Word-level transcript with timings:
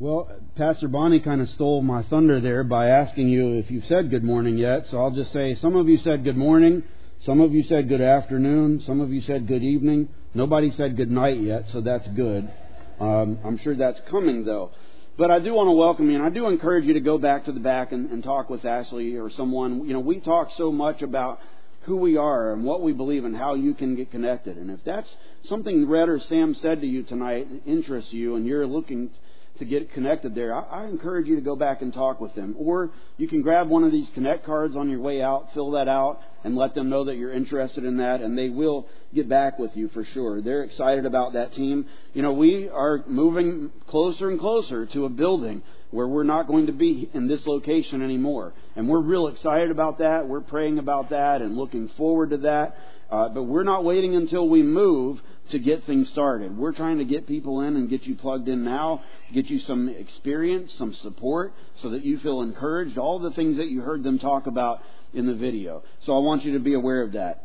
Well, 0.00 0.28
Pastor 0.56 0.88
Bonnie 0.88 1.20
kind 1.20 1.40
of 1.40 1.48
stole 1.50 1.80
my 1.80 2.02
thunder 2.02 2.40
there 2.40 2.64
by 2.64 2.88
asking 2.88 3.28
you 3.28 3.52
if 3.52 3.70
you've 3.70 3.84
said 3.84 4.10
good 4.10 4.24
morning 4.24 4.58
yet. 4.58 4.86
So 4.90 4.98
I'll 4.98 5.12
just 5.12 5.32
say 5.32 5.54
some 5.62 5.76
of 5.76 5.88
you 5.88 5.98
said 5.98 6.24
good 6.24 6.36
morning, 6.36 6.82
some 7.24 7.40
of 7.40 7.52
you 7.52 7.62
said 7.62 7.88
good 7.88 8.00
afternoon, 8.00 8.82
some 8.86 9.00
of 9.00 9.12
you 9.12 9.20
said 9.20 9.46
good 9.46 9.62
evening. 9.62 10.08
Nobody 10.34 10.72
said 10.76 10.96
good 10.96 11.12
night 11.12 11.40
yet, 11.40 11.66
so 11.72 11.80
that's 11.80 12.08
good. 12.08 12.50
Um, 12.98 13.38
I'm 13.44 13.56
sure 13.58 13.76
that's 13.76 14.00
coming 14.10 14.44
though. 14.44 14.72
But 15.16 15.30
I 15.30 15.38
do 15.38 15.54
want 15.54 15.68
to 15.68 15.72
welcome 15.72 16.10
you, 16.10 16.16
and 16.16 16.26
I 16.26 16.30
do 16.30 16.48
encourage 16.48 16.86
you 16.86 16.94
to 16.94 17.00
go 17.00 17.16
back 17.16 17.44
to 17.44 17.52
the 17.52 17.60
back 17.60 17.92
and, 17.92 18.10
and 18.10 18.24
talk 18.24 18.50
with 18.50 18.64
Ashley 18.64 19.14
or 19.14 19.30
someone. 19.30 19.86
You 19.86 19.92
know, 19.92 20.00
we 20.00 20.18
talk 20.18 20.48
so 20.58 20.72
much 20.72 21.02
about 21.02 21.38
who 21.82 21.98
we 21.98 22.16
are 22.16 22.52
and 22.52 22.64
what 22.64 22.82
we 22.82 22.92
believe 22.92 23.24
and 23.24 23.36
how 23.36 23.54
you 23.54 23.74
can 23.74 23.94
get 23.94 24.10
connected. 24.10 24.56
And 24.56 24.72
if 24.72 24.80
that's 24.84 25.08
something 25.48 25.88
Red 25.88 26.08
or 26.08 26.18
Sam 26.28 26.56
said 26.60 26.80
to 26.80 26.86
you 26.86 27.04
tonight 27.04 27.46
interests 27.64 28.12
you 28.12 28.34
and 28.34 28.44
you're 28.44 28.66
looking 28.66 29.10
to 29.58 29.64
get 29.64 29.92
connected 29.92 30.34
there, 30.34 30.54
I, 30.54 30.82
I 30.82 30.84
encourage 30.86 31.26
you 31.26 31.36
to 31.36 31.42
go 31.42 31.54
back 31.54 31.82
and 31.82 31.92
talk 31.92 32.20
with 32.20 32.34
them. 32.34 32.54
Or 32.58 32.90
you 33.16 33.28
can 33.28 33.42
grab 33.42 33.68
one 33.68 33.84
of 33.84 33.92
these 33.92 34.08
Connect 34.14 34.44
cards 34.44 34.76
on 34.76 34.90
your 34.90 35.00
way 35.00 35.22
out, 35.22 35.48
fill 35.54 35.72
that 35.72 35.88
out, 35.88 36.20
and 36.42 36.56
let 36.56 36.74
them 36.74 36.90
know 36.90 37.04
that 37.04 37.16
you're 37.16 37.32
interested 37.32 37.84
in 37.84 37.98
that, 37.98 38.20
and 38.20 38.36
they 38.36 38.50
will 38.50 38.86
get 39.14 39.28
back 39.28 39.58
with 39.58 39.70
you 39.74 39.88
for 39.88 40.04
sure. 40.04 40.42
They're 40.42 40.64
excited 40.64 41.06
about 41.06 41.34
that 41.34 41.54
team. 41.54 41.86
You 42.12 42.22
know, 42.22 42.32
we 42.32 42.68
are 42.68 43.04
moving 43.06 43.70
closer 43.86 44.28
and 44.28 44.38
closer 44.38 44.86
to 44.86 45.04
a 45.04 45.08
building 45.08 45.62
where 45.90 46.08
we're 46.08 46.24
not 46.24 46.48
going 46.48 46.66
to 46.66 46.72
be 46.72 47.08
in 47.14 47.28
this 47.28 47.46
location 47.46 48.02
anymore. 48.02 48.52
And 48.74 48.88
we're 48.88 49.00
real 49.00 49.28
excited 49.28 49.70
about 49.70 49.98
that. 49.98 50.26
We're 50.26 50.40
praying 50.40 50.80
about 50.80 51.10
that 51.10 51.40
and 51.40 51.56
looking 51.56 51.88
forward 51.96 52.30
to 52.30 52.38
that. 52.38 52.76
Uh, 53.10 53.28
but 53.28 53.44
we're 53.44 53.64
not 53.64 53.84
waiting 53.84 54.16
until 54.16 54.48
we 54.48 54.62
move 54.62 55.20
to 55.50 55.58
get 55.58 55.84
things 55.84 56.08
started. 56.10 56.56
We're 56.56 56.72
trying 56.72 56.98
to 56.98 57.04
get 57.04 57.26
people 57.26 57.60
in 57.60 57.76
and 57.76 57.88
get 57.88 58.04
you 58.04 58.14
plugged 58.14 58.48
in 58.48 58.64
now, 58.64 59.02
get 59.32 59.46
you 59.46 59.58
some 59.60 59.88
experience, 59.88 60.72
some 60.78 60.94
support, 61.02 61.52
so 61.82 61.90
that 61.90 62.04
you 62.04 62.18
feel 62.18 62.40
encouraged. 62.40 62.98
All 62.98 63.18
the 63.18 63.30
things 63.32 63.58
that 63.58 63.68
you 63.68 63.82
heard 63.82 64.02
them 64.02 64.18
talk 64.18 64.46
about 64.46 64.80
in 65.12 65.26
the 65.26 65.34
video. 65.34 65.82
So 66.06 66.16
I 66.16 66.20
want 66.20 66.44
you 66.44 66.54
to 66.54 66.60
be 66.60 66.74
aware 66.74 67.02
of 67.02 67.12
that. 67.12 67.44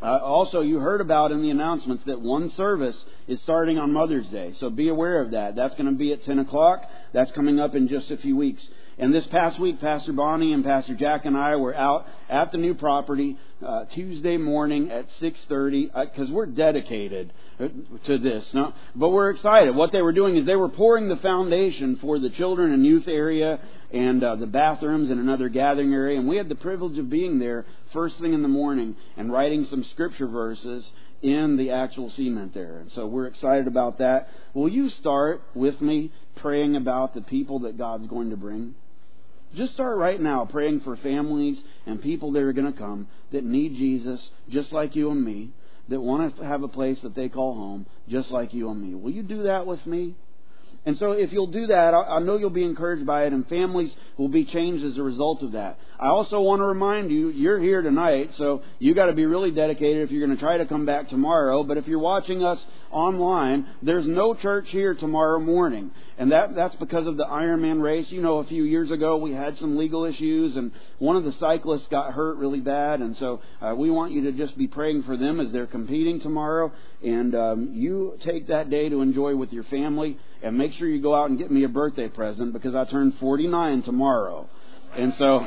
Uh, 0.00 0.18
also, 0.18 0.60
you 0.60 0.78
heard 0.78 1.00
about 1.00 1.32
in 1.32 1.42
the 1.42 1.50
announcements 1.50 2.04
that 2.04 2.20
one 2.20 2.50
service 2.50 2.96
is 3.28 3.40
starting 3.42 3.78
on 3.78 3.92
Mother's 3.92 4.26
Day. 4.28 4.52
So 4.60 4.68
be 4.68 4.88
aware 4.88 5.22
of 5.22 5.30
that. 5.30 5.56
That's 5.56 5.74
going 5.74 5.86
to 5.86 5.96
be 5.96 6.12
at 6.12 6.22
10 6.24 6.38
o'clock. 6.38 6.82
That's 7.14 7.32
coming 7.32 7.58
up 7.58 7.74
in 7.74 7.88
just 7.88 8.10
a 8.10 8.18
few 8.18 8.36
weeks. 8.36 8.62
And 8.98 9.14
this 9.14 9.26
past 9.26 9.60
week, 9.60 9.78
Pastor 9.78 10.14
Bonnie 10.14 10.54
and 10.54 10.64
Pastor 10.64 10.94
Jack 10.94 11.26
and 11.26 11.36
I 11.36 11.56
were 11.56 11.74
out 11.74 12.06
at 12.30 12.50
the 12.50 12.56
new 12.56 12.72
property 12.72 13.36
uh, 13.64 13.84
Tuesday 13.94 14.38
morning 14.38 14.90
at 14.90 15.04
6:30 15.20 15.90
because 15.92 16.30
uh, 16.30 16.32
we're 16.32 16.46
dedicated 16.46 17.30
uh, 17.60 17.68
to 18.06 18.16
this. 18.16 18.46
No, 18.54 18.72
but 18.94 19.10
we're 19.10 19.28
excited. 19.30 19.76
What 19.76 19.92
they 19.92 20.00
were 20.00 20.14
doing 20.14 20.38
is 20.38 20.46
they 20.46 20.56
were 20.56 20.70
pouring 20.70 21.10
the 21.10 21.16
foundation 21.16 21.96
for 22.00 22.18
the 22.18 22.30
children 22.30 22.72
and 22.72 22.86
youth 22.86 23.06
area 23.06 23.58
and 23.92 24.24
uh, 24.24 24.36
the 24.36 24.46
bathrooms 24.46 25.10
and 25.10 25.20
another 25.20 25.50
gathering 25.50 25.92
area. 25.92 26.18
And 26.18 26.26
we 26.26 26.38
had 26.38 26.48
the 26.48 26.54
privilege 26.54 26.96
of 26.96 27.10
being 27.10 27.38
there 27.38 27.66
first 27.92 28.18
thing 28.18 28.32
in 28.32 28.40
the 28.40 28.48
morning 28.48 28.96
and 29.18 29.30
writing 29.30 29.66
some 29.68 29.84
scripture 29.92 30.26
verses 30.26 30.88
in 31.20 31.58
the 31.58 31.70
actual 31.70 32.10
cement 32.16 32.54
there. 32.54 32.78
And 32.78 32.90
so 32.92 33.06
we're 33.06 33.26
excited 33.26 33.66
about 33.66 33.98
that. 33.98 34.28
Will 34.54 34.70
you 34.70 34.88
start 34.88 35.42
with 35.54 35.82
me 35.82 36.12
praying 36.36 36.76
about 36.76 37.14
the 37.14 37.20
people 37.20 37.60
that 37.60 37.76
God's 37.76 38.06
going 38.06 38.30
to 38.30 38.36
bring? 38.38 38.74
Just 39.56 39.72
start 39.72 39.96
right 39.96 40.20
now 40.20 40.46
praying 40.50 40.80
for 40.80 40.96
families 40.98 41.58
and 41.86 42.02
people 42.02 42.32
that 42.32 42.42
are 42.42 42.52
going 42.52 42.70
to 42.70 42.78
come 42.78 43.08
that 43.32 43.44
need 43.44 43.74
Jesus, 43.76 44.20
just 44.50 44.70
like 44.72 44.94
you 44.94 45.10
and 45.10 45.24
me, 45.24 45.50
that 45.88 46.00
want 46.00 46.36
to 46.36 46.44
have 46.44 46.62
a 46.62 46.68
place 46.68 46.98
that 47.02 47.14
they 47.14 47.28
call 47.28 47.54
home, 47.54 47.86
just 48.08 48.30
like 48.30 48.52
you 48.52 48.70
and 48.70 48.82
me. 48.82 48.94
Will 48.94 49.12
you 49.12 49.22
do 49.22 49.44
that 49.44 49.66
with 49.66 49.84
me? 49.86 50.14
And 50.84 50.98
so 50.98 51.12
if 51.12 51.32
you'll 51.32 51.46
do 51.48 51.68
that, 51.68 51.94
I 51.94 52.20
know 52.20 52.36
you'll 52.36 52.50
be 52.50 52.64
encouraged 52.64 53.06
by 53.06 53.24
it, 53.24 53.32
and 53.32 53.48
families 53.48 53.90
will 54.16 54.28
be 54.28 54.44
changed 54.44 54.84
as 54.84 54.98
a 54.98 55.02
result 55.02 55.42
of 55.42 55.52
that. 55.52 55.78
I 55.98 56.08
also 56.08 56.40
want 56.40 56.60
to 56.60 56.64
remind 56.64 57.10
you, 57.10 57.30
you're 57.30 57.58
here 57.58 57.80
tonight, 57.80 58.30
so 58.36 58.62
you 58.78 58.94
got 58.94 59.06
to 59.06 59.14
be 59.14 59.24
really 59.24 59.50
dedicated 59.50 60.02
if 60.02 60.10
you're 60.10 60.24
going 60.26 60.36
to 60.36 60.42
try 60.42 60.58
to 60.58 60.66
come 60.66 60.84
back 60.84 61.08
tomorrow. 61.08 61.62
But 61.62 61.78
if 61.78 61.86
you're 61.86 61.98
watching 61.98 62.44
us 62.44 62.58
online, 62.90 63.66
there's 63.82 64.06
no 64.06 64.34
church 64.34 64.66
here 64.68 64.94
tomorrow 64.94 65.40
morning, 65.40 65.90
and 66.18 66.32
that 66.32 66.54
that's 66.54 66.74
because 66.76 67.06
of 67.06 67.16
the 67.16 67.24
Ironman 67.24 67.82
race. 67.82 68.06
You 68.10 68.20
know, 68.20 68.38
a 68.38 68.44
few 68.44 68.64
years 68.64 68.90
ago 68.90 69.16
we 69.16 69.32
had 69.32 69.56
some 69.56 69.78
legal 69.78 70.04
issues, 70.04 70.56
and 70.56 70.70
one 70.98 71.16
of 71.16 71.24
the 71.24 71.32
cyclists 71.40 71.86
got 71.90 72.12
hurt 72.12 72.36
really 72.36 72.60
bad, 72.60 73.00
and 73.00 73.16
so 73.16 73.40
uh, 73.62 73.74
we 73.74 73.90
want 73.90 74.12
you 74.12 74.24
to 74.24 74.32
just 74.32 74.58
be 74.58 74.66
praying 74.66 75.04
for 75.04 75.16
them 75.16 75.40
as 75.40 75.50
they're 75.50 75.66
competing 75.66 76.20
tomorrow, 76.20 76.72
and 77.02 77.34
um, 77.34 77.70
you 77.72 78.18
take 78.22 78.48
that 78.48 78.68
day 78.68 78.90
to 78.90 79.00
enjoy 79.00 79.34
with 79.34 79.50
your 79.50 79.64
family 79.64 80.18
and 80.42 80.58
make 80.58 80.72
sure 80.74 80.88
you 80.88 81.00
go 81.00 81.14
out 81.14 81.30
and 81.30 81.38
get 81.38 81.50
me 81.50 81.64
a 81.64 81.68
birthday 81.68 82.08
present 82.08 82.52
because 82.52 82.74
I 82.74 82.84
turn 82.84 83.14
49 83.18 83.82
tomorrow. 83.82 84.48
And 84.96 85.12
so, 85.18 85.46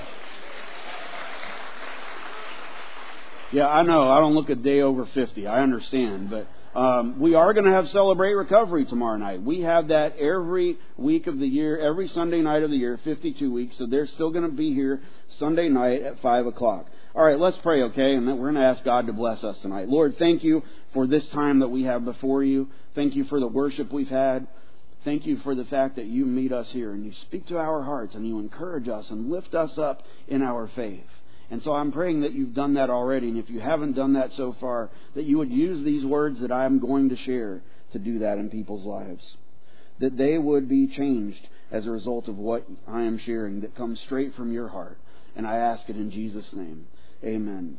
yeah, 3.51 3.67
I 3.67 3.83
know 3.83 4.09
I 4.09 4.19
don't 4.19 4.35
look 4.35 4.49
a 4.49 4.55
day 4.55 4.81
over 4.81 5.05
50. 5.05 5.47
I 5.47 5.61
understand, 5.61 6.29
but 6.29 6.47
um, 6.79 7.19
we 7.19 7.33
are 7.33 7.53
going 7.53 7.65
to 7.65 7.71
have 7.71 7.89
celebrate 7.89 8.33
recovery 8.33 8.85
tomorrow 8.85 9.17
night. 9.17 9.41
We 9.41 9.61
have 9.61 9.87
that 9.87 10.17
every 10.17 10.77
week 10.97 11.27
of 11.27 11.39
the 11.39 11.47
year, 11.47 11.79
every 11.79 12.07
Sunday 12.09 12.41
night 12.41 12.61
of 12.61 12.69
the 12.69 12.77
year, 12.77 12.99
52 13.03 13.51
weeks. 13.51 13.77
So 13.77 13.87
they're 13.87 14.07
still 14.07 14.29
going 14.29 14.49
to 14.49 14.55
be 14.55 14.73
here 14.73 15.01
Sunday 15.39 15.67
night 15.67 16.03
at 16.03 16.21
5 16.21 16.45
o'clock. 16.45 16.85
All 17.15 17.23
right, 17.23 17.39
let's 17.39 17.57
pray, 17.57 17.81
okay? 17.83 18.13
And 18.13 18.27
then 18.27 18.37
we're 18.37 18.51
going 18.51 18.61
to 18.61 18.69
ask 18.69 18.83
God 18.83 19.07
to 19.07 19.13
bless 19.13 19.43
us 19.43 19.57
tonight. 19.63 19.89
Lord, 19.89 20.17
thank 20.19 20.43
you 20.43 20.61
for 20.93 21.07
this 21.07 21.25
time 21.29 21.59
that 21.59 21.69
we 21.69 21.83
have 21.83 22.05
before 22.05 22.43
you. 22.43 22.69
Thank 22.93 23.15
you 23.15 23.23
for 23.25 23.39
the 23.39 23.47
worship 23.47 23.91
we've 23.91 24.07
had. 24.07 24.47
Thank 25.03 25.25
you 25.25 25.37
for 25.37 25.55
the 25.55 25.65
fact 25.65 25.95
that 25.95 26.05
you 26.05 26.25
meet 26.25 26.51
us 26.51 26.67
here 26.69 26.91
and 26.91 27.03
you 27.03 27.13
speak 27.21 27.47
to 27.47 27.57
our 27.57 27.81
hearts 27.81 28.13
and 28.13 28.27
you 28.27 28.39
encourage 28.39 28.87
us 28.87 29.09
and 29.09 29.31
lift 29.31 29.55
us 29.55 29.75
up 29.77 30.03
in 30.27 30.43
our 30.43 30.69
faith. 30.75 31.05
And 31.51 31.63
so 31.63 31.73
I'm 31.73 31.91
praying 31.91 32.21
that 32.21 32.33
you've 32.33 32.53
done 32.53 32.75
that 32.75 32.89
already. 32.89 33.29
And 33.29 33.37
if 33.37 33.49
you 33.49 33.59
haven't 33.59 33.93
done 33.93 34.13
that 34.13 34.31
so 34.37 34.55
far, 34.59 34.89
that 35.15 35.25
you 35.25 35.37
would 35.39 35.51
use 35.51 35.83
these 35.83 36.05
words 36.05 36.39
that 36.41 36.51
I'm 36.51 36.79
going 36.79 37.09
to 37.09 37.17
share 37.17 37.61
to 37.93 37.99
do 37.99 38.19
that 38.19 38.37
in 38.37 38.49
people's 38.49 38.85
lives. 38.85 39.23
That 39.99 40.17
they 40.17 40.37
would 40.37 40.69
be 40.69 40.87
changed 40.87 41.47
as 41.71 41.85
a 41.85 41.91
result 41.91 42.27
of 42.27 42.37
what 42.37 42.65
I 42.87 43.03
am 43.03 43.19
sharing 43.25 43.61
that 43.61 43.75
comes 43.75 43.99
straight 44.05 44.35
from 44.35 44.51
your 44.51 44.67
heart. 44.67 44.97
And 45.35 45.47
I 45.47 45.57
ask 45.57 45.89
it 45.89 45.95
in 45.95 46.11
Jesus' 46.11 46.49
name. 46.53 46.87
Amen. 47.23 47.77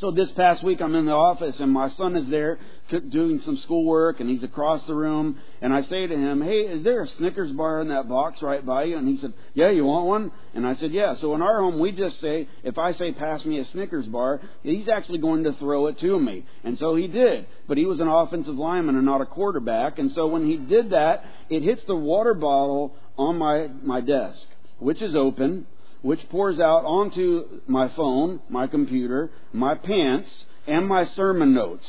So 0.00 0.10
this 0.10 0.30
past 0.32 0.64
week 0.64 0.80
I'm 0.80 0.94
in 0.94 1.06
the 1.06 1.12
office 1.12 1.54
and 1.60 1.70
my 1.70 1.88
son 1.90 2.16
is 2.16 2.28
there 2.28 2.58
doing 2.90 3.40
some 3.44 3.56
schoolwork 3.64 4.18
and 4.18 4.28
he's 4.28 4.42
across 4.42 4.84
the 4.86 4.94
room 4.94 5.38
and 5.62 5.72
I 5.72 5.82
say 5.82 6.06
to 6.06 6.14
him, 6.14 6.42
hey, 6.42 6.62
is 6.62 6.82
there 6.82 7.02
a 7.02 7.08
Snickers 7.18 7.52
bar 7.52 7.80
in 7.80 7.88
that 7.88 8.08
box 8.08 8.42
right 8.42 8.64
by 8.64 8.84
you? 8.84 8.98
And 8.98 9.06
he 9.06 9.18
said, 9.20 9.34
yeah, 9.54 9.70
you 9.70 9.84
want 9.84 10.06
one? 10.06 10.32
And 10.54 10.66
I 10.66 10.74
said, 10.76 10.92
yeah. 10.92 11.14
So 11.20 11.34
in 11.34 11.42
our 11.42 11.60
home 11.60 11.78
we 11.78 11.92
just 11.92 12.20
say, 12.20 12.48
if 12.64 12.76
I 12.76 12.92
say 12.94 13.12
pass 13.12 13.44
me 13.44 13.60
a 13.60 13.64
Snickers 13.66 14.06
bar, 14.06 14.40
he's 14.62 14.88
actually 14.88 15.18
going 15.18 15.44
to 15.44 15.52
throw 15.54 15.86
it 15.86 16.00
to 16.00 16.18
me. 16.18 16.44
And 16.64 16.76
so 16.78 16.96
he 16.96 17.06
did. 17.06 17.46
But 17.68 17.78
he 17.78 17.84
was 17.84 18.00
an 18.00 18.08
offensive 18.08 18.56
lineman 18.56 18.96
and 18.96 19.06
not 19.06 19.20
a 19.20 19.26
quarterback. 19.26 19.98
And 19.98 20.10
so 20.12 20.26
when 20.26 20.44
he 20.44 20.56
did 20.56 20.90
that, 20.90 21.24
it 21.50 21.62
hits 21.62 21.82
the 21.86 21.96
water 21.96 22.34
bottle 22.34 22.96
on 23.16 23.38
my, 23.38 23.68
my 23.82 24.00
desk, 24.00 24.40
which 24.80 25.00
is 25.00 25.14
open 25.14 25.66
which 26.04 26.20
pours 26.28 26.60
out 26.60 26.84
onto 26.84 27.62
my 27.66 27.88
phone, 27.96 28.38
my 28.50 28.66
computer, 28.66 29.30
my 29.54 29.74
pants, 29.74 30.28
and 30.66 30.86
my 30.86 31.06
sermon 31.16 31.54
notes. 31.54 31.86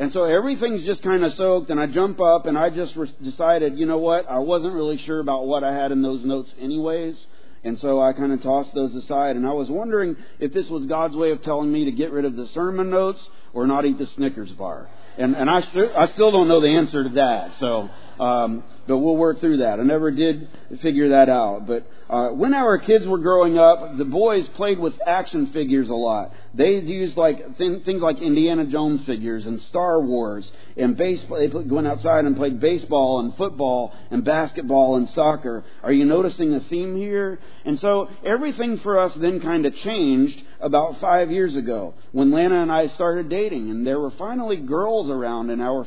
And 0.00 0.12
so 0.12 0.24
everything's 0.24 0.84
just 0.84 1.00
kind 1.00 1.24
of 1.24 1.32
soaked, 1.34 1.70
and 1.70 1.78
I 1.78 1.86
jump 1.86 2.20
up 2.20 2.46
and 2.46 2.58
I 2.58 2.68
just 2.68 2.96
re- 2.96 3.14
decided, 3.22 3.78
you 3.78 3.86
know 3.86 3.98
what? 3.98 4.28
I 4.28 4.38
wasn't 4.38 4.74
really 4.74 4.98
sure 5.06 5.20
about 5.20 5.46
what 5.46 5.62
I 5.62 5.72
had 5.72 5.92
in 5.92 6.02
those 6.02 6.24
notes, 6.24 6.50
anyways. 6.60 7.14
And 7.62 7.78
so 7.78 8.02
I 8.02 8.12
kind 8.12 8.32
of 8.32 8.42
tossed 8.42 8.74
those 8.74 8.92
aside, 8.96 9.36
and 9.36 9.46
I 9.46 9.52
was 9.52 9.68
wondering 9.68 10.16
if 10.40 10.52
this 10.52 10.66
was 10.68 10.86
God's 10.86 11.14
way 11.14 11.30
of 11.30 11.42
telling 11.42 11.70
me 11.70 11.84
to 11.84 11.92
get 11.92 12.10
rid 12.10 12.24
of 12.24 12.34
the 12.34 12.48
sermon 12.54 12.90
notes 12.90 13.20
or 13.52 13.68
not 13.68 13.84
eat 13.86 13.98
the 13.98 14.08
Snickers 14.16 14.50
bar. 14.50 14.88
And, 15.16 15.36
and 15.36 15.48
I, 15.48 15.60
st- 15.60 15.92
I 15.96 16.08
still 16.14 16.32
don't 16.32 16.48
know 16.48 16.60
the 16.60 16.76
answer 16.76 17.04
to 17.04 17.10
that. 17.10 17.52
So 17.60 17.88
um, 18.20 18.64
but 18.86 18.98
we'll 18.98 19.16
work 19.16 19.40
through 19.40 19.58
that. 19.58 19.78
I 19.80 19.82
never 19.82 20.10
did 20.10 20.48
figure 20.82 21.10
that 21.10 21.28
out. 21.28 21.66
But 21.66 21.86
uh, 22.08 22.28
when 22.30 22.54
our 22.54 22.78
kids 22.78 23.06
were 23.06 23.18
growing 23.18 23.58
up, 23.58 23.96
the 23.96 24.04
boys 24.04 24.46
played 24.56 24.78
with 24.78 24.94
action 25.06 25.52
figures 25.52 25.88
a 25.88 25.94
lot. 25.94 26.32
They 26.54 26.70
used 26.80 27.16
like 27.16 27.56
th- 27.58 27.84
things 27.84 28.02
like 28.02 28.18
Indiana 28.18 28.66
Jones 28.66 29.04
figures 29.06 29.46
and 29.46 29.60
Star 29.62 30.00
Wars 30.00 30.50
and 30.76 30.96
baseball. 30.96 31.38
They 31.38 31.46
went 31.46 31.86
outside 31.86 32.24
and 32.24 32.36
played 32.36 32.60
baseball 32.60 33.20
and 33.20 33.36
football 33.36 33.92
and 34.10 34.24
basketball 34.24 34.96
and 34.96 35.08
soccer. 35.10 35.64
Are 35.82 35.92
you 35.92 36.04
noticing 36.04 36.54
a 36.54 36.60
theme 36.60 36.96
here? 36.96 37.38
And 37.64 37.78
so 37.80 38.08
everything 38.26 38.78
for 38.78 38.98
us 38.98 39.12
then 39.20 39.40
kind 39.40 39.66
of 39.66 39.74
changed 39.76 40.40
about 40.60 41.00
five 41.00 41.30
years 41.30 41.54
ago 41.54 41.94
when 42.12 42.32
Lana 42.32 42.62
and 42.62 42.72
I 42.72 42.88
started 42.88 43.28
dating, 43.28 43.70
and 43.70 43.86
there 43.86 44.00
were 44.00 44.10
finally 44.12 44.56
girls 44.56 45.10
around 45.10 45.50
in 45.50 45.60
our 45.60 45.86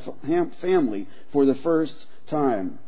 family 0.60 1.06
for 1.32 1.44
the 1.44 1.54
first 1.56 1.94
time. 2.28 2.78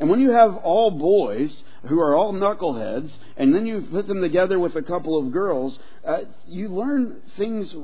And 0.00 0.08
when 0.08 0.20
you 0.20 0.30
have 0.30 0.56
all 0.56 0.90
boys, 0.90 1.54
who 1.88 2.00
are 2.00 2.16
all 2.16 2.32
knuckleheads, 2.32 3.10
and 3.36 3.54
then 3.54 3.66
you 3.66 3.86
put 3.90 4.06
them 4.06 4.20
together 4.20 4.58
with 4.58 4.74
a 4.74 4.82
couple 4.82 5.18
of 5.18 5.32
girls, 5.32 5.78
uh, 6.06 6.20
you 6.46 6.68
learn 6.68 7.22
things 7.36 7.74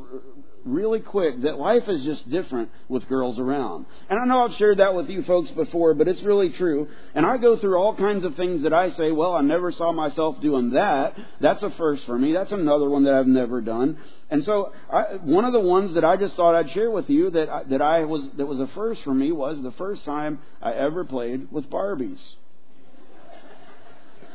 really 0.67 1.01
quick 1.01 1.43
that 1.43 1.59
life 1.59 1.85
is 1.89 2.05
just 2.05 2.29
different 2.29 2.71
with 2.89 3.09
girls 3.09 3.39
around. 3.39 3.87
And 4.11 4.19
I 4.19 4.25
know 4.25 4.45
I've 4.45 4.59
shared 4.59 4.79
that 4.79 4.95
with 4.95 5.09
you 5.09 5.23
folks 5.23 5.51
before, 5.53 5.95
but 5.95 6.09
it's 6.09 6.23
really 6.23 6.51
true. 6.51 6.89
And 7.15 7.25
I 7.25 7.37
go 7.39 7.59
through 7.59 7.77
all 7.77 7.97
kinds 7.97 8.25
of 8.25 8.35
things 8.35 8.63
that 8.65 8.73
I 8.73 8.91
say, 8.93 9.13
well, 9.13 9.33
I 9.33 9.43
never 9.43 9.73
saw 9.73 9.93
myself 9.93 10.41
doing 10.41 10.71
that. 10.71 11.15
That's 11.41 11.63
a 11.63 11.71
first 11.79 12.05
for 12.07 12.19
me. 12.19 12.33
That's 12.33 12.53
another 12.53 12.89
one 12.89 13.05
that 13.05 13.15
I've 13.15 13.27
never 13.27 13.61
done. 13.61 13.99
And 14.31 14.45
so, 14.45 14.73
I, 14.93 15.17
one 15.23 15.45
of 15.45 15.53
the 15.53 15.61
ones 15.61 15.95
that 15.95 16.05
I 16.05 16.17
just 16.17 16.35
thought 16.35 16.57
I'd 16.57 16.71
share 16.73 16.91
with 16.91 17.09
you 17.09 17.31
that 17.31 17.49
I, 17.49 17.63
that 17.65 17.81
I 17.81 18.05
was 18.05 18.27
that 18.37 18.47
was 18.47 18.59
a 18.59 18.69
first 18.75 19.03
for 19.05 19.15
me 19.15 19.31
was 19.31 19.59
the 19.63 19.73
first 19.73 20.05
time 20.05 20.41
I 20.61 20.73
ever 20.73 21.05
played 21.05 21.51
with 21.53 21.71
Barbies. 21.71 22.19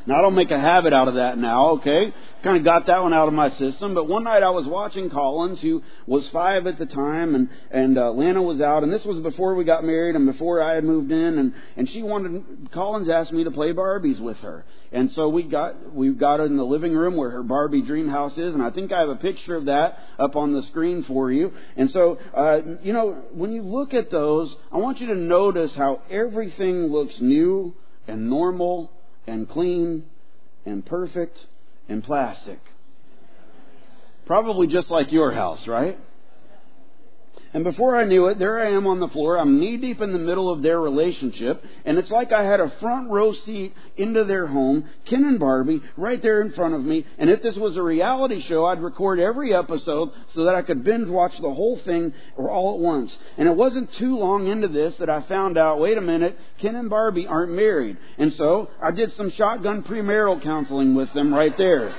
Now, 0.04 0.18
I 0.18 0.22
don't 0.22 0.34
make 0.34 0.50
a 0.50 0.58
habit 0.58 0.92
out 0.92 1.06
of 1.06 1.14
that 1.14 1.38
now, 1.38 1.70
okay? 1.72 2.12
Kind 2.42 2.56
of 2.56 2.64
got 2.64 2.86
that 2.86 3.02
one 3.02 3.14
out 3.14 3.28
of 3.28 3.34
my 3.34 3.50
system. 3.50 3.94
But 3.94 4.08
one 4.08 4.24
night 4.24 4.42
I 4.42 4.50
was 4.50 4.66
watching 4.66 5.10
Collins, 5.10 5.60
who 5.60 5.82
was 6.06 6.28
five 6.30 6.66
at 6.66 6.76
the 6.76 6.86
time, 6.86 7.36
and, 7.36 7.48
and 7.70 7.96
uh, 7.96 8.10
Lana 8.10 8.42
was 8.42 8.60
out. 8.60 8.82
And 8.82 8.92
this 8.92 9.04
was 9.04 9.22
before 9.22 9.54
we 9.54 9.64
got 9.64 9.84
married 9.84 10.16
and 10.16 10.26
before 10.26 10.60
I 10.60 10.74
had 10.74 10.82
moved 10.82 11.12
in. 11.12 11.38
And, 11.38 11.54
and 11.76 11.88
she 11.88 12.02
wanted, 12.02 12.72
Collins 12.72 13.08
asked 13.08 13.32
me 13.32 13.44
to 13.44 13.52
play 13.52 13.72
Barbies 13.72 14.20
with 14.20 14.38
her. 14.38 14.64
And 14.90 15.12
so 15.12 15.28
we 15.28 15.44
got, 15.44 15.94
we 15.94 16.12
got 16.12 16.40
in 16.40 16.56
the 16.56 16.64
living 16.64 16.94
room 16.94 17.16
where 17.16 17.30
her 17.30 17.44
Barbie 17.44 17.82
dream 17.82 18.08
house 18.08 18.32
is. 18.32 18.54
And 18.54 18.62
I 18.62 18.70
think 18.70 18.92
I 18.92 19.00
have 19.00 19.08
a 19.08 19.16
picture 19.16 19.54
of 19.54 19.66
that 19.66 19.98
up 20.18 20.34
on 20.34 20.52
the 20.52 20.62
screen 20.62 21.04
for 21.04 21.30
you. 21.30 21.52
And 21.76 21.90
so, 21.92 22.18
uh, 22.36 22.58
you 22.82 22.92
know, 22.92 23.22
when 23.32 23.52
you 23.52 23.62
look 23.62 23.94
at 23.94 24.10
those, 24.10 24.52
I 24.72 24.78
want 24.78 25.00
you 25.00 25.06
to 25.08 25.14
notice 25.14 25.70
how 25.76 26.02
everything 26.10 26.86
looks 26.88 27.14
new 27.20 27.74
and 28.08 28.28
normal 28.28 28.90
and 29.26 29.48
clean 29.48 30.04
and 30.64 30.84
perfect 30.84 31.38
and 31.88 32.02
plastic. 32.02 32.60
Probably 34.26 34.66
just 34.66 34.90
like 34.90 35.12
your 35.12 35.32
house, 35.32 35.66
right? 35.66 35.98
And 37.54 37.64
before 37.64 37.96
I 37.96 38.04
knew 38.04 38.28
it, 38.28 38.38
there 38.38 38.58
I 38.60 38.70
am 38.70 38.86
on 38.86 38.98
the 38.98 39.08
floor. 39.08 39.38
I'm 39.38 39.60
knee 39.60 39.76
deep 39.76 40.00
in 40.00 40.12
the 40.12 40.18
middle 40.18 40.50
of 40.50 40.62
their 40.62 40.80
relationship. 40.80 41.62
And 41.84 41.98
it's 41.98 42.10
like 42.10 42.32
I 42.32 42.44
had 42.44 42.60
a 42.60 42.72
front 42.80 43.10
row 43.10 43.34
seat 43.44 43.74
into 43.98 44.24
their 44.24 44.46
home, 44.46 44.88
Ken 45.04 45.24
and 45.24 45.38
Barbie, 45.38 45.82
right 45.98 46.20
there 46.22 46.40
in 46.40 46.52
front 46.52 46.74
of 46.74 46.82
me. 46.82 47.04
And 47.18 47.28
if 47.28 47.42
this 47.42 47.56
was 47.56 47.76
a 47.76 47.82
reality 47.82 48.42
show, 48.48 48.64
I'd 48.64 48.82
record 48.82 49.20
every 49.20 49.54
episode 49.54 50.10
so 50.34 50.44
that 50.44 50.54
I 50.54 50.62
could 50.62 50.82
binge 50.82 51.08
watch 51.08 51.32
the 51.42 51.52
whole 51.52 51.78
thing 51.84 52.14
all 52.38 52.74
at 52.74 52.80
once. 52.80 53.14
And 53.36 53.46
it 53.46 53.54
wasn't 53.54 53.92
too 53.94 54.18
long 54.18 54.46
into 54.46 54.68
this 54.68 54.94
that 54.98 55.10
I 55.10 55.20
found 55.22 55.58
out, 55.58 55.78
wait 55.78 55.98
a 55.98 56.02
minute, 56.02 56.38
Ken 56.62 56.74
and 56.74 56.88
Barbie 56.88 57.26
aren't 57.26 57.52
married. 57.52 57.98
And 58.16 58.32
so 58.34 58.70
I 58.82 58.92
did 58.92 59.14
some 59.16 59.30
shotgun 59.30 59.82
premarital 59.82 60.42
counseling 60.42 60.94
with 60.94 61.12
them 61.12 61.34
right 61.34 61.56
there. 61.58 61.94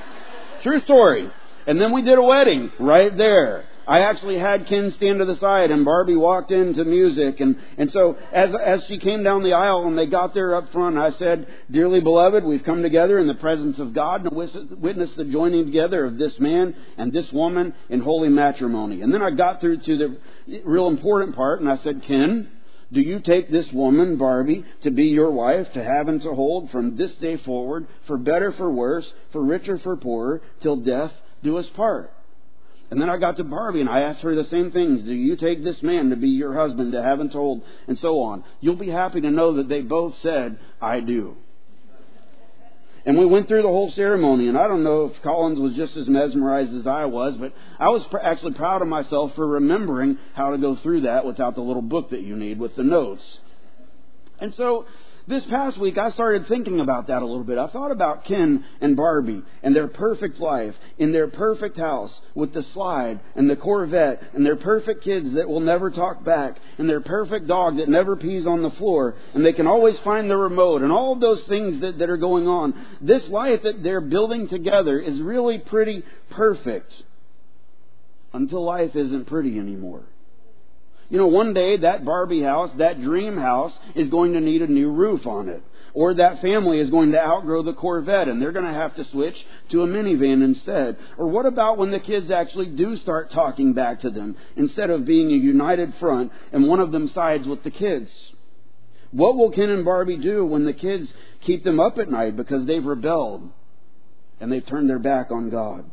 True 0.63 0.79
story. 0.81 1.29
And 1.67 1.79
then 1.79 1.91
we 1.91 2.01
did 2.01 2.17
a 2.17 2.23
wedding 2.23 2.71
right 2.79 3.15
there. 3.15 3.65
I 3.87 3.99
actually 4.01 4.39
had 4.39 4.67
Ken 4.67 4.93
stand 4.95 5.19
to 5.19 5.25
the 5.25 5.37
side 5.39 5.71
and 5.71 5.83
Barbie 5.83 6.15
walked 6.15 6.51
into 6.51 6.85
music 6.85 7.39
and, 7.39 7.57
and 7.77 7.91
so 7.91 8.17
as, 8.33 8.49
as 8.65 8.83
she 8.87 8.97
came 8.97 9.23
down 9.23 9.43
the 9.43 9.53
aisle 9.53 9.87
and 9.87 9.97
they 9.97 10.05
got 10.05 10.33
there 10.33 10.55
up 10.55 10.71
front, 10.71 10.97
I 10.97 11.11
said, 11.11 11.47
Dearly 11.69 11.99
beloved, 11.99 12.43
we've 12.43 12.63
come 12.63 12.81
together 12.81 13.19
in 13.19 13.27
the 13.27 13.33
presence 13.35 13.79
of 13.79 13.93
God 13.93 14.23
to 14.23 14.29
witness 14.29 15.11
the 15.17 15.25
joining 15.25 15.65
together 15.65 16.05
of 16.05 16.17
this 16.17 16.33
man 16.39 16.75
and 16.97 17.11
this 17.11 17.29
woman 17.31 17.73
in 17.89 17.99
holy 17.99 18.29
matrimony. 18.29 19.01
And 19.01 19.13
then 19.13 19.21
I 19.21 19.31
got 19.31 19.59
through 19.59 19.79
to 19.81 19.97
the 19.97 20.61
real 20.63 20.87
important 20.87 21.35
part 21.35 21.59
and 21.59 21.69
I 21.69 21.77
said, 21.77 22.03
Ken, 22.07 22.49
do 22.93 23.01
you 23.01 23.19
take 23.19 23.51
this 23.51 23.65
woman, 23.73 24.17
Barbie, 24.17 24.63
to 24.83 24.91
be 24.91 25.05
your 25.05 25.31
wife, 25.31 25.67
to 25.73 25.83
have 25.83 26.07
and 26.07 26.21
to 26.21 26.33
hold 26.33 26.69
from 26.69 26.95
this 26.95 27.11
day 27.15 27.37
forward, 27.37 27.87
for 28.05 28.17
better, 28.17 28.51
for 28.51 28.71
worse, 28.71 29.11
for 29.31 29.43
richer, 29.43 29.79
for 29.79 29.97
poorer, 29.97 30.41
till 30.61 30.75
death 30.77 31.11
do 31.41 31.57
us 31.57 31.65
part? 31.75 32.11
And 32.93 33.01
then 33.01 33.09
I 33.09 33.17
got 33.17 33.37
to 33.37 33.43
Barbie 33.43 33.81
and 33.81 33.89
I 33.89 34.01
asked 34.01 34.19
her 34.19 34.35
the 34.35 34.47
same 34.51 34.69
things. 34.69 35.01
Do 35.01 35.13
you 35.13 35.35
take 35.35 35.63
this 35.63 35.81
man 35.81 36.11
to 36.11 36.15
be 36.15 36.29
your 36.29 36.53
husband, 36.53 36.91
to 36.91 37.01
have 37.01 37.19
and 37.21 37.31
told, 37.31 37.63
and 37.87 37.97
so 37.97 38.19
on? 38.19 38.43
You'll 38.61 38.75
be 38.75 38.91
happy 38.91 39.19
to 39.19 39.31
know 39.31 39.55
that 39.55 39.67
they 39.67 39.81
both 39.81 40.13
said, 40.21 40.59
I 40.79 40.99
do. 40.99 41.35
And 43.03 43.17
we 43.17 43.25
went 43.25 43.47
through 43.47 43.63
the 43.63 43.67
whole 43.67 43.91
ceremony, 43.95 44.47
and 44.47 44.55
I 44.55 44.67
don't 44.67 44.83
know 44.83 45.05
if 45.05 45.23
Collins 45.23 45.59
was 45.59 45.73
just 45.73 45.97
as 45.97 46.07
mesmerized 46.07 46.71
as 46.75 46.85
I 46.85 47.05
was, 47.05 47.35
but 47.39 47.51
I 47.79 47.89
was 47.89 48.05
pr- 48.11 48.19
actually 48.19 48.53
proud 48.53 48.83
of 48.83 48.87
myself 48.87 49.31
for 49.35 49.47
remembering 49.47 50.19
how 50.35 50.51
to 50.51 50.59
go 50.59 50.75
through 50.83 51.01
that 51.01 51.25
without 51.25 51.55
the 51.55 51.61
little 51.61 51.81
book 51.81 52.11
that 52.11 52.21
you 52.21 52.35
need 52.35 52.59
with 52.59 52.75
the 52.75 52.83
notes. 52.83 53.23
And 54.39 54.53
so 54.53 54.85
this 55.27 55.43
past 55.45 55.77
week, 55.77 55.97
I 55.97 56.11
started 56.11 56.47
thinking 56.47 56.79
about 56.79 57.07
that 57.07 57.21
a 57.21 57.25
little 57.25 57.43
bit. 57.43 57.57
I 57.57 57.67
thought 57.67 57.91
about 57.91 58.25
Ken 58.25 58.65
and 58.81 58.95
Barbie 58.95 59.41
and 59.61 59.75
their 59.75 59.87
perfect 59.87 60.39
life 60.39 60.75
in 60.97 61.11
their 61.11 61.27
perfect 61.27 61.77
house 61.77 62.11
with 62.35 62.53
the 62.53 62.63
slide 62.73 63.21
and 63.35 63.49
the 63.49 63.55
Corvette 63.55 64.21
and 64.33 64.45
their 64.45 64.57
perfect 64.57 65.03
kids 65.03 65.33
that 65.35 65.47
will 65.47 65.61
never 65.61 65.89
talk 65.91 66.23
back 66.25 66.57
and 66.77 66.89
their 66.89 67.01
perfect 67.01 67.47
dog 67.47 67.77
that 67.77 67.87
never 67.87 68.15
pees 68.15 68.45
on 68.45 68.63
the 68.63 68.71
floor 68.71 69.15
and 69.33 69.45
they 69.45 69.53
can 69.53 69.67
always 69.67 69.97
find 69.99 70.29
the 70.29 70.35
remote 70.35 70.81
and 70.81 70.91
all 70.91 71.13
of 71.13 71.21
those 71.21 71.43
things 71.47 71.79
that, 71.81 71.99
that 71.99 72.09
are 72.09 72.17
going 72.17 72.47
on. 72.47 72.73
This 73.01 73.27
life 73.29 73.61
that 73.63 73.81
they're 73.81 74.01
building 74.01 74.49
together 74.49 74.99
is 74.99 75.21
really 75.21 75.59
pretty 75.59 76.03
perfect 76.31 76.91
until 78.33 78.65
life 78.65 78.95
isn't 78.95 79.27
pretty 79.27 79.57
anymore. 79.57 80.03
You 81.09 81.17
know, 81.17 81.27
one 81.27 81.53
day 81.53 81.77
that 81.77 82.05
Barbie 82.05 82.41
house, 82.41 82.71
that 82.77 83.01
dream 83.01 83.37
house, 83.37 83.73
is 83.95 84.09
going 84.09 84.33
to 84.33 84.39
need 84.39 84.61
a 84.61 84.67
new 84.67 84.89
roof 84.91 85.27
on 85.27 85.49
it. 85.49 85.61
Or 85.93 86.15
that 86.15 86.41
family 86.41 86.79
is 86.79 86.89
going 86.89 87.11
to 87.11 87.19
outgrow 87.19 87.61
the 87.61 87.73
Corvette 87.73 88.27
and 88.27 88.41
they're 88.41 88.51
going 88.51 88.65
to 88.65 88.73
have 88.73 88.95
to 88.95 89.05
switch 89.11 89.35
to 89.71 89.83
a 89.83 89.87
minivan 89.87 90.43
instead. 90.43 90.97
Or 91.17 91.27
what 91.27 91.45
about 91.45 91.77
when 91.77 91.91
the 91.91 91.99
kids 91.99 92.31
actually 92.31 92.67
do 92.67 92.97
start 92.97 93.31
talking 93.31 93.73
back 93.73 94.01
to 94.01 94.09
them 94.09 94.35
instead 94.55 94.89
of 94.89 95.05
being 95.05 95.31
a 95.31 95.35
united 95.35 95.93
front 95.99 96.31
and 96.51 96.67
one 96.67 96.79
of 96.79 96.91
them 96.91 97.11
sides 97.13 97.45
with 97.45 97.63
the 97.63 97.69
kids? 97.69 98.09
What 99.11 99.35
will 99.35 99.51
Ken 99.51 99.69
and 99.69 99.85
Barbie 99.85 100.17
do 100.17 100.43
when 100.43 100.65
the 100.65 100.73
kids 100.73 101.07
keep 101.45 101.63
them 101.63 101.79
up 101.79 101.99
at 101.99 102.09
night 102.09 102.35
because 102.35 102.65
they've 102.65 102.83
rebelled 102.83 103.51
and 104.39 104.51
they've 104.51 104.65
turned 104.65 104.89
their 104.89 104.97
back 104.97 105.29
on 105.29 105.51
God? 105.51 105.89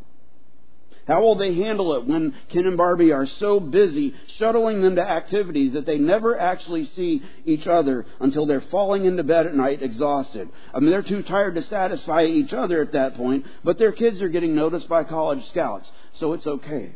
How 1.11 1.23
will 1.23 1.35
they 1.35 1.55
handle 1.55 1.97
it 1.97 2.07
when 2.07 2.33
Ken 2.53 2.67
and 2.67 2.77
Barbie 2.77 3.11
are 3.11 3.27
so 3.41 3.59
busy 3.59 4.15
shuttling 4.39 4.81
them 4.81 4.95
to 4.95 5.03
activities 5.03 5.73
that 5.73 5.85
they 5.85 5.99
never 5.99 6.39
actually 6.39 6.85
see 6.95 7.21
each 7.45 7.67
other 7.67 8.07
until 8.21 8.47
they're 8.47 8.62
falling 8.71 9.07
into 9.07 9.25
bed 9.25 9.47
at 9.47 9.57
night 9.57 9.83
exhausted? 9.83 10.49
I 10.73 10.79
mean, 10.79 10.91
they're 10.91 11.03
too 11.03 11.25
tired 11.25 11.57
to 11.57 11.62
satisfy 11.65 12.27
each 12.27 12.53
other 12.53 12.81
at 12.81 12.93
that 12.93 13.17
point, 13.17 13.45
but 13.65 13.77
their 13.77 13.91
kids 13.91 14.23
are 14.23 14.29
getting 14.29 14.55
noticed 14.55 14.89
by 14.89 15.03
college 15.03 15.45
scouts, 15.49 15.91
so 16.21 16.33
it's 16.33 16.47
okay. 16.47 16.93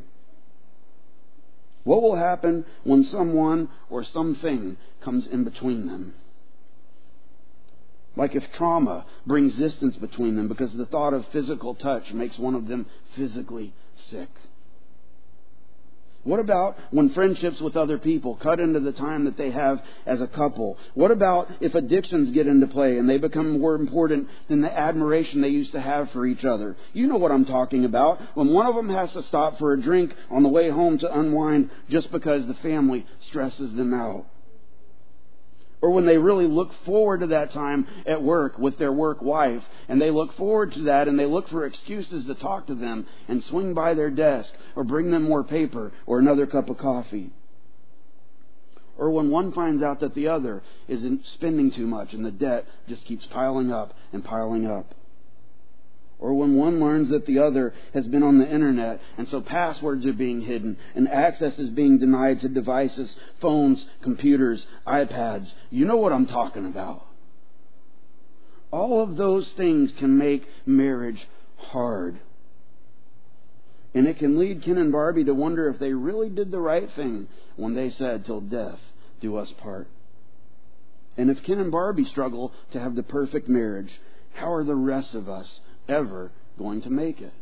What 1.83 2.01
will 2.01 2.15
happen 2.15 2.67
when 2.85 3.03
someone 3.11 3.69
or 3.91 4.05
something 4.05 4.77
comes 5.03 5.27
in 5.27 5.43
between 5.43 5.89
them? 5.89 6.15
Like 8.15 8.37
if 8.37 8.45
trauma 8.53 9.07
brings 9.27 9.57
distance 9.57 9.97
between 9.97 10.37
them 10.37 10.47
because 10.47 10.73
the 10.73 10.87
thought 10.87 11.15
of 11.15 11.27
physical 11.33 11.75
touch 11.75 12.13
makes 12.13 12.39
one 12.39 12.55
of 12.55 12.69
them 12.69 12.87
physically 13.17 13.75
sick? 14.11 14.29
What 16.25 16.41
about 16.41 16.77
when 16.91 17.11
friendships 17.11 17.61
with 17.61 17.77
other 17.77 17.99
people 17.99 18.39
cut 18.43 18.59
into 18.59 18.81
the 18.81 18.93
time 18.93 19.27
that 19.27 19.37
they 19.37 19.51
have 19.51 19.81
as 20.07 20.23
a 20.23 20.27
couple? 20.27 20.79
What 20.95 21.11
about 21.11 21.49
if 21.61 21.75
addictions 21.75 22.33
get 22.33 22.47
into 22.47 22.67
play 22.67 22.97
and 22.97 23.09
they 23.09 23.19
become 23.19 23.61
more 23.61 23.75
important 23.75 24.29
than 24.49 24.63
the 24.63 24.73
admiration 24.73 25.43
they 25.43 25.49
used 25.49 25.73
to 25.73 25.83
have 25.83 26.11
for 26.13 26.27
each 26.27 26.45
other? 26.45 26.77
You 26.95 27.07
know 27.09 27.19
what 27.19 27.31
I'm 27.31 27.45
talking 27.45 27.85
about. 27.85 28.21
When 28.35 28.55
one 28.55 28.67
of 28.67 28.75
them 28.75 28.89
has 28.89 29.13
to 29.13 29.23
stop 29.25 29.59
for 29.59 29.75
a 29.75 29.81
drink 29.81 30.15
on 30.31 30.43
the 30.43 30.49
way 30.49 30.71
home 30.71 30.99
to 31.01 31.19
unwind 31.19 31.71
just 31.91 32.11
because 32.11 32.47
the 32.47 32.55
family 32.55 33.07
stresses 33.29 33.75
them 33.75 33.93
out 33.93 34.25
or 35.85 35.91
when 35.91 36.07
they 36.07 36.17
really 36.17 36.47
look 36.47 36.71
forward 36.87 37.21
to 37.21 37.27
that 37.27 37.53
time 37.53 37.87
at 38.07 38.23
work 38.23 38.57
with 38.59 38.79
their 38.79 38.91
work 38.91 39.21
wife, 39.21 39.63
and 39.87 40.01
they 40.01 40.11
look 40.11 40.35
forward 40.35 40.73
to 40.73 40.85
that 40.85 41.09
and 41.09 41.19
they 41.19 41.27
look 41.27 41.47
for 41.51 41.67
excuses 41.67 42.25
to 42.25 42.35
talk 42.37 42.67
to 42.67 42.75
them 42.75 43.07
and 43.29 43.45
swing 43.45 43.75
by 43.75 43.93
their 43.93 44.09
desk 44.09 44.51
or 44.77 44.83
bring 44.83 45.11
them 45.11 45.25
more 45.25 45.45
paper 45.45 45.93
or 46.07 46.19
another 46.19 46.47
cup 46.47 46.71
of 46.71 46.79
coffee. 46.79 47.31
Or 48.97 49.11
when 49.11 49.29
one 49.29 49.53
finds 49.53 49.83
out 49.83 50.01
that 50.01 50.15
the 50.15 50.29
other 50.29 50.63
isn't 50.89 51.21
spending 51.35 51.71
too 51.71 51.87
much 51.87 52.15
and 52.15 52.25
the 52.25 52.31
debt 52.31 52.65
just 52.89 53.05
keeps 53.05 53.27
piling 53.27 53.71
up 53.71 53.93
and 54.15 54.25
piling 54.25 54.65
up 54.65 54.95
or 56.25 56.33
when 56.33 56.55
one 56.55 56.81
learns 56.81 57.11
that 57.11 57.27
the 57.27 57.39
other 57.39 57.75
has 57.93 58.07
been 58.07 58.23
on 58.23 58.39
the 58.39 58.51
internet 58.51 58.99
and 59.19 59.29
so 59.29 59.43
passwords 59.43 60.07
are 60.07 60.15
being 60.15 60.41
hidden 60.41 60.75
and 60.95 61.07
access 61.07 61.53
is 61.59 61.69
being 61.69 61.99
denied 61.99 62.41
to 62.41 62.49
devices, 62.49 63.15
phones, 63.43 63.85
computers, 64.03 64.65
iPads. 64.87 65.53
You 65.69 65.85
know 65.85 65.99
what 65.99 66.15
I'm 66.15 66.27
talking 66.27 66.65
about. 66.65 67.05
All 68.71 69.03
of 69.03 69.19
those 69.19 69.47
things 69.59 69.93
can 69.99 70.17
make 70.17 70.47
marriage 70.65 71.29
hard. 71.59 72.19
And 73.93 74.07
it 74.07 74.19
can 74.19 74.39
lead 74.39 74.65
Ken 74.65 74.79
and 74.79 74.91
Barbie 74.91 75.25
to 75.25 75.35
wonder 75.35 75.69
if 75.69 75.79
they 75.79 75.93
really 75.93 76.31
did 76.31 76.51
the 76.51 76.59
right 76.59 76.89
thing 76.97 77.29
when 77.57 77.75
they 77.75 77.91
said, 77.91 78.25
Till 78.25 78.41
death 78.41 78.81
do 79.21 79.37
us 79.37 79.53
part. 79.59 79.89
And 81.19 81.29
if 81.29 81.45
Ken 81.45 81.59
and 81.59 81.71
Barbie 81.71 82.07
struggle 82.07 82.51
to 82.73 82.81
have 82.81 82.95
the 82.95 83.03
perfect 83.03 83.47
marriage, 83.47 83.91
how 84.33 84.53
are 84.55 84.65
the 84.65 84.75
rest 84.75 85.15
of 85.15 85.29
us 85.29 85.61
ever 85.89 86.31
going 86.59 86.83
to 86.83 86.91
make 86.91 87.21
it? 87.21 87.33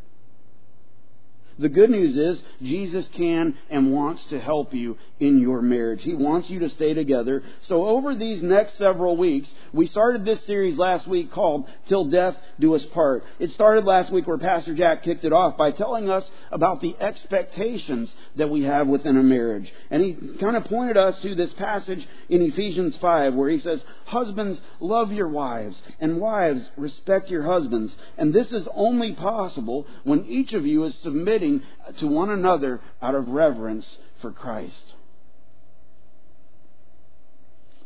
The 1.59 1.69
good 1.69 1.91
news 1.91 2.17
is 2.17 2.43
Jesus 2.63 3.07
can 3.17 3.57
and 3.71 3.93
wants 3.93 4.23
to 4.31 4.41
help 4.41 4.73
you 4.73 4.97
in 5.21 5.39
your 5.39 5.63
marriage. 5.63 6.01
He 6.03 6.15
wants 6.15 6.49
you 6.49 6.61
to 6.61 6.71
stay 6.71 6.95
together. 6.95 7.43
So 7.69 7.87
over 7.87 8.15
these 8.15 8.43
next 8.43 8.79
several 8.79 9.17
weeks, 9.17 9.49
we 9.73 9.87
started 9.89 10.25
this 10.25 10.45
series 10.47 10.79
last 10.79 11.07
week 11.07 11.31
called 11.31 11.67
Till 11.89 12.07
Death 12.07 12.37
Do 12.59 12.75
Us 12.75 12.85
Part. 12.95 13.25
It 13.39 13.51
started 13.53 13.85
last 13.85 14.13
week 14.13 14.27
where 14.27 14.39
Pastor 14.39 14.75
Jack 14.75 15.05
kicked 15.05 15.25
it 15.25 15.33
off 15.33 15.57
by 15.57 15.71
telling 15.71 16.09
us 16.09 16.25
about 16.51 16.81
the 16.81 16.97
expectations 17.01 18.11
that 18.37 18.51
we 18.51 18.63
have 18.63 18.89
within 18.89 19.17
a 19.17 19.23
marriage. 19.23 19.71
And 19.91 20.03
he 20.03 20.39
kind 20.39 20.57
of 20.57 20.65
pointed 20.65 20.97
us 20.97 21.21
to 21.23 21.35
this 21.35 21.53
passage 21.55 22.07
in 22.29 22.43
Ephesians 22.43 22.97
5 23.01 23.35
where 23.35 23.51
he 23.51 23.61
says, 23.61 23.81
Husbands, 24.07 24.59
love 24.81 25.13
your 25.13 25.29
wives, 25.29 25.81
and 26.01 26.21
wives, 26.21 26.69
respect 26.77 27.31
your 27.31 27.45
husbands. 27.45 27.93
And 28.19 28.35
this 28.35 28.49
is 28.49 28.67
only 28.75 29.15
possible 29.15 29.87
when 30.05 30.27
each 30.27 30.53
of 30.53 30.67
you 30.67 30.85
is 30.85 30.95
submitted 31.03 31.42
submitting 31.43 31.63
to 31.99 32.07
one 32.07 32.31
another 32.31 32.81
out 33.01 33.15
of 33.15 33.29
reverence 33.29 33.87
for 34.21 34.33
Christ. 34.33 34.95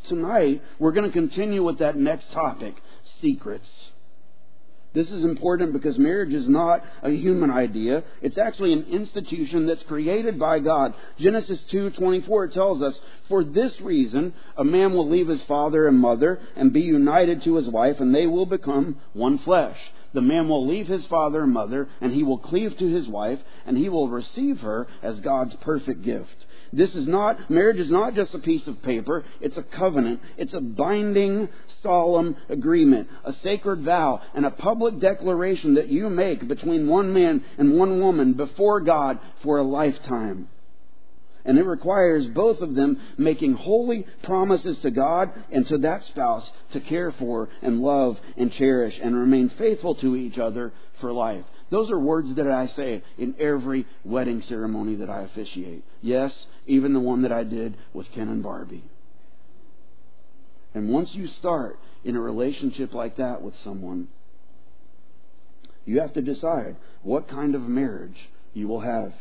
Tonight, 0.09 0.63
we're 0.79 0.93
going 0.93 1.07
to 1.07 1.13
continue 1.13 1.65
with 1.65 1.79
that 1.79 1.97
next 1.97 2.31
topic 2.33 2.75
secrets. 3.21 3.67
This 4.95 5.11
is 5.11 5.25
important 5.25 5.75
because 5.75 5.99
marriage 5.99 6.33
is 6.33 6.49
not 6.49 6.83
a 7.03 7.11
human 7.11 7.51
idea. 7.51 8.03
It's 8.23 8.39
actually 8.39 8.73
an 8.73 8.87
institution 8.91 9.67
that's 9.67 9.83
created 9.83 10.39
by 10.39 10.61
God. 10.61 10.95
Genesis 11.19 11.61
2:24 11.71 12.49
tells 12.49 12.81
us, 12.81 12.99
"For 13.29 13.45
this 13.45 13.79
reason 13.83 14.33
a 14.57 14.65
man 14.65 14.95
will 14.95 15.07
leave 15.07 15.29
his 15.29 15.43
father 15.43 15.87
and 15.87 15.99
mother 15.99 16.39
and 16.55 16.73
be 16.73 16.81
united 16.81 17.43
to 17.43 17.57
his 17.57 17.69
wife 17.69 18.01
and 18.01 18.15
they 18.15 18.27
will 18.27 18.47
become 18.47 18.97
one 19.13 19.37
flesh." 19.39 19.77
The 20.15 20.21
man 20.21 20.49
will 20.49 20.67
leave 20.67 20.87
his 20.87 21.05
father 21.07 21.43
and 21.43 21.53
mother, 21.53 21.89
and 22.01 22.13
he 22.13 22.23
will 22.23 22.39
cleave 22.39 22.77
to 22.79 22.89
his 22.89 23.09
wife, 23.09 23.39
and 23.67 23.77
he 23.77 23.89
will 23.89 24.09
receive 24.09 24.61
her 24.61 24.87
as 25.03 25.21
God's 25.21 25.55
perfect 25.63 26.03
gift. 26.03 26.47
This 26.73 26.95
is 26.95 27.07
not, 27.07 27.51
marriage 27.51 27.79
is 27.79 27.91
not 27.91 28.15
just 28.15 28.35
a 28.35 28.39
piece 28.39 28.67
of 28.67 28.83
paper, 28.83 29.25
it's 29.41 29.57
a 29.57 29.63
covenant. 29.63 30.21
It's 30.37 30.53
a 30.53 30.61
binding, 30.61 31.49
solemn 31.83 32.37
agreement, 32.49 33.09
a 33.25 33.33
sacred 33.43 33.83
vow, 33.83 34.21
and 34.35 34.45
a 34.45 34.51
public 34.51 35.01
declaration 35.01 35.75
that 35.75 35.89
you 35.89 36.11
make 36.11 36.47
between 36.47 36.89
one 36.89 37.13
man 37.13 37.45
and 37.59 37.79
one 37.79 38.01
woman 38.01 38.35
before 38.35 38.81
God 38.81 39.19
for 39.43 39.59
a 39.59 39.63
lifetime. 39.63 40.49
And 41.47 41.59
it 41.59 41.65
requires 41.65 42.27
both 42.27 42.61
of 42.61 42.75
them 42.75 43.01
making 43.17 43.55
holy 43.55 44.05
promises 44.25 44.77
to 44.83 44.91
God 44.91 45.33
and 45.53 45.67
to 45.69 45.79
that 45.79 46.03
spouse 46.05 46.49
to 46.73 46.81
care 46.81 47.13
for 47.13 47.49
and 47.63 47.81
love 47.81 48.17
and 48.37 48.53
cherish 48.53 48.95
and 49.03 49.15
remain 49.15 49.51
faithful 49.57 49.95
to 49.97 50.17
each 50.17 50.39
other 50.39 50.73
for 51.01 51.13
life. 51.13 51.45
Those 51.71 51.91
are 51.91 51.99
words 51.99 52.35
that 52.37 52.51
I 52.51 52.69
say 52.69 53.03
in 53.17 53.35
every 53.41 53.87
wedding 54.05 54.43
ceremony 54.49 54.97
that 54.97 55.11
I 55.11 55.23
officiate. 55.23 55.85
Yes, 56.01 56.33
even 56.67 56.93
the 56.93 57.01
one 57.01 57.23
that 57.23 57.33
I 57.33 57.45
did 57.45 57.77
with 57.93 58.07
Ken 58.13 58.29
and 58.29 58.43
Barbie. 58.43 58.85
And 60.75 60.91
once 60.91 61.11
you 61.13 61.27
start 61.39 61.79
in 62.05 62.17
a 62.17 62.21
relationship 62.21 62.93
like 62.93 63.17
that 63.17 63.41
with 63.41 63.55
someone, 63.65 64.09
you 65.85 66.01
have 66.01 66.13
to 66.15 66.23
decide 66.23 66.77
what 67.03 67.29
kind 67.29 67.55
of 67.55 67.63
marriage 67.63 68.19
you 68.53 68.69
will 68.69 68.81
have. 68.81 69.13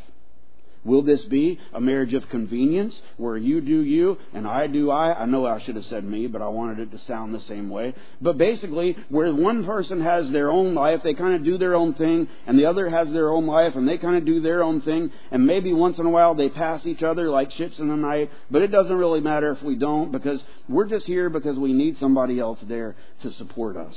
Will 0.86 1.01
this 1.01 1.22
be 1.25 1.60
a 1.74 1.82
marriage 1.82 2.13
of 2.13 2.30
convenience 2.30 2.96
where 3.18 3.36
you 3.36 3.60
do 3.60 3.82
you 3.82 4.18
and 4.34 4.48
I 4.48 4.68
do 4.68 4.92
I? 4.92 5.13
I 5.13 5.25
know 5.25 5.48
I 5.48 5.60
should 5.63 5.75
have 5.75 5.86
said 5.86 6.04
me, 6.04 6.27
but 6.27 6.44
I 6.44 6.48
wanted 6.48 6.80
it 6.80 6.92
to 6.92 7.04
sound 7.06 7.34
the 7.34 7.42
same 7.42 7.72
way. 7.72 7.96
But 8.22 8.38
basically, 8.38 8.96
where 9.10 9.34
one 9.34 9.65
person 9.65 10.00
has 10.01 10.32
their 10.32 10.51
own 10.51 10.75
life, 10.75 11.01
they 11.04 11.15
kind 11.15 11.34
of 11.34 11.44
do 11.44 11.58
their 11.58 11.74
own 11.74 11.96
thing, 11.96 12.27
and 12.46 12.58
the 12.58 12.68
other 12.68 12.88
has 12.88 13.12
their 13.12 13.32
own 13.32 13.48
life, 13.48 13.75
and 13.75 13.88
they 13.88 13.98
kind 13.98 14.15
of 14.15 14.25
do 14.25 14.39
their 14.42 14.63
own 14.63 14.82
thing, 14.82 15.12
and 15.32 15.46
maybe 15.46 15.74
once 15.74 15.98
in 15.98 16.06
a 16.06 16.10
while 16.10 16.36
they 16.36 16.50
pass 16.50 16.86
each 16.86 17.01
other 17.01 17.30
like 17.30 17.51
ships 17.51 17.80
in 17.80 17.88
the 17.88 17.96
night, 17.96 18.30
but 18.51 18.62
it 18.62 18.68
doesn't 18.68 18.96
really 18.96 19.22
matter 19.22 19.51
if 19.51 19.63
we 19.63 19.75
don't 19.75 20.12
because 20.12 20.39
we're 20.70 20.88
just 20.88 21.08
here 21.08 21.32
because 21.32 21.58
we 21.58 21.74
need 21.74 21.98
somebody 22.00 22.39
else 22.39 22.60
there 22.68 22.96
to 23.24 23.34
support 23.34 23.75
us. 23.75 23.96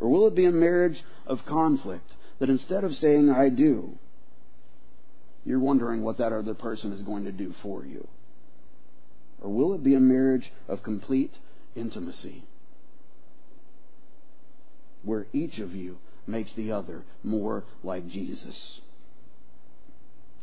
Or 0.00 0.08
will 0.08 0.26
it 0.26 0.34
be 0.34 0.46
a 0.46 0.50
marriage 0.50 0.98
of 1.24 1.38
conflict 1.46 2.10
that 2.40 2.50
instead 2.50 2.82
of 2.82 2.92
saying 2.96 3.30
I 3.30 3.48
do, 3.48 3.96
you're 5.44 5.60
wondering 5.60 6.02
what 6.02 6.18
that 6.18 6.32
other 6.32 6.54
person 6.54 6.92
is 6.92 7.02
going 7.02 7.24
to 7.24 7.32
do 7.32 7.54
for 7.62 7.84
you? 7.84 8.06
Or 9.40 9.50
will 9.50 9.74
it 9.74 9.84
be 9.84 9.94
a 9.94 10.00
marriage 10.00 10.50
of 10.68 10.82
complete 10.82 11.32
intimacy 11.76 12.44
where 15.02 15.26
each 15.32 15.58
of 15.58 15.74
you 15.74 15.98
makes 16.26 16.50
the 16.56 16.72
other 16.72 17.04
more 17.22 17.64
like 17.82 18.08
Jesus? 18.08 18.80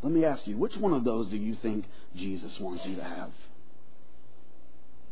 Let 0.03 0.12
me 0.12 0.25
ask 0.25 0.46
you, 0.46 0.58
which 0.58 0.75
one 0.77 0.93
of 0.93 1.03
those 1.03 1.29
do 1.29 1.38
you 1.38 1.55
think 1.62 1.86
Jesus 2.15 2.58
wants 2.60 2.86
you 2.86 2.96
to 2.96 3.03
have? 3.03 3.31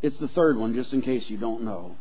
It's 0.02 0.18
the 0.20 0.28
third 0.30 0.58
one, 0.58 0.74
just 0.74 0.94
in 0.94 1.02
case 1.02 1.24
you 1.28 1.38
don't 1.38 1.64
know. 1.64 1.96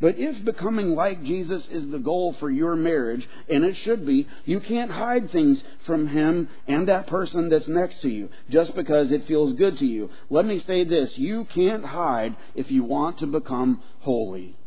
But 0.00 0.16
if 0.18 0.44
becoming 0.44 0.94
like 0.94 1.24
Jesus 1.24 1.66
is 1.70 1.90
the 1.90 1.98
goal 1.98 2.36
for 2.38 2.50
your 2.50 2.76
marriage, 2.76 3.26
and 3.48 3.64
it 3.64 3.76
should 3.84 4.04
be, 4.04 4.28
you 4.44 4.60
can't 4.60 4.90
hide 4.90 5.30
things 5.30 5.62
from 5.86 6.08
him 6.08 6.48
and 6.68 6.88
that 6.88 7.06
person 7.06 7.48
that's 7.48 7.68
next 7.68 8.02
to 8.02 8.08
you 8.08 8.28
just 8.50 8.74
because 8.74 9.10
it 9.10 9.26
feels 9.26 9.54
good 9.54 9.78
to 9.78 9.86
you. 9.86 10.10
Let 10.28 10.44
me 10.44 10.62
say 10.66 10.84
this 10.84 11.16
you 11.16 11.46
can't 11.54 11.84
hide 11.84 12.36
if 12.54 12.70
you 12.70 12.84
want 12.84 13.20
to 13.20 13.26
become 13.26 13.82
holy. 14.00 14.58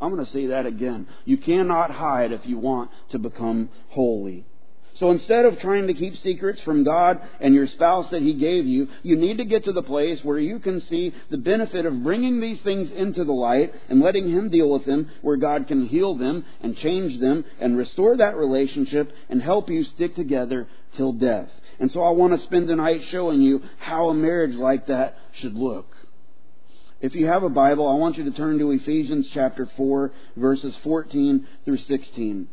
I'm 0.00 0.12
going 0.12 0.24
to 0.24 0.32
say 0.32 0.46
that 0.48 0.66
again. 0.66 1.06
You 1.24 1.36
cannot 1.36 1.90
hide 1.90 2.32
if 2.32 2.44
you 2.46 2.58
want 2.58 2.90
to 3.10 3.18
become 3.18 3.68
holy. 3.90 4.46
So 4.98 5.10
instead 5.10 5.46
of 5.46 5.58
trying 5.58 5.86
to 5.86 5.94
keep 5.94 6.16
secrets 6.18 6.60
from 6.62 6.84
God 6.84 7.20
and 7.40 7.54
your 7.54 7.66
spouse 7.66 8.10
that 8.10 8.22
He 8.22 8.34
gave 8.34 8.66
you, 8.66 8.88
you 9.02 9.16
need 9.16 9.38
to 9.38 9.44
get 9.44 9.64
to 9.64 9.72
the 9.72 9.82
place 9.82 10.20
where 10.22 10.38
you 10.38 10.58
can 10.58 10.80
see 10.82 11.14
the 11.30 11.38
benefit 11.38 11.86
of 11.86 12.02
bringing 12.02 12.40
these 12.40 12.60
things 12.60 12.90
into 12.94 13.24
the 13.24 13.32
light 13.32 13.74
and 13.88 14.00
letting 14.00 14.30
Him 14.30 14.50
deal 14.50 14.70
with 14.70 14.84
them, 14.84 15.10
where 15.22 15.36
God 15.38 15.66
can 15.66 15.86
heal 15.86 16.16
them 16.16 16.44
and 16.60 16.76
change 16.76 17.20
them 17.20 17.44
and 17.58 17.76
restore 17.76 18.18
that 18.18 18.36
relationship 18.36 19.12
and 19.30 19.42
help 19.42 19.70
you 19.70 19.82
stick 19.84 20.14
together 20.14 20.68
till 20.96 21.12
death. 21.12 21.48
And 21.80 21.90
so 21.90 22.02
I 22.02 22.10
want 22.10 22.38
to 22.38 22.46
spend 22.46 22.68
the 22.68 22.76
night 22.76 23.00
showing 23.10 23.40
you 23.40 23.62
how 23.78 24.10
a 24.10 24.14
marriage 24.14 24.54
like 24.54 24.86
that 24.88 25.16
should 25.40 25.54
look. 25.54 25.96
If 27.00 27.14
you 27.16 27.26
have 27.26 27.42
a 27.42 27.48
Bible, 27.48 27.88
I 27.88 27.94
want 27.94 28.16
you 28.16 28.24
to 28.24 28.30
turn 28.30 28.58
to 28.60 28.70
Ephesians 28.70 29.28
chapter 29.34 29.68
4, 29.76 30.12
verses 30.36 30.76
14 30.84 31.46
through 31.64 31.78
16. 31.78 32.48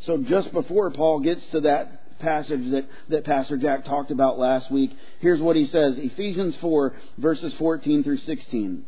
So 0.00 0.18
just 0.18 0.52
before 0.52 0.90
Paul 0.90 1.20
gets 1.20 1.44
to 1.48 1.60
that 1.62 2.18
passage 2.18 2.70
that, 2.70 2.86
that 3.08 3.24
Pastor 3.24 3.56
Jack 3.56 3.84
talked 3.84 4.10
about 4.10 4.38
last 4.38 4.70
week, 4.70 4.90
here's 5.20 5.40
what 5.40 5.56
he 5.56 5.66
says 5.66 5.94
Ephesians 5.98 6.56
4, 6.60 6.94
verses 7.18 7.54
14 7.54 8.02
through 8.02 8.18
16. 8.18 8.84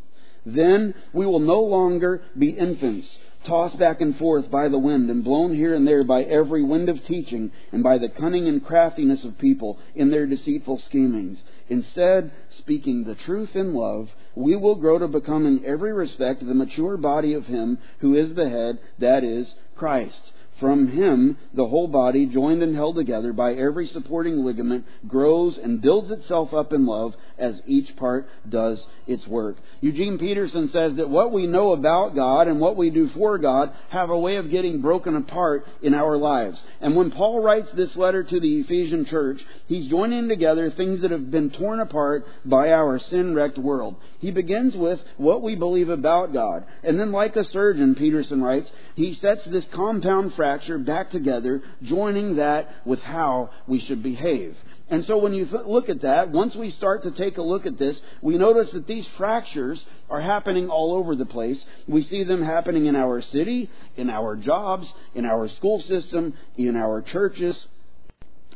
Then 0.46 0.94
we 1.12 1.26
will 1.26 1.40
no 1.40 1.60
longer 1.60 2.22
be 2.38 2.50
infants, 2.50 3.06
tossed 3.44 3.78
back 3.78 4.00
and 4.00 4.16
forth 4.16 4.50
by 4.50 4.68
the 4.68 4.78
wind 4.78 5.10
and 5.10 5.22
blown 5.22 5.54
here 5.54 5.74
and 5.74 5.86
there 5.86 6.04
by 6.04 6.22
every 6.22 6.62
wind 6.62 6.88
of 6.88 7.04
teaching 7.04 7.52
and 7.72 7.82
by 7.82 7.98
the 7.98 8.08
cunning 8.08 8.48
and 8.48 8.64
craftiness 8.64 9.24
of 9.24 9.38
people 9.38 9.78
in 9.94 10.10
their 10.10 10.26
deceitful 10.26 10.78
schemings. 10.86 11.42
Instead, 11.68 12.32
speaking 12.58 13.04
the 13.04 13.14
truth 13.14 13.54
in 13.54 13.74
love, 13.74 14.08
we 14.34 14.56
will 14.56 14.76
grow 14.76 14.98
to 14.98 15.08
become 15.08 15.46
in 15.46 15.64
every 15.64 15.92
respect 15.92 16.46
the 16.46 16.54
mature 16.54 16.96
body 16.96 17.34
of 17.34 17.46
Him 17.46 17.78
who 17.98 18.14
is 18.14 18.34
the 18.34 18.48
head, 18.48 18.78
that 18.98 19.22
is, 19.24 19.54
Christ. 19.76 20.32
From 20.60 20.88
him, 20.88 21.38
the 21.54 21.66
whole 21.66 21.88
body, 21.88 22.26
joined 22.26 22.62
and 22.62 22.74
held 22.76 22.96
together 22.96 23.32
by 23.32 23.54
every 23.54 23.86
supporting 23.86 24.44
ligament, 24.44 24.84
grows 25.08 25.58
and 25.58 25.80
builds 25.80 26.10
itself 26.10 26.52
up 26.52 26.72
in 26.72 26.86
love 26.86 27.14
as 27.40 27.60
each 27.66 27.96
part 27.96 28.28
does 28.48 28.84
its 29.06 29.26
work. 29.26 29.56
Eugene 29.80 30.18
Peterson 30.18 30.70
says 30.72 30.96
that 30.96 31.08
what 31.08 31.32
we 31.32 31.46
know 31.46 31.72
about 31.72 32.14
God 32.14 32.48
and 32.48 32.60
what 32.60 32.76
we 32.76 32.90
do 32.90 33.08
for 33.14 33.38
God 33.38 33.72
have 33.90 34.10
a 34.10 34.18
way 34.18 34.36
of 34.36 34.50
getting 34.50 34.82
broken 34.82 35.16
apart 35.16 35.64
in 35.82 35.94
our 35.94 36.16
lives. 36.16 36.60
And 36.80 36.94
when 36.94 37.10
Paul 37.10 37.42
writes 37.42 37.68
this 37.74 37.96
letter 37.96 38.22
to 38.22 38.40
the 38.40 38.60
Ephesian 38.60 39.06
church, 39.06 39.40
he's 39.66 39.90
joining 39.90 40.28
together 40.28 40.70
things 40.70 41.02
that 41.02 41.10
have 41.10 41.30
been 41.30 41.50
torn 41.50 41.80
apart 41.80 42.26
by 42.44 42.70
our 42.70 43.00
sin 43.10 43.34
wrecked 43.34 43.58
world. 43.58 43.96
He 44.20 44.30
begins 44.30 44.74
with 44.76 45.00
what 45.16 45.42
we 45.42 45.56
believe 45.56 45.88
about 45.88 46.34
God. 46.34 46.64
And 46.82 47.00
then, 47.00 47.10
like 47.10 47.36
a 47.36 47.44
surgeon, 47.44 47.94
Peterson 47.94 48.42
writes, 48.42 48.68
he 48.94 49.16
sets 49.20 49.40
this 49.46 49.64
compound 49.74 50.34
fracture 50.34 50.78
back 50.78 51.10
together, 51.10 51.62
joining 51.82 52.36
that 52.36 52.68
with 52.84 53.00
how 53.00 53.50
we 53.66 53.80
should 53.80 54.02
behave. 54.02 54.56
And 54.90 55.04
so 55.06 55.18
when 55.18 55.32
you 55.32 55.46
look 55.66 55.88
at 55.88 56.02
that, 56.02 56.30
once 56.30 56.56
we 56.56 56.72
start 56.72 57.04
to 57.04 57.12
take 57.12 57.38
a 57.38 57.42
look 57.42 57.64
at 57.64 57.78
this, 57.78 57.96
we 58.22 58.36
notice 58.36 58.72
that 58.72 58.88
these 58.88 59.06
fractures 59.16 59.80
are 60.10 60.20
happening 60.20 60.68
all 60.68 60.94
over 60.94 61.14
the 61.14 61.26
place. 61.26 61.62
We 61.86 62.02
see 62.04 62.24
them 62.24 62.42
happening 62.42 62.86
in 62.86 62.96
our 62.96 63.22
city, 63.22 63.70
in 63.96 64.10
our 64.10 64.34
jobs, 64.34 64.92
in 65.14 65.24
our 65.24 65.48
school 65.48 65.80
system, 65.82 66.34
in 66.56 66.74
our 66.74 67.02
churches, 67.02 67.56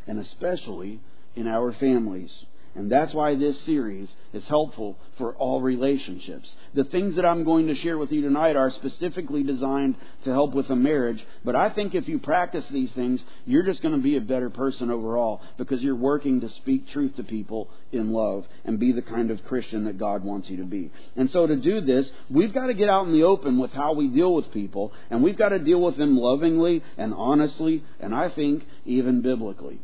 and 0.08 0.18
especially 0.18 1.00
in 1.36 1.46
our 1.46 1.72
families. 1.74 2.32
And 2.76 2.90
that's 2.90 3.14
why 3.14 3.36
this 3.36 3.56
series 3.64 4.08
is 4.32 4.42
helpful 4.48 4.98
for 5.16 5.34
all 5.34 5.60
relationships. 5.60 6.52
The 6.74 6.82
things 6.84 7.14
that 7.14 7.24
I'm 7.24 7.44
going 7.44 7.68
to 7.68 7.74
share 7.76 7.96
with 7.98 8.10
you 8.10 8.20
tonight 8.20 8.56
are 8.56 8.72
specifically 8.72 9.44
designed 9.44 9.94
to 10.24 10.30
help 10.30 10.54
with 10.54 10.68
a 10.70 10.76
marriage, 10.76 11.24
but 11.44 11.54
I 11.54 11.70
think 11.70 11.94
if 11.94 12.08
you 12.08 12.18
practice 12.18 12.64
these 12.72 12.90
things, 12.92 13.22
you're 13.46 13.62
just 13.62 13.80
going 13.80 13.94
to 13.94 14.02
be 14.02 14.16
a 14.16 14.20
better 14.20 14.50
person 14.50 14.90
overall 14.90 15.40
because 15.56 15.82
you're 15.82 15.94
working 15.94 16.40
to 16.40 16.48
speak 16.48 16.88
truth 16.88 17.14
to 17.16 17.22
people 17.22 17.70
in 17.92 18.12
love 18.12 18.44
and 18.64 18.80
be 18.80 18.90
the 18.90 19.02
kind 19.02 19.30
of 19.30 19.44
Christian 19.44 19.84
that 19.84 19.98
God 19.98 20.24
wants 20.24 20.50
you 20.50 20.56
to 20.56 20.64
be. 20.64 20.90
And 21.14 21.30
so 21.30 21.46
to 21.46 21.54
do 21.54 21.80
this, 21.80 22.06
we've 22.28 22.52
got 22.52 22.66
to 22.66 22.74
get 22.74 22.88
out 22.88 23.06
in 23.06 23.12
the 23.12 23.22
open 23.22 23.58
with 23.60 23.72
how 23.72 23.94
we 23.94 24.08
deal 24.08 24.34
with 24.34 24.52
people, 24.52 24.92
and 25.10 25.22
we've 25.22 25.38
got 25.38 25.50
to 25.50 25.60
deal 25.60 25.80
with 25.80 25.96
them 25.96 26.18
lovingly 26.18 26.82
and 26.98 27.14
honestly, 27.14 27.84
and 28.00 28.12
I 28.12 28.30
think 28.30 28.64
even 28.84 29.22
biblically. 29.22 29.78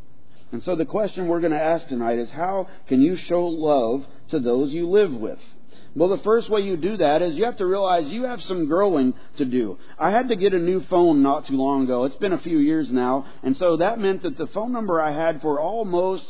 And 0.52 0.62
so 0.62 0.74
the 0.74 0.84
question 0.84 1.28
we're 1.28 1.40
going 1.40 1.52
to 1.52 1.62
ask 1.62 1.86
tonight 1.88 2.18
is 2.18 2.30
how 2.30 2.68
can 2.88 3.00
you 3.00 3.16
show 3.16 3.46
love 3.46 4.04
to 4.30 4.40
those 4.40 4.72
you 4.72 4.88
live 4.88 5.12
with? 5.12 5.38
Well, 5.94 6.08
the 6.08 6.22
first 6.22 6.48
way 6.48 6.60
you 6.60 6.76
do 6.76 6.96
that 6.98 7.20
is 7.20 7.34
you 7.34 7.44
have 7.44 7.56
to 7.56 7.66
realize 7.66 8.06
you 8.06 8.24
have 8.24 8.40
some 8.42 8.66
growing 8.66 9.12
to 9.38 9.44
do. 9.44 9.76
I 9.98 10.10
had 10.10 10.28
to 10.28 10.36
get 10.36 10.54
a 10.54 10.58
new 10.58 10.84
phone 10.84 11.22
not 11.22 11.46
too 11.46 11.56
long 11.56 11.84
ago. 11.84 12.04
It's 12.04 12.16
been 12.16 12.32
a 12.32 12.40
few 12.40 12.58
years 12.58 12.88
now. 12.90 13.26
And 13.42 13.56
so 13.56 13.76
that 13.78 13.98
meant 13.98 14.22
that 14.22 14.38
the 14.38 14.46
phone 14.48 14.72
number 14.72 15.00
I 15.00 15.12
had 15.12 15.40
for 15.40 15.60
almost 15.60 16.24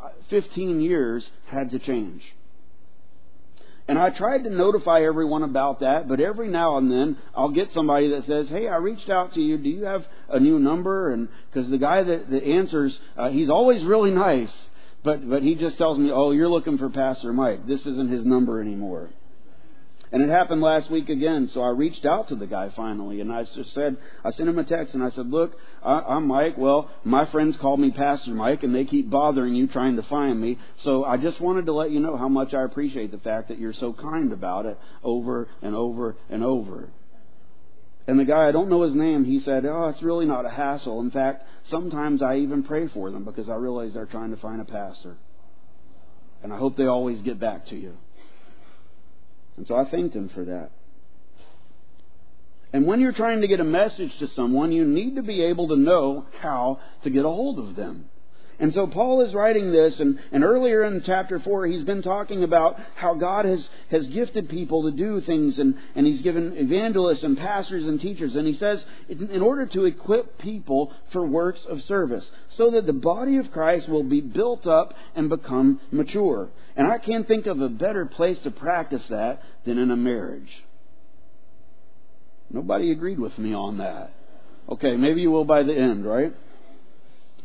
uh, 0.00 0.10
15 0.30 0.80
years 0.80 1.28
had 1.46 1.72
to 1.72 1.80
change. 1.80 2.22
And 3.90 3.98
I 3.98 4.10
tried 4.10 4.44
to 4.44 4.50
notify 4.50 5.00
everyone 5.00 5.42
about 5.42 5.80
that, 5.80 6.06
but 6.06 6.20
every 6.20 6.46
now 6.46 6.78
and 6.78 6.88
then 6.88 7.16
I'll 7.34 7.50
get 7.50 7.72
somebody 7.72 8.10
that 8.10 8.24
says, 8.24 8.48
"Hey, 8.48 8.68
I 8.68 8.76
reached 8.76 9.10
out 9.10 9.32
to 9.32 9.40
you. 9.40 9.58
Do 9.58 9.68
you 9.68 9.84
have 9.84 10.06
a 10.28 10.38
new 10.38 10.60
number?" 10.60 11.10
And 11.10 11.26
because 11.52 11.68
the 11.68 11.76
guy 11.76 12.04
that, 12.04 12.30
that 12.30 12.44
answers, 12.44 12.96
uh, 13.16 13.30
he's 13.30 13.50
always 13.50 13.82
really 13.82 14.10
nice, 14.28 14.52
but 15.02 15.28
but 15.28 15.42
he 15.42 15.56
just 15.56 15.76
tells 15.76 15.98
me, 15.98 16.12
"Oh, 16.12 16.30
you're 16.30 16.48
looking 16.48 16.78
for 16.78 16.88
Pastor 16.88 17.32
Mike. 17.32 17.66
This 17.66 17.84
isn't 17.84 18.12
his 18.12 18.24
number 18.24 18.60
anymore." 18.60 19.10
And 20.12 20.22
it 20.24 20.28
happened 20.28 20.60
last 20.60 20.90
week 20.90 21.08
again, 21.08 21.48
so 21.54 21.62
I 21.62 21.68
reached 21.68 22.04
out 22.04 22.28
to 22.28 22.34
the 22.34 22.46
guy 22.46 22.72
finally, 22.74 23.20
and 23.20 23.32
I 23.32 23.44
just 23.44 23.72
said, 23.74 23.96
I 24.24 24.32
sent 24.32 24.48
him 24.48 24.58
a 24.58 24.64
text, 24.64 24.92
and 24.92 25.04
I 25.04 25.10
said, 25.10 25.28
Look, 25.28 25.52
I, 25.84 26.16
am 26.16 26.26
Mike. 26.26 26.58
Well, 26.58 26.90
my 27.04 27.30
friends 27.30 27.56
call 27.60 27.76
me 27.76 27.92
Pastor 27.92 28.32
Mike, 28.32 28.64
and 28.64 28.74
they 28.74 28.84
keep 28.84 29.08
bothering 29.08 29.54
you 29.54 29.68
trying 29.68 29.96
to 29.96 30.02
find 30.02 30.40
me. 30.40 30.58
So 30.82 31.04
I 31.04 31.16
just 31.16 31.40
wanted 31.40 31.66
to 31.66 31.72
let 31.72 31.92
you 31.92 32.00
know 32.00 32.16
how 32.16 32.28
much 32.28 32.54
I 32.54 32.64
appreciate 32.64 33.12
the 33.12 33.18
fact 33.18 33.48
that 33.48 33.60
you're 33.60 33.72
so 33.72 33.92
kind 33.92 34.32
about 34.32 34.66
it 34.66 34.78
over 35.04 35.48
and 35.62 35.76
over 35.76 36.16
and 36.28 36.42
over. 36.42 36.90
And 38.08 38.18
the 38.18 38.24
guy, 38.24 38.48
I 38.48 38.52
don't 38.52 38.68
know 38.68 38.82
his 38.82 38.94
name, 38.94 39.24
he 39.24 39.38
said, 39.44 39.64
Oh, 39.64 39.92
it's 39.94 40.02
really 40.02 40.26
not 40.26 40.44
a 40.44 40.50
hassle. 40.50 40.98
In 40.98 41.12
fact, 41.12 41.44
sometimes 41.70 42.20
I 42.20 42.38
even 42.38 42.64
pray 42.64 42.88
for 42.88 43.12
them 43.12 43.24
because 43.24 43.48
I 43.48 43.54
realize 43.54 43.94
they're 43.94 44.06
trying 44.06 44.34
to 44.34 44.40
find 44.40 44.60
a 44.60 44.64
pastor. 44.64 45.16
And 46.42 46.52
I 46.52 46.56
hope 46.56 46.76
they 46.76 46.86
always 46.86 47.20
get 47.22 47.38
back 47.38 47.66
to 47.66 47.76
you. 47.76 47.96
And 49.60 49.66
so 49.66 49.76
I 49.76 49.84
thanked 49.90 50.16
him 50.16 50.30
for 50.30 50.42
that. 50.46 50.70
And 52.72 52.86
when 52.86 52.98
you're 52.98 53.12
trying 53.12 53.42
to 53.42 53.46
get 53.46 53.60
a 53.60 53.64
message 53.64 54.10
to 54.18 54.28
someone, 54.28 54.72
you 54.72 54.86
need 54.86 55.16
to 55.16 55.22
be 55.22 55.44
able 55.44 55.68
to 55.68 55.76
know 55.76 56.24
how 56.40 56.80
to 57.04 57.10
get 57.10 57.26
a 57.26 57.28
hold 57.28 57.58
of 57.58 57.76
them. 57.76 58.08
And 58.60 58.74
so 58.74 58.86
Paul 58.86 59.22
is 59.22 59.32
writing 59.32 59.72
this, 59.72 59.98
and, 60.00 60.18
and 60.32 60.44
earlier 60.44 60.84
in 60.84 61.02
chapter 61.06 61.40
4, 61.40 61.66
he's 61.66 61.82
been 61.82 62.02
talking 62.02 62.44
about 62.44 62.78
how 62.94 63.14
God 63.14 63.46
has, 63.46 63.66
has 63.90 64.06
gifted 64.08 64.50
people 64.50 64.82
to 64.82 64.90
do 64.94 65.22
things, 65.22 65.58
and, 65.58 65.76
and 65.94 66.06
he's 66.06 66.20
given 66.20 66.52
evangelists 66.58 67.22
and 67.22 67.38
pastors 67.38 67.84
and 67.84 67.98
teachers. 67.98 68.36
And 68.36 68.46
he 68.46 68.58
says, 68.58 68.84
in, 69.08 69.30
in 69.30 69.40
order 69.40 69.64
to 69.64 69.86
equip 69.86 70.38
people 70.38 70.92
for 71.10 71.26
works 71.26 71.60
of 71.70 71.80
service, 71.84 72.24
so 72.58 72.72
that 72.72 72.84
the 72.84 72.92
body 72.92 73.38
of 73.38 73.50
Christ 73.50 73.88
will 73.88 74.04
be 74.04 74.20
built 74.20 74.66
up 74.66 74.92
and 75.16 75.30
become 75.30 75.80
mature. 75.90 76.50
And 76.76 76.86
I 76.86 76.98
can't 76.98 77.26
think 77.26 77.46
of 77.46 77.62
a 77.62 77.70
better 77.70 78.04
place 78.04 78.38
to 78.44 78.50
practice 78.50 79.02
that 79.08 79.42
than 79.64 79.78
in 79.78 79.90
a 79.90 79.96
marriage. 79.96 80.50
Nobody 82.50 82.92
agreed 82.92 83.18
with 83.18 83.38
me 83.38 83.54
on 83.54 83.78
that. 83.78 84.12
Okay, 84.68 84.96
maybe 84.96 85.22
you 85.22 85.30
will 85.30 85.46
by 85.46 85.62
the 85.62 85.74
end, 85.74 86.04
right? 86.04 86.34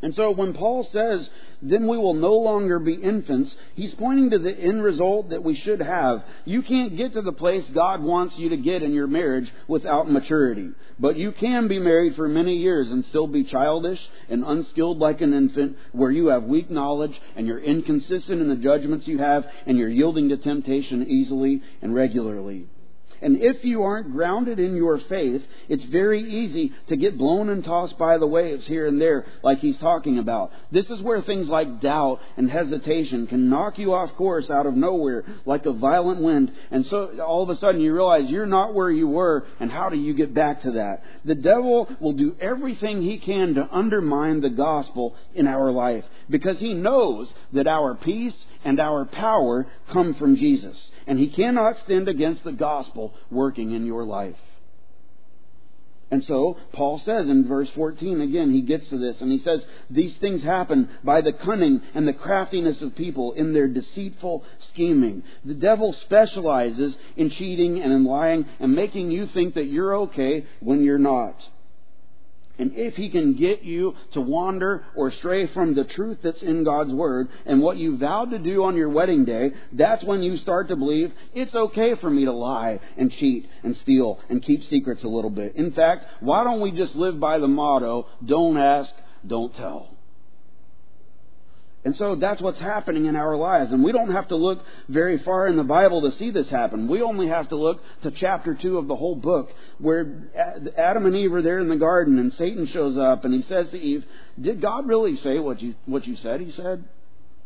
And 0.01 0.13
so 0.13 0.31
when 0.31 0.53
Paul 0.53 0.87
says, 0.91 1.29
then 1.61 1.87
we 1.87 1.97
will 1.97 2.13
no 2.13 2.33
longer 2.33 2.79
be 2.79 2.95
infants, 2.95 3.51
he's 3.75 3.93
pointing 3.95 4.29
to 4.31 4.39
the 4.39 4.51
end 4.51 4.83
result 4.83 5.29
that 5.29 5.43
we 5.43 5.55
should 5.55 5.81
have. 5.81 6.23
You 6.43 6.61
can't 6.61 6.97
get 6.97 7.13
to 7.13 7.21
the 7.21 7.31
place 7.31 7.63
God 7.73 8.03
wants 8.03 8.35
you 8.37 8.49
to 8.49 8.57
get 8.57 8.83
in 8.83 8.93
your 8.93 9.07
marriage 9.07 9.51
without 9.67 10.11
maturity. 10.11 10.69
But 10.99 11.17
you 11.17 11.31
can 11.31 11.67
be 11.67 11.79
married 11.79 12.15
for 12.15 12.27
many 12.27 12.57
years 12.57 12.91
and 12.91 13.05
still 13.05 13.27
be 13.27 13.45
childish 13.45 13.99
and 14.29 14.43
unskilled 14.43 14.99
like 14.99 15.21
an 15.21 15.33
infant, 15.33 15.77
where 15.91 16.11
you 16.11 16.27
have 16.27 16.43
weak 16.43 16.69
knowledge 16.69 17.19
and 17.35 17.47
you're 17.47 17.59
inconsistent 17.59 18.41
in 18.41 18.49
the 18.49 18.55
judgments 18.55 19.07
you 19.07 19.17
have 19.19 19.45
and 19.65 19.77
you're 19.77 19.89
yielding 19.89 20.29
to 20.29 20.37
temptation 20.37 21.07
easily 21.07 21.61
and 21.81 21.95
regularly. 21.95 22.67
And 23.21 23.37
if 23.41 23.63
you 23.63 23.83
aren't 23.83 24.11
grounded 24.11 24.59
in 24.59 24.75
your 24.75 24.99
faith, 24.99 25.41
it's 25.69 25.83
very 25.85 26.21
easy 26.21 26.73
to 26.87 26.97
get 26.97 27.17
blown 27.17 27.49
and 27.49 27.63
tossed 27.63 27.97
by 27.97 28.17
the 28.17 28.27
waves 28.27 28.65
here 28.67 28.87
and 28.87 28.99
there, 28.99 29.25
like 29.43 29.59
he's 29.59 29.77
talking 29.77 30.19
about. 30.19 30.51
This 30.71 30.89
is 30.89 31.01
where 31.01 31.21
things 31.21 31.47
like 31.47 31.81
doubt 31.81 32.19
and 32.37 32.49
hesitation 32.49 33.27
can 33.27 33.49
knock 33.49 33.77
you 33.77 33.93
off 33.93 34.15
course 34.15 34.49
out 34.49 34.65
of 34.65 34.75
nowhere, 34.75 35.23
like 35.45 35.65
a 35.65 35.73
violent 35.73 36.21
wind. 36.21 36.51
And 36.71 36.85
so 36.87 37.19
all 37.19 37.43
of 37.43 37.49
a 37.49 37.57
sudden 37.57 37.81
you 37.81 37.93
realize 37.93 38.29
you're 38.29 38.45
not 38.45 38.73
where 38.73 38.91
you 38.91 39.07
were, 39.07 39.45
and 39.59 39.71
how 39.71 39.89
do 39.89 39.97
you 39.97 40.13
get 40.13 40.33
back 40.33 40.61
to 40.63 40.71
that? 40.71 41.03
The 41.23 41.35
devil 41.35 41.87
will 41.99 42.13
do 42.13 42.35
everything 42.39 43.01
he 43.01 43.17
can 43.17 43.55
to 43.55 43.67
undermine 43.71 44.41
the 44.41 44.49
gospel 44.49 45.15
in 45.33 45.47
our 45.47 45.71
life, 45.71 46.03
because 46.29 46.59
he 46.59 46.73
knows 46.73 47.31
that 47.53 47.67
our 47.67 47.95
peace 47.95 48.35
and 48.65 48.79
our 48.79 49.05
power 49.05 49.67
come 49.93 50.15
from 50.15 50.35
Jesus. 50.35 50.75
And 51.07 51.17
he 51.17 51.29
cannot 51.29 51.77
stand 51.85 52.09
against 52.09 52.43
the 52.43 52.51
gospel 52.51 53.13
working 53.31 53.71
in 53.71 53.85
your 53.85 54.03
life. 54.03 54.35
And 56.11 56.23
so, 56.25 56.57
Paul 56.73 57.01
says 57.03 57.27
in 57.27 57.47
verse 57.47 57.69
14, 57.75 58.21
again, 58.21 58.51
he 58.51 58.61
gets 58.61 58.87
to 58.89 58.97
this, 58.97 59.17
and 59.21 59.31
he 59.31 59.39
says, 59.39 59.65
These 59.89 60.15
things 60.17 60.43
happen 60.43 60.87
by 61.03 61.21
the 61.21 61.33
cunning 61.33 61.81
and 61.95 62.07
the 62.07 62.13
craftiness 62.13 62.81
of 62.81 62.95
people 62.95 63.33
in 63.33 63.53
their 63.53 63.67
deceitful 63.67 64.43
scheming. 64.71 65.23
The 65.43 65.55
devil 65.55 65.95
specializes 66.05 66.95
in 67.17 67.31
cheating 67.31 67.81
and 67.81 67.91
in 67.91 68.05
lying 68.05 68.45
and 68.59 68.75
making 68.75 69.09
you 69.09 69.27
think 69.27 69.55
that 69.55 69.65
you're 69.65 69.95
okay 70.01 70.45
when 70.59 70.83
you're 70.83 70.99
not. 70.99 71.35
And 72.57 72.71
if 72.75 72.95
he 72.95 73.09
can 73.09 73.35
get 73.35 73.63
you 73.63 73.95
to 74.13 74.21
wander 74.21 74.85
or 74.95 75.11
stray 75.11 75.47
from 75.47 75.75
the 75.75 75.83
truth 75.83 76.19
that's 76.23 76.41
in 76.41 76.63
God's 76.63 76.93
Word 76.93 77.27
and 77.45 77.61
what 77.61 77.77
you 77.77 77.97
vowed 77.97 78.31
to 78.31 78.39
do 78.39 78.63
on 78.63 78.75
your 78.75 78.89
wedding 78.89 79.25
day, 79.25 79.51
that's 79.73 80.03
when 80.03 80.21
you 80.21 80.37
start 80.37 80.69
to 80.69 80.75
believe 80.75 81.11
it's 81.33 81.55
okay 81.55 81.95
for 81.99 82.09
me 82.09 82.25
to 82.25 82.31
lie 82.31 82.79
and 82.97 83.11
cheat 83.11 83.47
and 83.63 83.75
steal 83.77 84.19
and 84.29 84.41
keep 84.43 84.63
secrets 84.65 85.03
a 85.03 85.07
little 85.07 85.29
bit. 85.29 85.55
In 85.55 85.71
fact, 85.73 86.05
why 86.21 86.43
don't 86.43 86.61
we 86.61 86.71
just 86.71 86.95
live 86.95 87.19
by 87.19 87.39
the 87.39 87.47
motto, 87.47 88.07
don't 88.25 88.57
ask, 88.57 88.91
don't 89.25 89.53
tell? 89.55 89.94
And 91.85 91.95
so 91.97 92.15
that's 92.15 92.41
what's 92.41 92.57
happening 92.57 93.05
in 93.05 93.15
our 93.15 93.37
lives. 93.37 93.71
And 93.71 93.83
we 93.83 93.91
don't 93.91 94.11
have 94.11 94.27
to 94.29 94.35
look 94.35 94.59
very 94.89 95.19
far 95.19 95.47
in 95.47 95.55
the 95.55 95.63
Bible 95.63 96.01
to 96.09 96.17
see 96.17 96.31
this 96.31 96.49
happen. 96.49 96.87
We 96.87 97.03
only 97.03 97.27
have 97.27 97.49
to 97.49 97.55
look 97.55 97.79
to 98.01 98.09
chapter 98.09 98.55
2 98.55 98.79
of 98.79 98.87
the 98.87 98.95
whole 98.95 99.15
book, 99.15 99.51
where 99.77 100.23
Adam 100.75 101.05
and 101.05 101.15
Eve 101.15 101.31
are 101.31 101.43
there 101.43 101.59
in 101.59 101.69
the 101.69 101.75
garden, 101.75 102.17
and 102.17 102.33
Satan 102.33 102.65
shows 102.65 102.97
up, 102.97 103.23
and 103.23 103.35
he 103.35 103.43
says 103.43 103.69
to 103.69 103.77
Eve, 103.77 104.03
Did 104.41 104.61
God 104.61 104.87
really 104.87 105.15
say 105.17 105.37
what 105.37 105.61
you, 105.61 105.75
what 105.85 106.07
you 106.07 106.15
said? 106.15 106.41
He 106.41 106.51
said. 106.51 106.83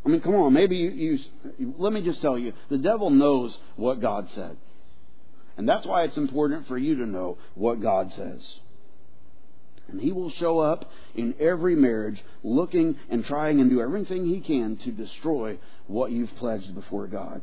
I 0.05 0.07
mean, 0.07 0.21
come 0.21 0.35
on, 0.35 0.53
maybe 0.53 0.77
you, 0.77 1.19
you. 1.57 1.73
Let 1.77 1.91
me 1.91 2.01
just 2.01 2.21
tell 2.21 2.39
you 2.39 2.53
the 2.69 2.77
devil 2.77 3.09
knows 3.09 3.55
what 3.75 3.99
God 3.99 4.29
said. 4.33 4.55
And 5.57 5.67
that's 5.67 5.85
why 5.85 6.05
it's 6.05 6.15
important 6.15 6.67
for 6.69 6.77
you 6.77 6.95
to 6.95 7.05
know 7.05 7.37
what 7.55 7.81
God 7.81 8.13
says. 8.15 8.41
And 9.91 10.01
he 10.01 10.11
will 10.11 10.31
show 10.31 10.59
up 10.59 10.89
in 11.15 11.35
every 11.39 11.75
marriage 11.75 12.23
looking 12.43 12.97
and 13.09 13.25
trying 13.25 13.59
and 13.59 13.69
do 13.69 13.81
everything 13.81 14.25
he 14.25 14.39
can 14.39 14.77
to 14.83 14.91
destroy 14.91 15.57
what 15.87 16.11
you've 16.11 16.35
pledged 16.37 16.73
before 16.75 17.07
God. 17.07 17.41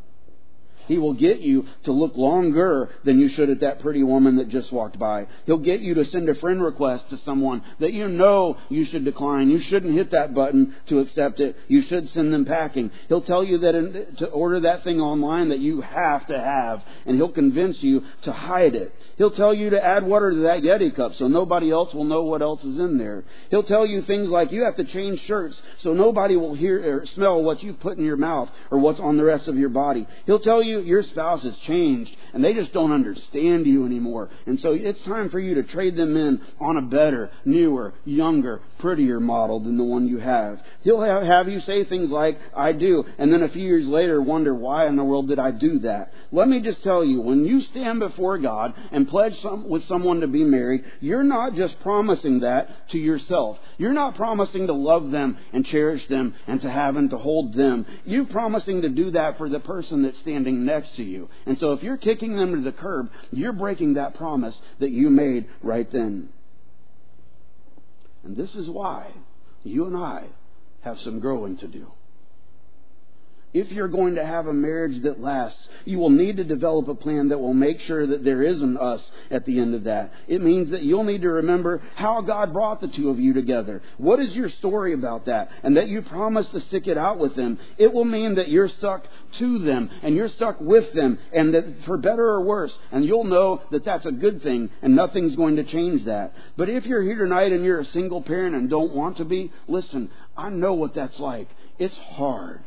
He 0.86 0.98
will 0.98 1.14
get 1.14 1.40
you 1.40 1.66
to 1.84 1.92
look 1.92 2.16
longer 2.16 2.90
than 3.04 3.18
you 3.18 3.28
should 3.28 3.50
at 3.50 3.60
that 3.60 3.80
pretty 3.80 4.02
woman 4.02 4.36
that 4.36 4.48
just 4.48 4.72
walked 4.72 4.98
by. 4.98 5.26
He'll 5.44 5.58
get 5.58 5.80
you 5.80 5.94
to 5.94 6.04
send 6.06 6.28
a 6.28 6.34
friend 6.36 6.62
request 6.62 7.10
to 7.10 7.18
someone 7.18 7.62
that 7.80 7.92
you 7.92 8.08
know 8.08 8.56
you 8.68 8.84
should 8.86 9.04
decline. 9.04 9.50
You 9.50 9.60
shouldn't 9.60 9.94
hit 9.94 10.10
that 10.12 10.34
button 10.34 10.74
to 10.88 11.00
accept 11.00 11.40
it. 11.40 11.56
You 11.68 11.82
should 11.82 12.08
send 12.10 12.32
them 12.32 12.44
packing. 12.44 12.90
He'll 13.08 13.22
tell 13.22 13.44
you 13.44 13.58
that 13.58 13.74
in, 13.74 14.16
to 14.18 14.26
order 14.26 14.60
that 14.60 14.84
thing 14.84 15.00
online 15.00 15.48
that 15.48 15.58
you 15.58 15.80
have 15.80 16.26
to 16.28 16.38
have, 16.38 16.82
and 17.04 17.16
he'll 17.16 17.28
convince 17.28 17.82
you 17.82 18.02
to 18.22 18.32
hide 18.32 18.74
it. 18.74 18.94
He'll 19.16 19.30
tell 19.30 19.54
you 19.54 19.70
to 19.70 19.84
add 19.84 20.04
water 20.04 20.30
to 20.30 20.40
that 20.42 20.62
Yeti 20.62 20.94
cup 20.94 21.14
so 21.16 21.28
nobody 21.28 21.70
else 21.70 21.92
will 21.94 22.04
know 22.04 22.22
what 22.22 22.42
else 22.42 22.62
is 22.62 22.78
in 22.78 22.98
there. 22.98 23.24
He'll 23.50 23.62
tell 23.62 23.86
you 23.86 24.02
things 24.02 24.28
like 24.28 24.52
you 24.52 24.64
have 24.64 24.76
to 24.76 24.84
change 24.84 25.20
shirts 25.22 25.60
so 25.82 25.92
nobody 25.92 26.36
will 26.36 26.54
hear 26.54 27.00
or 27.00 27.06
smell 27.14 27.42
what 27.42 27.62
you've 27.62 27.80
put 27.80 27.98
in 27.98 28.04
your 28.04 28.16
mouth 28.16 28.48
or 28.70 28.78
what's 28.78 29.00
on 29.00 29.16
the 29.16 29.24
rest 29.24 29.48
of 29.48 29.56
your 29.56 29.68
body. 29.68 30.06
He'll 30.26 30.38
tell 30.38 30.62
you 30.62 30.75
your 30.80 31.02
spouse 31.02 31.42
has 31.42 31.56
changed 31.66 32.10
and 32.34 32.44
they 32.44 32.52
just 32.52 32.72
don't 32.72 32.92
understand 32.92 33.66
you 33.66 33.86
anymore. 33.86 34.30
And 34.46 34.58
so 34.60 34.72
it's 34.72 35.02
time 35.04 35.30
for 35.30 35.38
you 35.38 35.54
to 35.54 35.62
trade 35.62 35.96
them 35.96 36.16
in 36.16 36.40
on 36.60 36.76
a 36.76 36.82
better, 36.82 37.30
newer, 37.44 37.94
younger, 38.04 38.60
prettier 38.78 39.20
model 39.20 39.60
than 39.60 39.78
the 39.78 39.84
one 39.84 40.06
you 40.06 40.18
have. 40.18 40.60
He'll 40.82 41.00
have 41.00 41.48
you 41.48 41.60
say 41.60 41.84
things 41.84 42.10
like, 42.10 42.38
I 42.54 42.72
do, 42.72 43.04
and 43.18 43.32
then 43.32 43.42
a 43.42 43.48
few 43.48 43.66
years 43.66 43.86
later 43.86 44.20
wonder, 44.20 44.54
why 44.54 44.86
in 44.86 44.96
the 44.96 45.04
world 45.04 45.28
did 45.28 45.38
I 45.38 45.50
do 45.50 45.78
that? 45.80 46.12
Let 46.30 46.48
me 46.48 46.60
just 46.60 46.82
tell 46.82 47.04
you, 47.04 47.20
when 47.20 47.46
you 47.46 47.60
stand 47.62 48.00
before 48.00 48.38
God 48.38 48.74
and 48.92 49.08
pledge 49.08 49.34
some, 49.42 49.68
with 49.68 49.84
someone 49.88 50.20
to 50.20 50.26
be 50.26 50.44
married, 50.44 50.84
you're 51.00 51.24
not 51.24 51.54
just 51.54 51.80
promising 51.80 52.40
that 52.40 52.68
to 52.90 52.98
yourself. 52.98 53.56
You're 53.78 53.92
not 53.92 54.16
promising 54.16 54.66
to 54.66 54.74
love 54.74 55.10
them 55.10 55.38
and 55.52 55.64
cherish 55.64 56.06
them 56.08 56.34
and 56.46 56.60
to 56.60 56.70
have 56.70 56.96
and 56.96 57.10
to 57.10 57.18
hold 57.18 57.54
them. 57.54 57.86
You're 58.04 58.26
promising 58.26 58.82
to 58.82 58.88
do 58.88 59.12
that 59.12 59.38
for 59.38 59.48
the 59.48 59.60
person 59.60 60.02
that's 60.02 60.18
standing 60.18 60.65
next 60.66 60.96
to 60.96 61.02
you. 61.02 61.28
And 61.46 61.56
so 61.58 61.72
if 61.72 61.82
you're 61.82 61.96
kicking 61.96 62.36
them 62.36 62.54
to 62.56 62.60
the 62.60 62.76
curb, 62.76 63.10
you're 63.30 63.52
breaking 63.52 63.94
that 63.94 64.14
promise 64.14 64.56
that 64.80 64.90
you 64.90 65.08
made 65.08 65.46
right 65.62 65.90
then. 65.90 66.28
And 68.24 68.36
this 68.36 68.54
is 68.54 68.68
why 68.68 69.10
you 69.62 69.86
and 69.86 69.96
I 69.96 70.26
have 70.82 70.98
some 71.00 71.20
growing 71.20 71.56
to 71.58 71.66
do. 71.66 71.90
If 73.54 73.72
you're 73.72 73.88
going 73.88 74.16
to 74.16 74.26
have 74.26 74.46
a 74.46 74.52
marriage 74.52 75.02
that 75.04 75.20
lasts, 75.20 75.68
you 75.84 75.98
will 75.98 76.10
need 76.10 76.36
to 76.36 76.44
develop 76.44 76.88
a 76.88 76.94
plan 76.94 77.28
that 77.28 77.38
will 77.38 77.54
make 77.54 77.80
sure 77.80 78.06
that 78.06 78.22
there 78.22 78.42
is 78.42 78.60
an 78.60 78.76
us 78.76 79.00
at 79.30 79.46
the 79.46 79.58
end 79.58 79.74
of 79.74 79.84
that. 79.84 80.12
It 80.28 80.42
means 80.42 80.72
that 80.72 80.82
you'll 80.82 81.04
need 81.04 81.22
to 81.22 81.30
remember 81.30 81.80
how 81.94 82.20
God 82.20 82.52
brought 82.52 82.80
the 82.80 82.88
two 82.88 83.08
of 83.08 83.18
you 83.18 83.32
together. 83.32 83.80
What 83.96 84.20
is 84.20 84.32
your 84.32 84.50
story 84.50 84.92
about 84.92 85.24
that? 85.26 85.50
And 85.62 85.76
that 85.76 85.88
you 85.88 86.02
promise 86.02 86.46
to 86.48 86.60
stick 86.62 86.86
it 86.86 86.98
out 86.98 87.18
with 87.18 87.34
them. 87.34 87.58
It 87.78 87.92
will 87.92 88.04
mean 88.04 88.34
that 88.34 88.48
you're 88.48 88.68
stuck 88.68 89.06
to 89.38 89.58
them 89.60 89.90
and 90.02 90.14
you're 90.14 90.28
stuck 90.28 90.60
with 90.60 90.92
them 90.92 91.18
and 91.32 91.54
that 91.54 91.84
for 91.86 91.96
better 91.96 92.26
or 92.26 92.42
worse. 92.42 92.72
And 92.92 93.04
you'll 93.04 93.24
know 93.24 93.62
that 93.70 93.84
that's 93.84 94.06
a 94.06 94.12
good 94.12 94.42
thing 94.42 94.70
and 94.82 94.94
nothing's 94.94 95.36
going 95.36 95.56
to 95.56 95.64
change 95.64 96.04
that. 96.04 96.34
But 96.56 96.68
if 96.68 96.84
you're 96.84 97.02
here 97.02 97.24
tonight 97.24 97.52
and 97.52 97.64
you're 97.64 97.80
a 97.80 97.86
single 97.86 98.22
parent 98.22 98.54
and 98.54 98.68
don't 98.68 98.94
want 98.94 99.16
to 99.18 99.24
be, 99.24 99.52
listen, 99.66 100.10
I 100.36 100.50
know 100.50 100.74
what 100.74 100.94
that's 100.94 101.18
like. 101.18 101.48
It's 101.78 101.96
hard. 101.96 102.62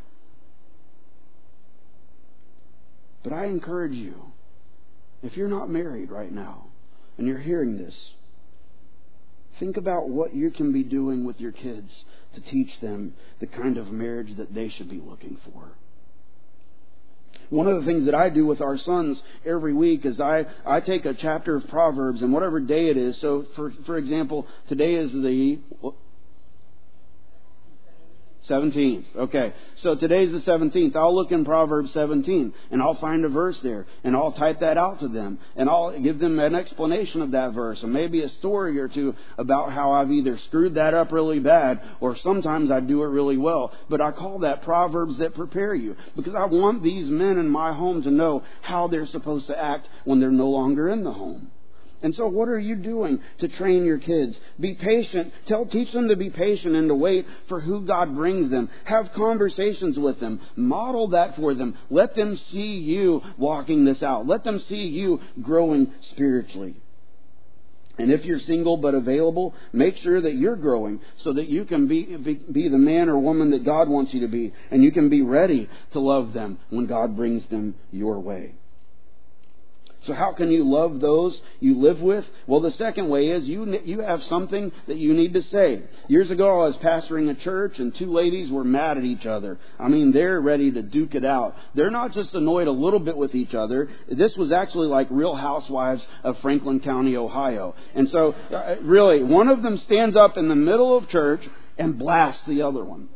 But 3.23 3.34
I 3.34 3.45
encourage 3.45 3.93
you, 3.93 4.32
if 5.21 5.36
you're 5.36 5.49
not 5.49 5.69
married 5.69 6.12
right 6.12 6.32
now 6.32 6.67
and 7.17 7.27
you're 7.27 7.39
hearing 7.39 7.77
this, 7.77 7.95
think 9.60 9.77
about 9.77 10.08
what 10.08 10.34
you 10.34 10.51
can 10.51 10.71
be 10.71 10.84
doing 10.84 11.25
with 11.25 11.39
your 11.39 11.51
kids 11.51 11.91
to 12.36 12.41
teach 12.41 12.79
them 12.82 13.13
the 13.39 13.47
kind 13.47 13.77
of 13.77 13.91
marriage 13.91 14.38
that 14.38 14.53
they 14.53 14.69
should 14.69 14.89
be 14.89 15.01
looking 15.05 15.38
for. 15.51 15.71
One 17.49 17.67
of 17.67 17.79
the 17.79 17.86
things 17.86 18.05
that 18.05 18.13
I 18.13 18.29
do 18.29 18.45
with 18.45 18.62
our 18.62 18.77
sons 18.77 19.21
every 19.45 19.73
week 19.73 20.05
is 20.05 20.19
I, 20.19 20.45
I 20.65 20.82
take 20.82 21.05
a 21.05 21.15
chapter 21.15 21.55
of 21.55 21.67
Proverbs 21.67 22.21
and 22.21 22.32
whatever 22.32 22.60
day 22.60 22.89
it 22.89 22.97
is. 22.97 23.19
So, 23.21 23.45
for, 23.55 23.73
for 23.86 23.97
example, 23.97 24.47
today 24.67 24.93
is 24.93 25.12
the 25.12 25.60
17th. 28.47 29.06
Okay. 29.15 29.54
So 29.84 29.95
today's 29.95 30.32
the 30.32 30.39
17th. 30.39 30.95
I'll 30.95 31.15
look 31.15 31.32
in 31.32 31.45
Proverbs 31.45 31.91
17 31.93 32.54
and 32.71 32.82
I'll 32.82 32.99
find 32.99 33.25
a 33.25 33.30
verse 33.30 33.58
there 33.63 33.86
and 34.04 34.15
I'll 34.15 34.32
type 34.32 34.62
that 34.62 34.78
out 34.78 35.02
to 35.02 35.08
them 35.08 35.39
and 35.56 35.69
I'll 35.69 35.99
give 35.99 36.19
them 36.19 36.39
an 36.39 36.56
explanation 36.56 37.21
of 37.21 37.32
that 37.32 37.54
verse 37.54 37.80
and 37.84 37.91
maybe 37.91 38.21
a 38.21 38.30
story 38.30 38.80
or 38.80 38.88
two 38.88 39.13
about 39.38 39.71
how 39.71 39.91
I've 39.91 40.12
either 40.12 40.39
screwed 40.47 40.75
that 40.75 40.93
up 40.93 41.12
really 41.12 41.39
bad 41.39 41.82
or 41.99 42.15
sometimes 42.17 42.71
I 42.71 42.80
do 42.80 43.04
it 43.04 43.08
really 43.08 43.38
well. 43.38 43.73
But 43.89 44.02
I 44.02 44.12
call 44.12 44.39
that 44.39 44.63
Proverbs 44.63 45.17
that 45.19 45.36
prepare 45.36 45.75
you 45.75 45.95
because 46.15 46.36
I 46.36 46.45
want 46.45 46.82
these 46.82 47.10
men 47.10 47.38
in 47.38 47.49
my 47.49 47.73
home 47.73 48.04
to 48.04 48.12
know 48.12 48.43
how 48.62 48.88
they're 48.88 49.08
supposed 49.08 49.47
to 49.47 49.58
act 49.58 49.88
when 50.06 50.19
they're 50.19 50.32
no 50.32 50.49
longer 50.49 50.89
in 50.89 51.04
the 51.04 51.13
home. 51.13 51.52
And 52.02 52.16
so 52.16 52.28
what 52.28 52.48
are 52.48 52.60
you 52.60 52.76
doing 52.76 53.20
to 53.40 53.48
train 53.48 53.84
your 53.84 53.98
kids? 53.98 54.36
Be 54.60 54.74
patient. 54.74 55.34
Tell, 55.48 55.66
teach 55.66 55.92
them 55.92 56.08
to 56.08 56.16
be 56.16 56.30
patient 56.30 56.76
and 56.76 56.88
to 56.88 56.96
wait 56.96 57.26
for 57.50 57.60
who 57.60 57.86
God 57.86 58.16
brings 58.16 58.50
them. 58.50 58.70
Have 58.86 59.10
conversations 59.16 59.98
with 59.98 60.20
them. 60.20 60.40
Model 60.56 61.10
that 61.10 61.36
for 61.36 61.54
them. 61.54 61.78
Let 61.90 62.16
them 62.16 62.40
see 62.52 62.58
you 62.58 63.22
walking 63.38 63.84
this 63.84 64.02
out. 64.02 64.26
Let 64.28 64.44
them 64.44 64.64
see 64.70 64.76
you 64.76 65.20
growing 65.42 65.94
spiritually. 66.12 66.76
And 67.98 68.14
if 68.14 68.24
you're 68.24 68.40
single 68.40 68.78
but 68.78 68.94
available, 68.94 69.54
make 69.74 69.98
sure 69.98 70.22
that 70.22 70.36
you're 70.36 70.56
growing 70.56 71.02
so 71.24 71.34
that 71.34 71.50
you 71.50 71.66
can 71.66 71.88
be, 71.90 72.16
be, 72.16 72.36
be, 72.36 72.70
the 72.70 72.78
man 72.78 73.10
or 73.10 73.20
woman 73.20 73.52
that 73.52 73.66
God 73.66 73.90
wants 73.90 74.14
you 74.14 74.22
to 74.22 74.30
be. 74.30 74.54
And 74.72 74.82
you 74.82 74.94
can 74.94 75.10
be 75.10 75.22
ready 75.22 75.70
to 75.92 76.00
love 76.00 76.32
them 76.32 76.60
when 76.70 76.88
God 76.88 77.18
brings 77.18 77.46
them 77.50 77.76
your 77.92 78.22
way. 78.22 78.56
So 80.06 80.14
how 80.14 80.34
can 80.34 80.50
you 80.50 80.70
love 80.70 81.02
those 81.02 81.40
you 81.60 81.78
live 81.80 82.00
with? 82.00 82.24
Well, 82.48 82.62
the 82.62 82.72
second 82.72 83.10
way 83.10 83.28
is 83.28 83.46
you, 83.46 83.80
you 83.84 84.00
have 84.00 84.24
something 84.24 84.72
that 84.88 84.98
you 84.98 85.14
need 85.14 85.34
to 85.34 85.42
say. 85.44 85.84
Years 86.08 86.32
ago, 86.32 86.62
I 86.62 86.68
was 86.68 86.78
pastoring 86.78 87.30
a 87.30 87.36
church 87.36 87.80
and 87.80 87.94
two 87.96 88.12
ladies 88.12 88.50
were 88.50 88.64
mad 88.64 88.98
at 88.98 89.04
each 89.04 89.26
other. 89.26 89.60
I 89.78 89.90
mean, 89.90 90.14
they're 90.14 90.40
ready 90.40 90.72
to 90.72 90.82
duke 90.82 91.16
it 91.16 91.26
out. 91.26 91.56
They're 91.76 91.92
not 91.92 92.14
just 92.14 92.34
annoyed 92.34 92.68
a 92.68 92.72
little 92.72 93.00
bit 93.00 93.18
with 93.18 93.36
each 93.36 93.54
other. 93.54 93.90
This 94.10 94.36
was 94.38 94.54
actually 94.54 94.88
like 94.88 95.08
real 95.10 95.36
housewives 95.36 96.06
of 96.24 96.38
Franklin 96.40 96.80
County, 96.80 97.18
Ohio. 97.18 97.76
And 97.94 98.10
so, 98.10 98.32
uh, 98.54 98.76
really, 98.82 99.24
one 99.24 99.50
of 99.50 99.62
them 99.62 99.78
stands 99.80 100.16
up 100.16 100.38
in 100.38 100.48
the 100.48 100.56
middle 100.56 100.98
of 100.98 101.10
church 101.10 101.42
and 101.78 102.00
blasts 102.00 102.44
the 102.48 102.62
other 102.62 102.84
one 102.84 103.10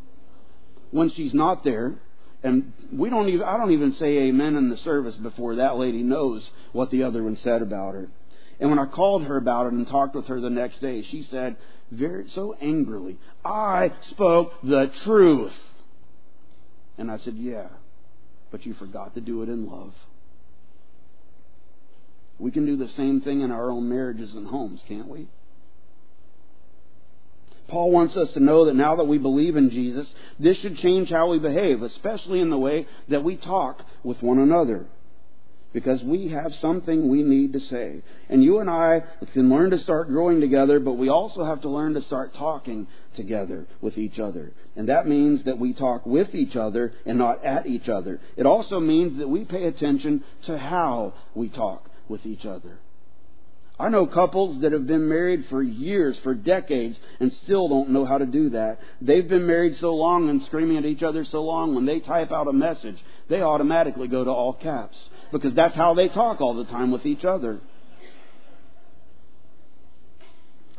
when 0.91 1.10
she's 1.12 1.34
not 1.34 1.63
there 1.63 1.96
and 2.43 2.73
we 2.91 3.10
don't 3.10 3.29
even 3.29 3.43
I 3.47 3.58
don't 3.58 3.71
even 3.71 3.93
say 3.93 4.17
amen 4.17 4.56
in 4.56 4.69
the 4.69 4.77
service 4.77 5.15
before 5.15 5.56
that 5.56 5.77
lady 5.77 6.03
knows 6.03 6.51
what 6.73 6.91
the 6.91 7.03
other 7.03 7.23
one 7.23 7.38
said 7.38 7.62
about 7.62 7.95
her. 7.95 8.10
And 8.60 8.69
when 8.69 8.79
I 8.79 8.86
called 8.86 9.23
her 9.23 9.38
about 9.38 9.67
it 9.67 9.73
and 9.73 9.88
talked 9.88 10.15
with 10.15 10.27
her 10.27 10.39
the 10.39 10.49
next 10.49 10.79
day, 10.79 11.01
she 11.03 11.23
said 11.23 11.56
very 11.91 12.29
so 12.29 12.56
angrily, 12.62 13.17
"I 13.43 13.93
spoke 14.12 14.53
the 14.62 14.91
truth." 15.03 15.53
And 16.97 17.10
I 17.10 17.17
said, 17.17 17.36
"Yeah, 17.36 17.69
but 18.51 18.65
you 18.65 18.73
forgot 18.73 19.15
to 19.15 19.21
do 19.21 19.41
it 19.41 19.49
in 19.49 19.69
love." 19.69 19.93
We 22.39 22.51
can 22.51 22.65
do 22.65 22.75
the 22.75 22.89
same 22.89 23.21
thing 23.21 23.41
in 23.41 23.51
our 23.51 23.71
own 23.71 23.88
marriages 23.88 24.36
and 24.36 24.47
homes, 24.47 24.84
can't 24.88 25.08
we? 25.08 25.27
Paul 27.67 27.91
wants 27.91 28.15
us 28.15 28.32
to 28.32 28.39
know 28.39 28.65
that 28.65 28.76
now 28.76 28.95
that 28.97 29.06
we 29.06 29.17
believe 29.17 29.56
in 29.56 29.69
Jesus, 29.69 30.08
this 30.39 30.58
should 30.60 30.78
change 30.78 31.10
how 31.10 31.30
we 31.30 31.39
behave, 31.39 31.82
especially 31.82 32.39
in 32.39 32.49
the 32.49 32.58
way 32.58 32.88
that 33.10 33.23
we 33.23 33.36
talk 33.36 33.82
with 34.04 34.21
one 34.21 34.39
another. 34.39 34.86
Because 35.71 36.04
we 36.04 36.28
have 36.30 36.54
something 36.56 37.10
we 37.10 37.23
need 37.23 37.54
to 37.54 37.60
say. 37.60 38.04
And 38.30 38.43
you 38.43 38.60
and 38.60 38.69
I 38.69 39.02
can 39.34 39.49
learn 39.49 39.71
to 39.71 39.80
start 39.80 40.08
growing 40.08 40.39
together, 40.39 40.80
but 40.80 40.93
we 40.93 41.10
also 41.10 41.43
have 41.43 41.62
to 41.62 41.69
learn 41.69 41.95
to 41.95 42.02
start 42.04 42.36
talking 42.36 42.86
together 43.15 43.65
with 43.82 43.97
each 43.97 44.19
other. 44.19 44.54
And 44.76 44.88
that 44.89 45.08
means 45.08 45.43
that 45.45 45.58
we 45.58 45.73
talk 45.73 46.06
with 46.06 46.36
each 46.36 46.56
other 46.56 46.93
and 47.08 47.17
not 47.17 47.43
at 47.43 47.65
each 47.65 47.89
other. 47.89 48.19
It 48.38 48.45
also 48.45 48.80
means 48.80 49.17
that 49.17 49.28
we 49.28 49.45
pay 49.45 49.63
attention 49.63 50.23
to 50.45 50.60
how 50.60 51.15
we 51.34 51.49
talk 51.49 51.89
with 52.08 52.23
each 52.23 52.45
other. 52.45 52.78
I 53.79 53.89
know 53.89 54.05
couples 54.05 54.62
that 54.62 54.71
have 54.71 54.86
been 54.86 55.09
married 55.09 55.45
for 55.49 55.63
years, 55.63 56.17
for 56.23 56.36
decades, 56.36 56.95
and 57.19 57.31
still 57.43 57.67
don't 57.67 57.89
know 57.89 58.05
how 58.05 58.19
to 58.19 58.25
do 58.25 58.51
that. 58.51 58.77
They've 59.01 59.27
been 59.27 59.47
married 59.47 59.77
so 59.79 59.95
long 59.95 60.29
and 60.29 60.43
screaming 60.43 60.77
at 60.77 60.86
each 60.86 61.01
other 61.01 61.25
so 61.25 61.43
long, 61.43 61.73
when 61.73 61.86
they 61.86 61.99
type 61.99 62.31
out 62.31 62.47
a 62.47 62.53
message, 62.53 62.97
they 63.29 63.41
automatically 63.41 64.07
go 64.07 64.23
to 64.23 64.29
all 64.29 64.53
caps 64.53 64.97
because 65.31 65.55
that's 65.55 65.75
how 65.75 65.95
they 65.95 66.07
talk 66.07 66.39
all 66.39 66.53
the 66.53 66.65
time 66.65 66.91
with 66.91 67.05
each 67.05 67.25
other. 67.25 67.62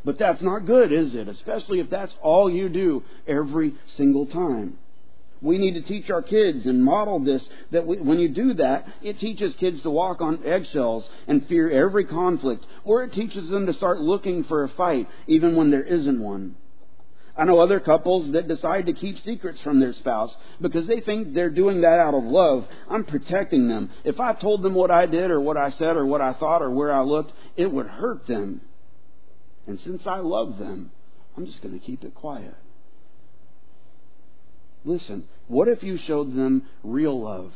But 0.05 0.19
that's 0.19 0.43
not 0.43 0.67
good, 0.67 0.93
is 0.93 1.15
it? 1.15 1.29
Especially 1.29 1.81
if 1.81 1.91
that's 1.91 2.13
all 2.23 2.51
you 2.51 2.69
do 2.69 3.03
every 3.27 3.75
single 3.97 4.27
time. 4.27 4.79
We 5.45 5.59
need 5.59 5.75
to 5.75 5.83
teach 5.83 6.09
our 6.09 6.23
kids 6.23 6.65
and 6.65 6.83
model 6.83 7.21
this 7.21 7.43
that 7.71 7.87
we, 7.87 7.99
when 7.99 8.19
you 8.19 8.31
do 8.31 8.55
that, 8.55 8.87
it 9.03 9.21
teaches 9.21 9.55
kids 9.57 9.83
to 9.83 9.91
walk 9.91 10.23
on 10.23 10.43
eggshells 10.43 11.07
and 11.29 11.47
fear 11.47 11.71
every 11.71 12.07
conflict, 12.07 12.65
or 12.83 13.05
it 13.05 13.13
teaches 13.13 13.51
them 13.51 13.67
to 13.67 13.75
start 13.75 14.01
looking 14.01 14.45
for 14.45 14.65
a 14.65 14.71
fight 14.71 15.07
even 15.27 15.55
when 15.55 15.71
there 15.71 15.83
isn't 15.83 16.19
one. 16.19 16.57
I 17.37 17.45
know 17.45 17.61
other 17.61 17.79
couples 17.79 18.33
that 18.33 18.49
decide 18.49 18.87
to 18.87 18.95
keep 18.95 19.19
secrets 19.19 19.61
from 19.61 19.81
their 19.81 19.93
spouse 19.93 20.35
because 20.63 20.87
they 20.87 21.01
think 21.01 21.35
they're 21.35 21.51
doing 21.51 21.83
that 21.83 22.01
out 22.01 22.15
of 22.15 22.25
love. 22.25 22.67
I'm 22.89 23.05
protecting 23.05 23.69
them. 23.69 23.91
If 24.03 24.21
I 24.21 24.33
told 24.33 24.63
them 24.63 24.73
what 24.73 24.91
I 24.91 25.05
did 25.05 25.31
or 25.31 25.41
what 25.41 25.59
I 25.59 25.73
said 25.73 25.97
or 25.97 26.07
what 26.07 26.23
I 26.23 26.33
thought 26.33 26.63
or 26.63 26.71
where 26.71 26.93
I 26.93 27.03
looked, 27.03 27.33
it 27.57 27.71
would 27.71 27.87
hurt 27.87 28.27
them. 28.27 28.63
And 29.67 29.79
since 29.81 30.07
I 30.07 30.21
love 30.21 30.59
them, 30.59 30.91
I'm 31.37 31.45
just 31.45 31.61
going 31.61 31.79
to 31.79 31.85
keep 31.85 32.03
it 32.03 32.15
quiet. 32.15 32.55
Listen, 34.85 35.25
what 35.49 35.69
if 35.69 35.83
you 35.83 35.99
showed 35.99 36.35
them 36.35 36.65
real 36.83 37.21
love? 37.21 37.53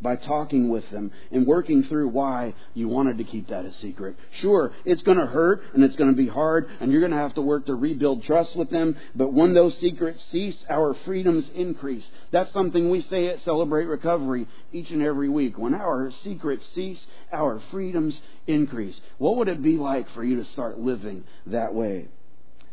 by 0.00 0.16
talking 0.16 0.68
with 0.68 0.88
them 0.90 1.10
and 1.30 1.46
working 1.46 1.82
through 1.84 2.08
why 2.08 2.54
you 2.74 2.88
wanted 2.88 3.18
to 3.18 3.24
keep 3.24 3.48
that 3.48 3.64
a 3.64 3.72
secret. 3.74 4.16
Sure, 4.40 4.72
it's 4.84 5.02
going 5.02 5.18
to 5.18 5.26
hurt 5.26 5.62
and 5.74 5.82
it's 5.82 5.96
going 5.96 6.10
to 6.10 6.16
be 6.16 6.28
hard 6.28 6.68
and 6.80 6.90
you're 6.92 7.00
going 7.00 7.12
to 7.12 7.18
have 7.18 7.34
to 7.34 7.40
work 7.40 7.66
to 7.66 7.74
rebuild 7.74 8.22
trust 8.24 8.54
with 8.56 8.70
them, 8.70 8.96
but 9.14 9.32
when 9.32 9.54
those 9.54 9.76
secrets 9.78 10.22
cease, 10.30 10.56
our 10.68 10.94
freedoms 11.04 11.48
increase. 11.54 12.06
That's 12.30 12.52
something 12.52 12.90
we 12.90 13.02
say 13.02 13.28
at 13.28 13.42
Celebrate 13.44 13.86
Recovery 13.86 14.46
each 14.72 14.90
and 14.90 15.02
every 15.02 15.28
week. 15.28 15.58
When 15.58 15.74
our 15.74 16.12
secrets 16.22 16.64
cease, 16.74 17.04
our 17.32 17.60
freedoms 17.70 18.18
increase. 18.46 18.98
What 19.18 19.36
would 19.36 19.48
it 19.48 19.62
be 19.62 19.76
like 19.76 20.10
for 20.10 20.22
you 20.22 20.36
to 20.36 20.44
start 20.52 20.78
living 20.78 21.24
that 21.46 21.74
way? 21.74 22.08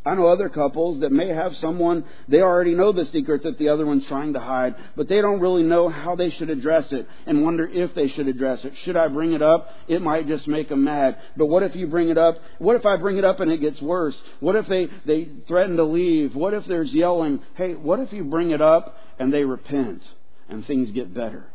I 0.05 0.15
know 0.15 0.27
other 0.27 0.49
couples 0.49 0.99
that 0.99 1.11
may 1.13 1.29
have 1.29 1.55
someone, 1.57 2.03
they 2.27 2.41
already 2.41 2.73
know 2.73 2.91
the 2.91 3.05
secret 3.05 3.43
that 3.43 3.57
the 3.57 3.69
other 3.69 3.85
one's 3.85 4.05
trying 4.07 4.33
to 4.33 4.39
hide, 4.39 4.75
but 4.97 5.07
they 5.07 5.21
don't 5.21 5.39
really 5.39 5.63
know 5.63 5.87
how 5.87 6.15
they 6.15 6.29
should 6.31 6.49
address 6.49 6.91
it 6.91 7.07
and 7.25 7.43
wonder 7.43 7.65
if 7.65 7.95
they 7.95 8.09
should 8.09 8.27
address 8.27 8.65
it. 8.65 8.73
Should 8.83 8.97
I 8.97 9.07
bring 9.07 9.31
it 9.31 9.41
up? 9.41 9.69
It 9.87 10.01
might 10.01 10.27
just 10.27 10.45
make 10.45 10.67
them 10.67 10.83
mad. 10.83 11.17
But 11.37 11.45
what 11.45 11.63
if 11.63 11.73
you 11.75 11.87
bring 11.87 12.09
it 12.09 12.17
up? 12.17 12.35
What 12.59 12.75
if 12.75 12.85
I 12.85 12.97
bring 12.97 13.17
it 13.17 13.23
up 13.23 13.39
and 13.39 13.49
it 13.49 13.61
gets 13.61 13.81
worse? 13.81 14.15
What 14.41 14.57
if 14.57 14.67
they, 14.67 14.87
they 15.05 15.29
threaten 15.47 15.77
to 15.77 15.85
leave? 15.85 16.35
What 16.35 16.53
if 16.53 16.65
there's 16.65 16.91
yelling? 16.91 17.39
Hey, 17.55 17.73
what 17.73 17.99
if 17.99 18.11
you 18.11 18.25
bring 18.25 18.51
it 18.51 18.61
up 18.61 18.97
and 19.19 19.33
they 19.33 19.45
repent 19.45 20.03
and 20.49 20.65
things 20.65 20.91
get 20.91 21.13
better? 21.13 21.45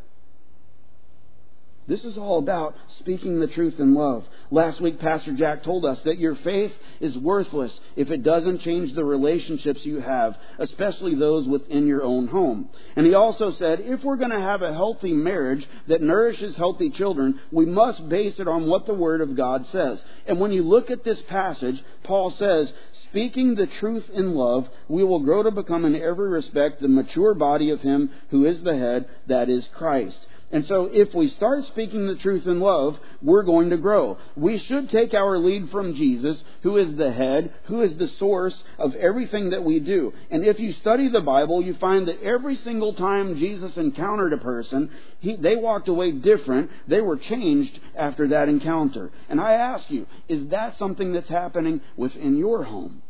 This 1.89 2.05
is 2.05 2.19
all 2.19 2.39
about 2.39 2.77
speaking 2.99 3.41
the 3.41 3.47
truth 3.47 3.77
in 3.79 3.95
love. 3.95 4.25
Last 4.51 4.79
week, 4.79 5.01
Pastor 5.01 5.33
Jack 5.33 5.65
told 5.65 5.87
us 5.87 5.99
that 6.05 6.19
your 6.19 6.37
faith 6.37 6.73
is 7.01 7.17
worthless 7.17 7.73
if 7.97 8.11
it 8.11 8.23
doesn't 8.23 8.61
change 8.61 8.95
the 8.95 9.05
relationships 9.05 9.81
you 9.85 10.01
have, 10.01 10.37
especially 10.59 11.15
those 11.15 11.49
within 11.49 11.87
your 11.87 12.03
own 12.03 12.27
home. 12.27 12.69
And 12.95 13.07
he 13.07 13.15
also 13.15 13.53
said, 13.53 13.81
if 13.81 14.05
we're 14.05 14.17
going 14.17 14.33
to 14.33 14.41
have 14.41 14.61
a 14.61 14.75
healthy 14.75 15.15
marriage 15.15 15.67
that 15.89 16.03
nourishes 16.03 16.57
healthy 16.57 16.91
children, 16.91 17.41
we 17.51 17.65
must 17.65 18.07
base 18.11 18.39
it 18.39 18.47
on 18.47 18.67
what 18.67 18.85
the 18.85 18.93
Word 18.93 19.23
of 19.23 19.35
God 19.35 19.65
says. 19.73 19.99
And 20.27 20.39
when 20.39 20.53
you 20.53 20.65
look 20.65 20.91
at 20.91 21.05
this 21.05 21.23
passage, 21.29 21.83
Paul 22.05 22.35
says, 22.39 22.71
speaking 23.09 23.55
the 23.55 23.67
truth 23.81 24.05
in 24.13 24.35
love, 24.35 24.69
we 24.89 25.03
will 25.05 25.21
grow 25.21 25.43
to 25.43 25.51
become 25.51 25.87
in 25.87 25.97
every 25.97 26.29
respect 26.29 26.83
the 26.83 26.89
mature 26.89 27.33
body 27.33 27.71
of 27.71 27.81
Him 27.81 28.11
who 28.31 28.45
is 28.45 28.63
the 28.63 28.77
head, 28.77 29.09
that 29.27 29.49
is 29.49 29.67
Christ. 29.75 30.19
And 30.51 30.65
so 30.67 30.89
if 30.91 31.15
we 31.15 31.29
start 31.29 31.67
speaking 31.67 32.07
the 32.07 32.15
truth 32.17 32.47
in 32.47 32.59
love, 32.59 32.99
we're 33.21 33.43
going 33.43 33.71
to 33.71 33.77
grow. 33.77 34.17
We 34.35 34.59
should 34.59 34.89
take 34.89 35.13
our 35.13 35.39
lead 35.39 35.71
from 35.71 35.95
Jesus, 35.95 36.43
who 36.63 36.79
is 36.79 36.97
the 36.97 37.13
head, 37.13 37.53
who 37.65 37.83
is 37.83 37.95
the 37.97 38.09
source 38.19 38.55
of 38.79 38.95
everything 38.95 39.51
that 39.51 39.63
we 39.63 39.79
do. 39.79 40.15
And 40.31 40.45
if 40.45 40.59
you 40.59 40.73
study 40.73 41.11
the 41.11 41.21
Bible, 41.21 41.61
you 41.61 41.75
find 41.75 42.09
that 42.09 42.23
every 42.23 42.57
single 42.57 42.95
time 42.95 43.37
Jesus 43.37 43.77
encountered 43.77 44.33
a 44.33 44.39
person, 44.39 44.91
he, 45.21 45.37
they 45.37 45.57
walked 45.57 45.89
away 45.89 46.13
different. 46.13 46.71
They 46.87 47.01
were 47.01 47.19
changed 47.19 47.79
after 47.97 48.29
that 48.29 48.49
encounter. 48.49 49.11
And 49.29 49.41
I 49.41 49.53
ask 49.53 49.91
you, 49.91 50.07
is 50.29 50.49
that 50.49 50.79
something 50.79 51.13
that's 51.13 51.29
happening 51.29 51.83
within 51.97 52.39
your 52.39 52.65
home? 52.65 53.03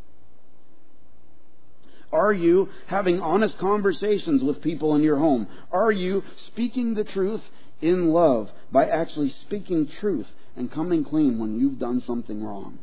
Are 2.12 2.32
you 2.32 2.68
having 2.86 3.20
honest 3.20 3.58
conversations 3.58 4.42
with 4.42 4.62
people 4.62 4.94
in 4.94 5.02
your 5.02 5.18
home? 5.18 5.46
Are 5.70 5.92
you 5.92 6.22
speaking 6.48 6.94
the 6.94 7.04
truth 7.04 7.42
in 7.80 8.08
love 8.08 8.48
by 8.72 8.86
actually 8.86 9.34
speaking 9.46 9.88
truth 10.00 10.26
and 10.56 10.72
coming 10.72 11.04
clean 11.04 11.38
when 11.38 11.58
you've 11.58 11.78
done 11.78 12.02
something 12.06 12.42
wrong? 12.42 12.78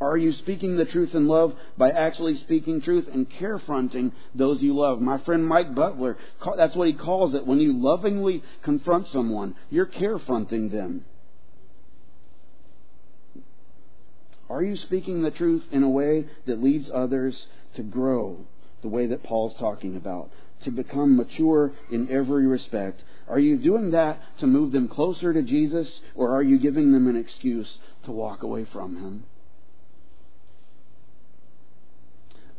Are 0.00 0.16
you 0.16 0.32
speaking 0.32 0.76
the 0.76 0.86
truth 0.86 1.14
in 1.14 1.28
love 1.28 1.54
by 1.76 1.90
actually 1.90 2.38
speaking 2.40 2.80
truth 2.80 3.06
and 3.12 3.28
carefronting 3.30 4.12
those 4.34 4.62
you 4.62 4.74
love? 4.74 5.00
My 5.00 5.22
friend 5.24 5.46
Mike 5.46 5.74
Butler, 5.74 6.16
that's 6.56 6.74
what 6.74 6.88
he 6.88 6.94
calls 6.94 7.34
it. 7.34 7.46
When 7.46 7.58
you 7.58 7.78
lovingly 7.78 8.42
confront 8.62 9.08
someone, 9.08 9.54
you're 9.68 9.86
carefronting 9.86 10.70
them. 10.72 11.04
Are 14.50 14.64
you 14.64 14.76
speaking 14.76 15.22
the 15.22 15.30
truth 15.30 15.62
in 15.70 15.84
a 15.84 15.88
way 15.88 16.26
that 16.46 16.60
leads 16.60 16.90
others 16.92 17.46
to 17.76 17.84
grow 17.84 18.46
the 18.82 18.88
way 18.88 19.06
that 19.06 19.22
Paul's 19.22 19.54
talking 19.54 19.94
about? 19.96 20.28
To 20.64 20.72
become 20.72 21.16
mature 21.16 21.72
in 21.90 22.10
every 22.10 22.46
respect? 22.46 23.00
Are 23.28 23.38
you 23.38 23.56
doing 23.56 23.92
that 23.92 24.20
to 24.40 24.48
move 24.48 24.72
them 24.72 24.88
closer 24.88 25.32
to 25.32 25.42
Jesus, 25.42 26.00
or 26.16 26.34
are 26.34 26.42
you 26.42 26.58
giving 26.58 26.90
them 26.90 27.06
an 27.06 27.14
excuse 27.14 27.78
to 28.04 28.10
walk 28.10 28.42
away 28.42 28.64
from 28.64 28.96
Him? 28.96 29.24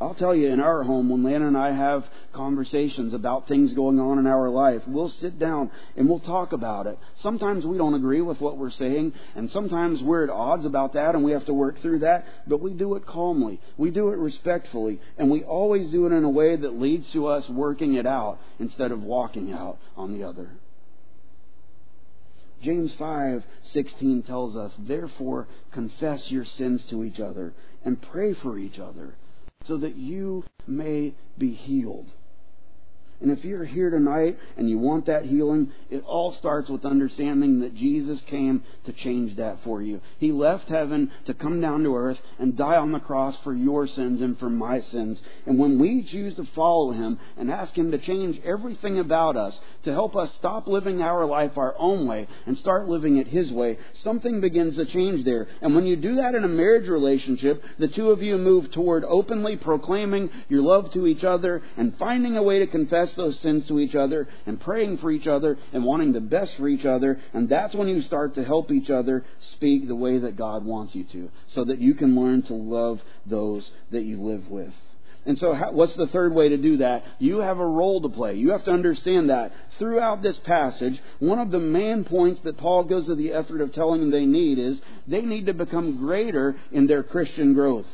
I'll 0.01 0.15
tell 0.15 0.33
you, 0.33 0.49
in 0.51 0.59
our 0.59 0.81
home, 0.81 1.09
when 1.09 1.23
Lana 1.23 1.47
and 1.47 1.55
I 1.55 1.71
have 1.73 2.03
conversations 2.33 3.13
about 3.13 3.47
things 3.47 3.71
going 3.73 3.99
on 3.99 4.17
in 4.17 4.25
our 4.25 4.49
life, 4.49 4.81
we'll 4.87 5.13
sit 5.21 5.37
down 5.37 5.69
and 5.95 6.09
we'll 6.09 6.19
talk 6.21 6.53
about 6.53 6.87
it. 6.87 6.97
Sometimes 7.21 7.67
we 7.67 7.77
don't 7.77 7.93
agree 7.93 8.21
with 8.21 8.41
what 8.41 8.57
we're 8.57 8.71
saying, 8.71 9.13
and 9.35 9.51
sometimes 9.51 10.01
we're 10.01 10.23
at 10.23 10.31
odds 10.31 10.65
about 10.65 10.93
that, 10.93 11.13
and 11.13 11.23
we 11.23 11.33
have 11.33 11.45
to 11.45 11.53
work 11.53 11.79
through 11.81 11.99
that, 11.99 12.25
but 12.47 12.61
we 12.61 12.73
do 12.73 12.95
it 12.95 13.05
calmly. 13.05 13.61
We 13.77 13.91
do 13.91 14.09
it 14.09 14.17
respectfully, 14.17 14.99
and 15.19 15.29
we 15.29 15.43
always 15.43 15.91
do 15.91 16.07
it 16.07 16.13
in 16.13 16.23
a 16.23 16.29
way 16.29 16.55
that 16.55 16.79
leads 16.79 17.11
to 17.11 17.27
us 17.27 17.47
working 17.47 17.93
it 17.93 18.07
out 18.07 18.39
instead 18.59 18.91
of 18.91 19.03
walking 19.03 19.53
out 19.53 19.77
on 19.95 20.17
the 20.17 20.23
other. 20.23 20.49
James 22.63 22.91
5:16 22.95 24.23
tells 24.23 24.55
us, 24.55 24.71
"Therefore 24.79 25.47
confess 25.71 26.31
your 26.31 26.45
sins 26.45 26.83
to 26.85 27.03
each 27.03 27.19
other 27.19 27.53
and 27.85 28.01
pray 28.01 28.33
for 28.33 28.57
each 28.57 28.79
other 28.79 29.15
so 29.67 29.77
that 29.77 29.95
you 29.95 30.43
may 30.67 31.13
be 31.37 31.53
healed. 31.53 32.11
And 33.21 33.31
if 33.31 33.45
you're 33.45 33.65
here 33.65 33.89
tonight 33.89 34.37
and 34.57 34.69
you 34.69 34.79
want 34.79 35.05
that 35.05 35.25
healing, 35.25 35.71
it 35.89 36.03
all 36.05 36.33
starts 36.39 36.69
with 36.69 36.85
understanding 36.85 37.59
that 37.59 37.75
Jesus 37.75 38.19
came 38.27 38.63
to 38.85 38.93
change 38.93 39.37
that 39.37 39.59
for 39.63 39.81
you. 39.81 40.01
He 40.17 40.31
left 40.31 40.67
heaven 40.67 41.11
to 41.25 41.33
come 41.35 41.61
down 41.61 41.83
to 41.83 41.95
earth 41.95 42.17
and 42.39 42.57
die 42.57 42.77
on 42.77 42.91
the 42.91 42.99
cross 42.99 43.35
for 43.43 43.53
your 43.53 43.87
sins 43.87 44.21
and 44.21 44.39
for 44.39 44.49
my 44.49 44.81
sins. 44.81 45.21
And 45.45 45.59
when 45.59 45.77
we 45.77 46.03
choose 46.03 46.35
to 46.37 46.47
follow 46.55 46.91
Him 46.93 47.19
and 47.37 47.51
ask 47.51 47.73
Him 47.75 47.91
to 47.91 47.99
change 47.99 48.41
everything 48.43 48.97
about 48.97 49.37
us, 49.37 49.57
to 49.83 49.91
help 49.91 50.15
us 50.15 50.31
stop 50.39 50.65
living 50.65 51.01
our 51.01 51.25
life 51.25 51.57
our 51.57 51.75
own 51.77 52.07
way 52.07 52.27
and 52.47 52.57
start 52.57 52.89
living 52.89 53.17
it 53.17 53.27
His 53.27 53.51
way, 53.51 53.77
something 54.03 54.41
begins 54.41 54.75
to 54.77 54.85
change 54.85 55.25
there. 55.25 55.47
And 55.61 55.75
when 55.75 55.85
you 55.85 55.95
do 55.95 56.15
that 56.15 56.33
in 56.33 56.43
a 56.43 56.47
marriage 56.47 56.89
relationship, 56.89 57.63
the 57.77 57.87
two 57.87 58.09
of 58.09 58.23
you 58.23 58.37
move 58.37 58.71
toward 58.71 59.03
openly 59.05 59.57
proclaiming 59.57 60.31
your 60.49 60.63
love 60.63 60.91
to 60.93 61.05
each 61.05 61.23
other 61.23 61.61
and 61.77 61.95
finding 61.97 62.35
a 62.35 62.43
way 62.43 62.59
to 62.59 62.67
confess 62.67 63.10
those 63.15 63.39
sins 63.41 63.67
to 63.67 63.79
each 63.79 63.95
other 63.95 64.27
and 64.45 64.59
praying 64.59 64.97
for 64.97 65.11
each 65.11 65.27
other 65.27 65.57
and 65.73 65.83
wanting 65.83 66.13
the 66.13 66.19
best 66.19 66.55
for 66.57 66.67
each 66.67 66.85
other. 66.85 67.19
And 67.33 67.49
that's 67.49 67.75
when 67.75 67.87
you 67.87 68.01
start 68.01 68.35
to 68.35 68.43
help 68.43 68.71
each 68.71 68.89
other 68.89 69.25
speak 69.53 69.87
the 69.87 69.95
way 69.95 70.19
that 70.19 70.37
God 70.37 70.65
wants 70.65 70.95
you 70.95 71.03
to 71.11 71.29
so 71.53 71.65
that 71.65 71.79
you 71.79 71.93
can 71.93 72.15
learn 72.15 72.43
to 72.43 72.53
love 72.53 72.99
those 73.25 73.69
that 73.91 74.03
you 74.03 74.21
live 74.21 74.47
with. 74.47 74.73
And 75.23 75.37
so, 75.37 75.53
how, 75.53 75.71
what's 75.71 75.95
the 75.97 76.07
third 76.07 76.33
way 76.33 76.49
to 76.49 76.57
do 76.57 76.77
that? 76.77 77.03
You 77.19 77.39
have 77.39 77.59
a 77.59 77.65
role 77.65 78.01
to 78.01 78.09
play. 78.09 78.35
You 78.35 78.51
have 78.51 78.65
to 78.65 78.71
understand 78.71 79.29
that. 79.29 79.51
Throughout 79.77 80.23
this 80.23 80.37
passage, 80.45 80.99
one 81.19 81.37
of 81.37 81.51
the 81.51 81.59
main 81.59 82.05
points 82.05 82.41
that 82.43 82.57
Paul 82.57 82.85
goes 82.85 83.05
to 83.05 83.13
the 83.13 83.33
effort 83.33 83.61
of 83.61 83.71
telling 83.71 84.01
them 84.01 84.09
they 84.09 84.25
need 84.25 84.57
is 84.57 84.79
they 85.07 85.21
need 85.21 85.45
to 85.45 85.53
become 85.53 85.97
greater 85.97 86.55
in 86.71 86.87
their 86.87 87.03
Christian 87.03 87.53
growth. 87.53 87.85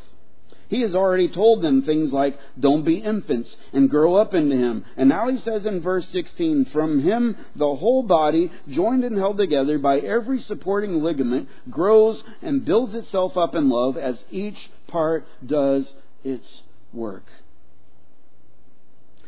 He 0.69 0.81
has 0.81 0.93
already 0.93 1.29
told 1.29 1.63
them 1.63 1.81
things 1.81 2.11
like, 2.11 2.37
don't 2.59 2.83
be 2.83 2.97
infants 2.97 3.55
and 3.73 3.89
grow 3.89 4.15
up 4.15 4.33
into 4.33 4.55
Him. 4.55 4.85
And 4.97 5.09
now 5.09 5.29
he 5.29 5.37
says 5.39 5.65
in 5.65 5.81
verse 5.81 6.05
16, 6.11 6.67
from 6.73 7.03
Him 7.03 7.37
the 7.55 7.75
whole 7.75 8.03
body, 8.03 8.51
joined 8.69 9.03
and 9.03 9.17
held 9.17 9.37
together 9.37 9.77
by 9.77 9.99
every 9.99 10.41
supporting 10.41 11.01
ligament, 11.03 11.47
grows 11.69 12.21
and 12.41 12.65
builds 12.65 12.95
itself 12.95 13.37
up 13.37 13.55
in 13.55 13.69
love 13.69 13.97
as 13.97 14.15
each 14.29 14.57
part 14.87 15.25
does 15.45 15.93
its 16.23 16.61
work. 16.91 17.25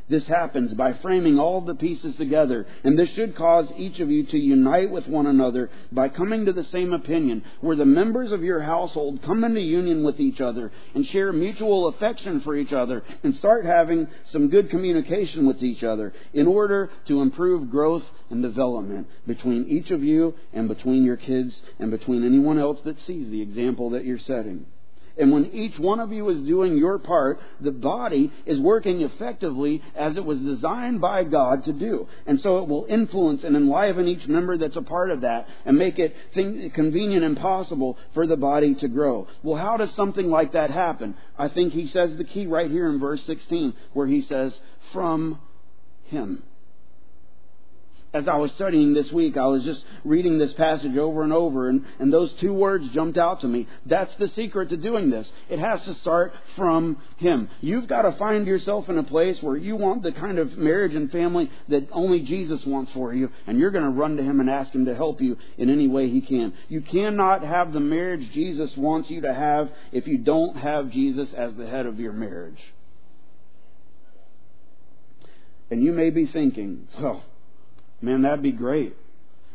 This 0.09 0.25
happens 0.25 0.73
by 0.73 0.93
framing 0.93 1.37
all 1.37 1.61
the 1.61 1.75
pieces 1.75 2.15
together, 2.15 2.65
and 2.83 2.97
this 2.97 3.11
should 3.11 3.35
cause 3.35 3.71
each 3.77 3.99
of 3.99 4.09
you 4.09 4.23
to 4.25 4.37
unite 4.39 4.89
with 4.89 5.07
one 5.07 5.27
another 5.27 5.69
by 5.91 6.09
coming 6.09 6.45
to 6.45 6.53
the 6.53 6.63
same 6.63 6.93
opinion, 6.93 7.43
where 7.61 7.75
the 7.75 7.85
members 7.85 8.31
of 8.31 8.43
your 8.43 8.61
household 8.61 9.21
come 9.21 9.43
into 9.43 9.61
union 9.61 10.03
with 10.03 10.19
each 10.19 10.41
other 10.41 10.71
and 10.95 11.05
share 11.05 11.31
mutual 11.31 11.87
affection 11.89 12.41
for 12.41 12.55
each 12.55 12.73
other 12.73 13.03
and 13.23 13.35
start 13.35 13.65
having 13.65 14.07
some 14.31 14.49
good 14.49 14.71
communication 14.71 15.45
with 15.45 15.61
each 15.61 15.83
other 15.83 16.11
in 16.33 16.47
order 16.47 16.89
to 17.07 17.21
improve 17.21 17.69
growth 17.69 18.03
and 18.31 18.41
development 18.41 19.07
between 19.27 19.67
each 19.67 19.91
of 19.91 20.03
you 20.03 20.33
and 20.53 20.67
between 20.67 21.03
your 21.03 21.17
kids 21.17 21.55
and 21.77 21.91
between 21.91 22.25
anyone 22.25 22.57
else 22.57 22.79
that 22.83 22.99
sees 23.05 23.29
the 23.29 23.41
example 23.41 23.91
that 23.91 24.05
you're 24.05 24.17
setting. 24.17 24.65
And 25.19 25.33
when 25.33 25.47
each 25.47 25.77
one 25.77 25.99
of 25.99 26.13
you 26.13 26.29
is 26.29 26.39
doing 26.47 26.77
your 26.77 26.97
part, 26.97 27.39
the 27.59 27.71
body 27.71 28.31
is 28.45 28.57
working 28.57 29.01
effectively 29.01 29.83
as 29.95 30.15
it 30.15 30.23
was 30.23 30.39
designed 30.39 31.01
by 31.01 31.25
God 31.25 31.65
to 31.65 31.73
do. 31.73 32.07
And 32.25 32.39
so 32.39 32.59
it 32.59 32.69
will 32.69 32.85
influence 32.89 33.43
and 33.43 33.55
enliven 33.55 34.07
each 34.07 34.27
member 34.27 34.57
that's 34.57 34.77
a 34.77 34.81
part 34.81 35.11
of 35.11 35.21
that 35.21 35.47
and 35.65 35.77
make 35.77 35.99
it 35.99 36.15
convenient 36.73 37.25
and 37.25 37.37
possible 37.37 37.97
for 38.13 38.25
the 38.25 38.37
body 38.37 38.75
to 38.75 38.87
grow. 38.87 39.27
Well, 39.43 39.61
how 39.61 39.75
does 39.75 39.93
something 39.95 40.29
like 40.29 40.53
that 40.53 40.71
happen? 40.71 41.15
I 41.37 41.49
think 41.49 41.73
he 41.73 41.87
says 41.87 42.15
the 42.17 42.23
key 42.23 42.47
right 42.47 42.71
here 42.71 42.89
in 42.89 42.99
verse 42.99 43.21
16 43.27 43.73
where 43.93 44.07
he 44.07 44.21
says, 44.21 44.53
from 44.93 45.39
him. 46.05 46.43
As 48.13 48.27
I 48.27 48.37
was 48.37 48.51
studying 48.55 48.93
this 48.93 49.11
week, 49.11 49.37
I 49.37 49.45
was 49.45 49.63
just 49.63 49.83
reading 50.03 50.39
this 50.39 50.53
passage 50.53 50.97
over 50.97 51.21
and 51.21 51.31
over, 51.31 51.69
and, 51.69 51.85
and 51.99 52.11
those 52.11 52.31
two 52.41 52.53
words 52.53 52.85
jumped 52.91 53.19
out 53.19 53.41
to 53.41 53.47
me. 53.47 53.67
That's 53.85 54.13
the 54.17 54.29
secret 54.35 54.69
to 54.69 54.77
doing 54.77 55.11
this. 55.11 55.27
It 55.47 55.59
has 55.59 55.83
to 55.83 55.93
start 56.01 56.33
from 56.55 56.97
Him. 57.17 57.49
You've 57.61 57.87
got 57.87 58.03
to 58.03 58.17
find 58.17 58.47
yourself 58.47 58.89
in 58.89 58.97
a 58.97 59.03
place 59.03 59.37
where 59.41 59.57
you 59.57 59.75
want 59.75 60.01
the 60.01 60.11
kind 60.11 60.39
of 60.39 60.57
marriage 60.57 60.95
and 60.95 61.11
family 61.11 61.51
that 61.67 61.87
only 61.91 62.21
Jesus 62.21 62.61
wants 62.65 62.91
for 62.93 63.13
you, 63.13 63.29
and 63.45 63.59
you're 63.59 63.71
going 63.71 63.83
to 63.83 63.91
run 63.91 64.17
to 64.17 64.23
Him 64.23 64.39
and 64.39 64.49
ask 64.49 64.73
Him 64.73 64.85
to 64.85 64.95
help 64.95 65.21
you 65.21 65.37
in 65.59 65.69
any 65.69 65.87
way 65.87 66.09
He 66.09 66.21
can. 66.21 66.53
You 66.67 66.81
cannot 66.81 67.43
have 67.43 67.73
the 67.73 67.79
marriage 67.79 68.31
Jesus 68.33 68.71
wants 68.75 69.11
you 69.11 69.21
to 69.21 69.33
have 69.33 69.69
if 69.91 70.07
you 70.07 70.17
don't 70.17 70.57
have 70.57 70.91
Jesus 70.91 71.29
as 71.37 71.51
the 71.55 71.67
head 71.67 71.85
of 71.85 71.99
your 71.99 72.13
marriage. 72.13 72.59
And 75.69 75.83
you 75.83 75.91
may 75.91 76.09
be 76.09 76.25
thinking, 76.25 76.87
well, 76.99 77.23
Man, 78.01 78.21
that'd 78.21 78.41
be 78.41 78.51
great. 78.51 78.95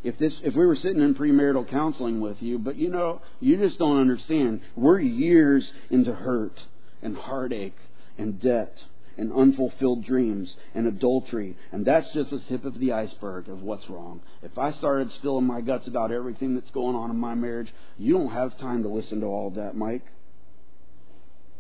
If 0.02 0.18
this, 0.18 0.34
if 0.42 0.54
we 0.54 0.66
were 0.66 0.76
sitting 0.76 1.00
in 1.00 1.14
premarital 1.14 1.70
counseling 1.70 2.20
with 2.20 2.42
you, 2.42 2.58
but 2.58 2.76
you 2.76 2.90
know, 2.90 3.22
you 3.40 3.56
just 3.56 3.78
don't 3.78 3.98
understand. 3.98 4.60
We're 4.76 5.00
years 5.00 5.66
into 5.88 6.14
hurt 6.14 6.60
and 7.02 7.16
heartache 7.16 7.76
and 8.18 8.40
debt 8.40 8.76
and 9.16 9.32
unfulfilled 9.32 10.04
dreams 10.04 10.54
and 10.74 10.86
adultery, 10.86 11.56
and 11.72 11.86
that's 11.86 12.12
just 12.12 12.30
the 12.30 12.40
tip 12.48 12.66
of 12.66 12.78
the 12.78 12.92
iceberg 12.92 13.48
of 13.48 13.62
what's 13.62 13.88
wrong. 13.88 14.20
If 14.42 14.58
I 14.58 14.72
started 14.72 15.10
spilling 15.12 15.46
my 15.46 15.62
guts 15.62 15.86
about 15.86 16.12
everything 16.12 16.54
that's 16.54 16.70
going 16.72 16.96
on 16.96 17.10
in 17.10 17.16
my 17.16 17.34
marriage, 17.34 17.72
you 17.96 18.12
don't 18.12 18.32
have 18.32 18.58
time 18.58 18.82
to 18.82 18.88
listen 18.88 19.20
to 19.20 19.26
all 19.26 19.50
that, 19.52 19.74
Mike 19.74 20.04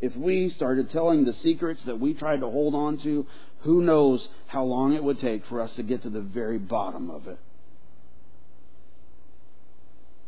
if 0.04 0.14
we 0.16 0.50
started 0.50 0.90
telling 0.90 1.24
the 1.24 1.32
secrets 1.42 1.80
that 1.86 1.98
we 1.98 2.12
tried 2.12 2.40
to 2.40 2.50
hold 2.50 2.74
on 2.74 2.98
to, 2.98 3.26
who 3.64 3.82
knows 3.82 4.26
how 4.46 4.64
long 4.64 4.94
it 4.94 5.02
would 5.02 5.18
take 5.20 5.44
for 5.46 5.60
us 5.60 5.74
to 5.76 5.82
get 5.82 6.02
to 6.02 6.10
the 6.10 6.20
very 6.20 6.58
bottom 6.58 7.10
of 7.10 7.26
it. 7.26 7.38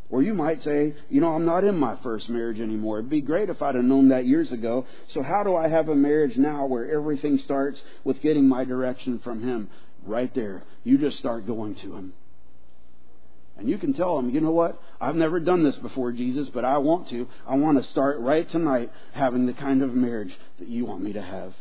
Or 0.08 0.22
you 0.22 0.34
might 0.34 0.62
say, 0.62 0.94
you 1.08 1.20
know, 1.20 1.34
I'm 1.34 1.44
not 1.44 1.64
in 1.64 1.76
my 1.76 1.96
first 2.02 2.28
marriage 2.28 2.60
anymore. 2.60 2.98
It'd 2.98 3.10
be 3.10 3.20
great 3.20 3.50
if 3.50 3.60
I'd 3.60 3.74
have 3.74 3.84
known 3.84 4.10
that 4.10 4.24
years 4.24 4.52
ago. 4.52 4.86
So 5.12 5.22
how 5.22 5.42
do 5.42 5.56
I 5.56 5.68
have 5.68 5.88
a 5.88 5.96
marriage 5.96 6.36
now 6.36 6.66
where 6.66 6.90
everything 6.90 7.38
starts 7.44 7.78
with 8.04 8.20
getting 8.22 8.48
my 8.48 8.64
direction 8.64 9.20
from 9.22 9.42
Him? 9.42 9.68
Right 10.06 10.32
there. 10.34 10.62
You 10.84 10.96
just 10.96 11.18
start 11.18 11.46
going 11.46 11.74
to 11.76 11.96
Him. 11.96 12.12
And 13.58 13.68
you 13.68 13.78
can 13.78 13.94
tell 13.94 14.16
them, 14.16 14.30
you 14.30 14.40
know 14.40 14.52
what? 14.52 14.80
I've 15.00 15.16
never 15.16 15.40
done 15.40 15.64
this 15.64 15.76
before, 15.76 16.12
Jesus, 16.12 16.48
but 16.54 16.64
I 16.64 16.78
want 16.78 17.08
to. 17.08 17.26
I 17.46 17.56
want 17.56 17.82
to 17.82 17.90
start 17.90 18.20
right 18.20 18.48
tonight 18.48 18.92
having 19.12 19.46
the 19.46 19.54
kind 19.54 19.82
of 19.82 19.92
marriage 19.92 20.32
that 20.60 20.68
you 20.68 20.84
want 20.84 21.02
me 21.02 21.14
to 21.14 21.22
have. 21.22 21.52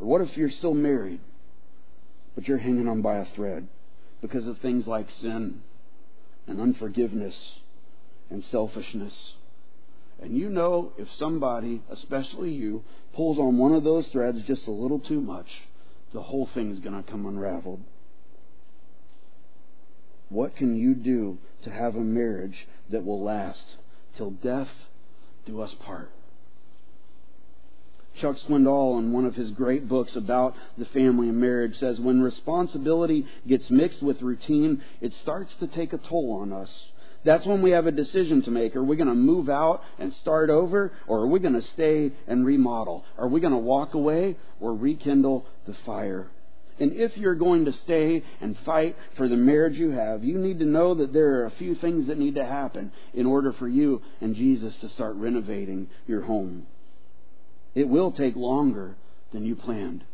What 0.00 0.22
if 0.22 0.34
you're 0.36 0.50
still 0.50 0.72
married, 0.72 1.20
but 2.34 2.48
you're 2.48 2.58
hanging 2.58 2.88
on 2.88 3.02
by 3.02 3.18
a 3.18 3.26
thread 3.36 3.68
because 4.22 4.46
of 4.46 4.58
things 4.58 4.86
like 4.86 5.10
sin 5.10 5.60
and 6.46 6.58
unforgiveness 6.58 7.60
and 8.30 8.42
selfishness? 8.42 9.34
And 10.22 10.36
you 10.36 10.48
know 10.48 10.92
if 10.96 11.08
somebody, 11.12 11.82
especially 11.90 12.50
you, 12.50 12.82
pulls 13.14 13.38
on 13.38 13.58
one 13.58 13.72
of 13.74 13.84
those 13.84 14.06
threads 14.08 14.42
just 14.46 14.66
a 14.66 14.70
little 14.70 15.00
too 15.00 15.20
much, 15.20 15.48
the 16.14 16.22
whole 16.22 16.48
thing 16.54 16.70
is 16.70 16.80
going 16.80 17.02
to 17.02 17.08
come 17.08 17.26
unraveled. 17.26 17.82
What 20.30 20.56
can 20.56 20.78
you 20.78 20.94
do 20.94 21.38
to 21.62 21.70
have 21.70 21.94
a 21.94 22.00
marriage 22.00 22.66
that 22.88 23.04
will 23.04 23.22
last 23.22 23.76
till 24.16 24.30
death 24.30 24.70
do 25.44 25.60
us 25.60 25.74
part? 25.74 26.10
Chuck 28.20 28.36
Swindoll, 28.48 28.98
in 28.98 29.12
one 29.12 29.24
of 29.24 29.34
his 29.34 29.50
great 29.52 29.88
books 29.88 30.14
about 30.16 30.54
the 30.76 30.84
family 30.86 31.28
and 31.28 31.40
marriage, 31.40 31.78
says 31.78 32.00
when 32.00 32.20
responsibility 32.20 33.26
gets 33.46 33.70
mixed 33.70 34.02
with 34.02 34.20
routine, 34.20 34.82
it 35.00 35.12
starts 35.22 35.52
to 35.60 35.66
take 35.68 35.92
a 35.92 35.98
toll 35.98 36.38
on 36.40 36.52
us. 36.52 36.70
That's 37.24 37.46
when 37.46 37.60
we 37.60 37.70
have 37.72 37.86
a 37.86 37.92
decision 37.92 38.42
to 38.42 38.50
make. 38.50 38.74
Are 38.76 38.84
we 38.84 38.96
going 38.96 39.08
to 39.08 39.14
move 39.14 39.48
out 39.48 39.82
and 39.98 40.12
start 40.22 40.48
over, 40.48 40.92
or 41.06 41.20
are 41.20 41.26
we 41.26 41.38
going 41.38 41.60
to 41.60 41.66
stay 41.74 42.12
and 42.26 42.46
remodel? 42.46 43.04
Are 43.18 43.28
we 43.28 43.40
going 43.40 43.52
to 43.52 43.58
walk 43.58 43.94
away 43.94 44.36
or 44.58 44.74
rekindle 44.74 45.46
the 45.66 45.76
fire? 45.84 46.30
And 46.78 46.92
if 46.94 47.14
you're 47.18 47.34
going 47.34 47.66
to 47.66 47.74
stay 47.84 48.24
and 48.40 48.56
fight 48.64 48.96
for 49.18 49.28
the 49.28 49.36
marriage 49.36 49.76
you 49.76 49.90
have, 49.90 50.24
you 50.24 50.38
need 50.38 50.60
to 50.60 50.64
know 50.64 50.94
that 50.94 51.12
there 51.12 51.40
are 51.40 51.44
a 51.44 51.50
few 51.52 51.74
things 51.74 52.06
that 52.06 52.18
need 52.18 52.36
to 52.36 52.46
happen 52.46 52.90
in 53.12 53.26
order 53.26 53.52
for 53.52 53.68
you 53.68 54.00
and 54.22 54.34
Jesus 54.34 54.74
to 54.80 54.88
start 54.88 55.14
renovating 55.16 55.88
your 56.06 56.22
home. 56.22 56.66
It 57.74 57.88
will 57.88 58.12
take 58.12 58.36
longer 58.36 58.96
than 59.32 59.44
you 59.44 59.54
planned. 59.54 60.04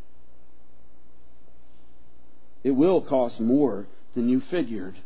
It 2.63 2.73
will 2.73 3.01
cost 3.01 3.41
more 3.41 3.87
than 4.15 4.29
you 4.29 4.43
figured. 4.51 4.97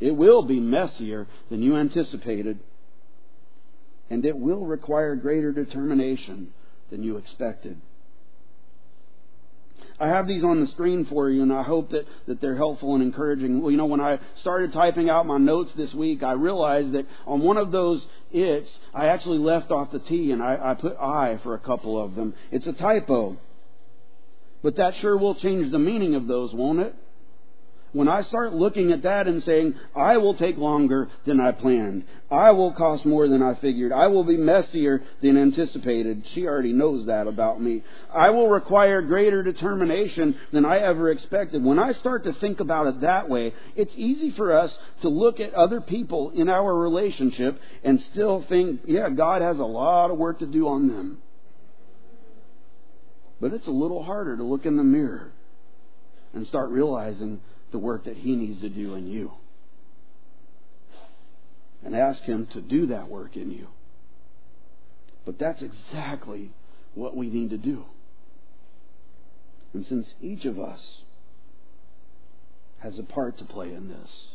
It 0.00 0.12
will 0.12 0.42
be 0.42 0.60
messier 0.60 1.26
than 1.48 1.62
you 1.62 1.76
anticipated, 1.76 2.58
and 4.10 4.24
it 4.24 4.36
will 4.36 4.66
require 4.66 5.14
greater 5.14 5.52
determination 5.52 6.52
than 6.90 7.02
you 7.02 7.16
expected. 7.16 7.80
I 10.00 10.08
have 10.08 10.26
these 10.26 10.42
on 10.42 10.60
the 10.60 10.66
screen 10.68 11.06
for 11.06 11.30
you, 11.30 11.42
and 11.42 11.52
I 11.52 11.62
hope 11.62 11.90
that, 11.90 12.06
that 12.26 12.40
they're 12.40 12.56
helpful 12.56 12.94
and 12.94 13.02
encouraging. 13.02 13.62
Well, 13.62 13.70
you 13.70 13.76
know, 13.76 13.86
when 13.86 14.00
I 14.00 14.18
started 14.40 14.72
typing 14.72 15.08
out 15.08 15.26
my 15.26 15.38
notes 15.38 15.70
this 15.76 15.94
week, 15.94 16.22
I 16.22 16.32
realized 16.32 16.92
that 16.92 17.06
on 17.26 17.40
one 17.40 17.56
of 17.56 17.70
those 17.70 18.04
it's, 18.32 18.68
I 18.92 19.06
actually 19.06 19.38
left 19.38 19.70
off 19.70 19.92
the 19.92 20.00
T 20.00 20.32
and 20.32 20.42
I, 20.42 20.58
I 20.60 20.74
put 20.74 20.96
I 20.96 21.38
for 21.44 21.54
a 21.54 21.60
couple 21.60 22.02
of 22.02 22.16
them. 22.16 22.34
It's 22.50 22.66
a 22.66 22.72
typo. 22.72 23.36
But 24.62 24.76
that 24.76 24.96
sure 24.96 25.16
will 25.16 25.36
change 25.36 25.70
the 25.70 25.78
meaning 25.78 26.16
of 26.16 26.26
those, 26.26 26.52
won't 26.52 26.80
it? 26.80 26.96
When 27.94 28.08
I 28.08 28.22
start 28.24 28.52
looking 28.52 28.90
at 28.90 29.04
that 29.04 29.28
and 29.28 29.42
saying, 29.44 29.76
I 29.96 30.16
will 30.16 30.34
take 30.34 30.58
longer 30.58 31.08
than 31.26 31.40
I 31.40 31.52
planned, 31.52 32.04
I 32.30 32.50
will 32.50 32.74
cost 32.74 33.06
more 33.06 33.28
than 33.28 33.40
I 33.40 33.54
figured, 33.60 33.92
I 33.92 34.08
will 34.08 34.24
be 34.24 34.36
messier 34.36 35.02
than 35.22 35.38
anticipated, 35.38 36.24
she 36.34 36.46
already 36.46 36.72
knows 36.72 37.06
that 37.06 37.28
about 37.28 37.62
me. 37.62 37.82
I 38.12 38.30
will 38.30 38.48
require 38.48 39.00
greater 39.00 39.44
determination 39.44 40.36
than 40.52 40.66
I 40.66 40.78
ever 40.78 41.10
expected. 41.10 41.62
When 41.62 41.78
I 41.78 41.92
start 41.92 42.24
to 42.24 42.32
think 42.34 42.58
about 42.58 42.88
it 42.88 43.00
that 43.02 43.28
way, 43.28 43.54
it's 43.76 43.92
easy 43.96 44.32
for 44.32 44.58
us 44.58 44.72
to 45.02 45.08
look 45.08 45.38
at 45.38 45.54
other 45.54 45.80
people 45.80 46.30
in 46.34 46.48
our 46.48 46.74
relationship 46.74 47.60
and 47.84 48.00
still 48.10 48.44
think, 48.48 48.80
yeah, 48.86 49.08
God 49.08 49.40
has 49.40 49.58
a 49.58 49.64
lot 49.64 50.10
of 50.10 50.18
work 50.18 50.40
to 50.40 50.46
do 50.46 50.66
on 50.66 50.88
them. 50.88 51.18
But 53.40 53.52
it's 53.52 53.68
a 53.68 53.70
little 53.70 54.02
harder 54.02 54.36
to 54.36 54.42
look 54.42 54.66
in 54.66 54.76
the 54.76 54.82
mirror 54.82 55.30
and 56.32 56.44
start 56.48 56.70
realizing 56.70 57.40
the 57.74 57.78
work 57.78 58.04
that 58.04 58.16
He 58.16 58.36
needs 58.36 58.60
to 58.60 58.68
do 58.68 58.94
in 58.94 59.08
you. 59.08 59.32
And 61.84 61.96
ask 61.96 62.22
Him 62.22 62.46
to 62.52 62.60
do 62.60 62.86
that 62.86 63.08
work 63.08 63.36
in 63.36 63.50
you. 63.50 63.66
But 65.26 65.40
that's 65.40 65.60
exactly 65.60 66.52
what 66.94 67.16
we 67.16 67.28
need 67.28 67.50
to 67.50 67.58
do. 67.58 67.84
And 69.72 69.84
since 69.84 70.06
each 70.22 70.44
of 70.44 70.60
us 70.60 71.00
has 72.78 72.96
a 72.96 73.02
part 73.02 73.38
to 73.38 73.44
play 73.44 73.74
in 73.74 73.88
this, 73.88 74.26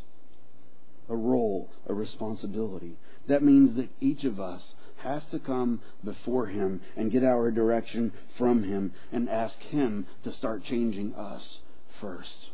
a 1.08 1.15
role, 1.15 1.69
a 1.88 1.93
responsibility, 1.93 2.97
that 3.30 3.41
means 3.41 3.78
that 3.78 3.88
each 4.02 4.25
of 4.25 4.41
us 4.41 4.73
has 4.97 5.23
to 5.32 5.39
come 5.39 5.80
before 6.04 6.47
Him 6.47 6.82
and 6.97 7.10
get 7.10 7.23
our 7.23 7.52
direction 7.52 8.12
from 8.38 8.63
Him 8.63 8.91
and 9.13 9.30
ask 9.30 9.58
Him 9.60 10.08
to 10.25 10.34
start 10.34 10.65
changing 10.65 11.15
us 11.15 11.60
first. 12.02 12.49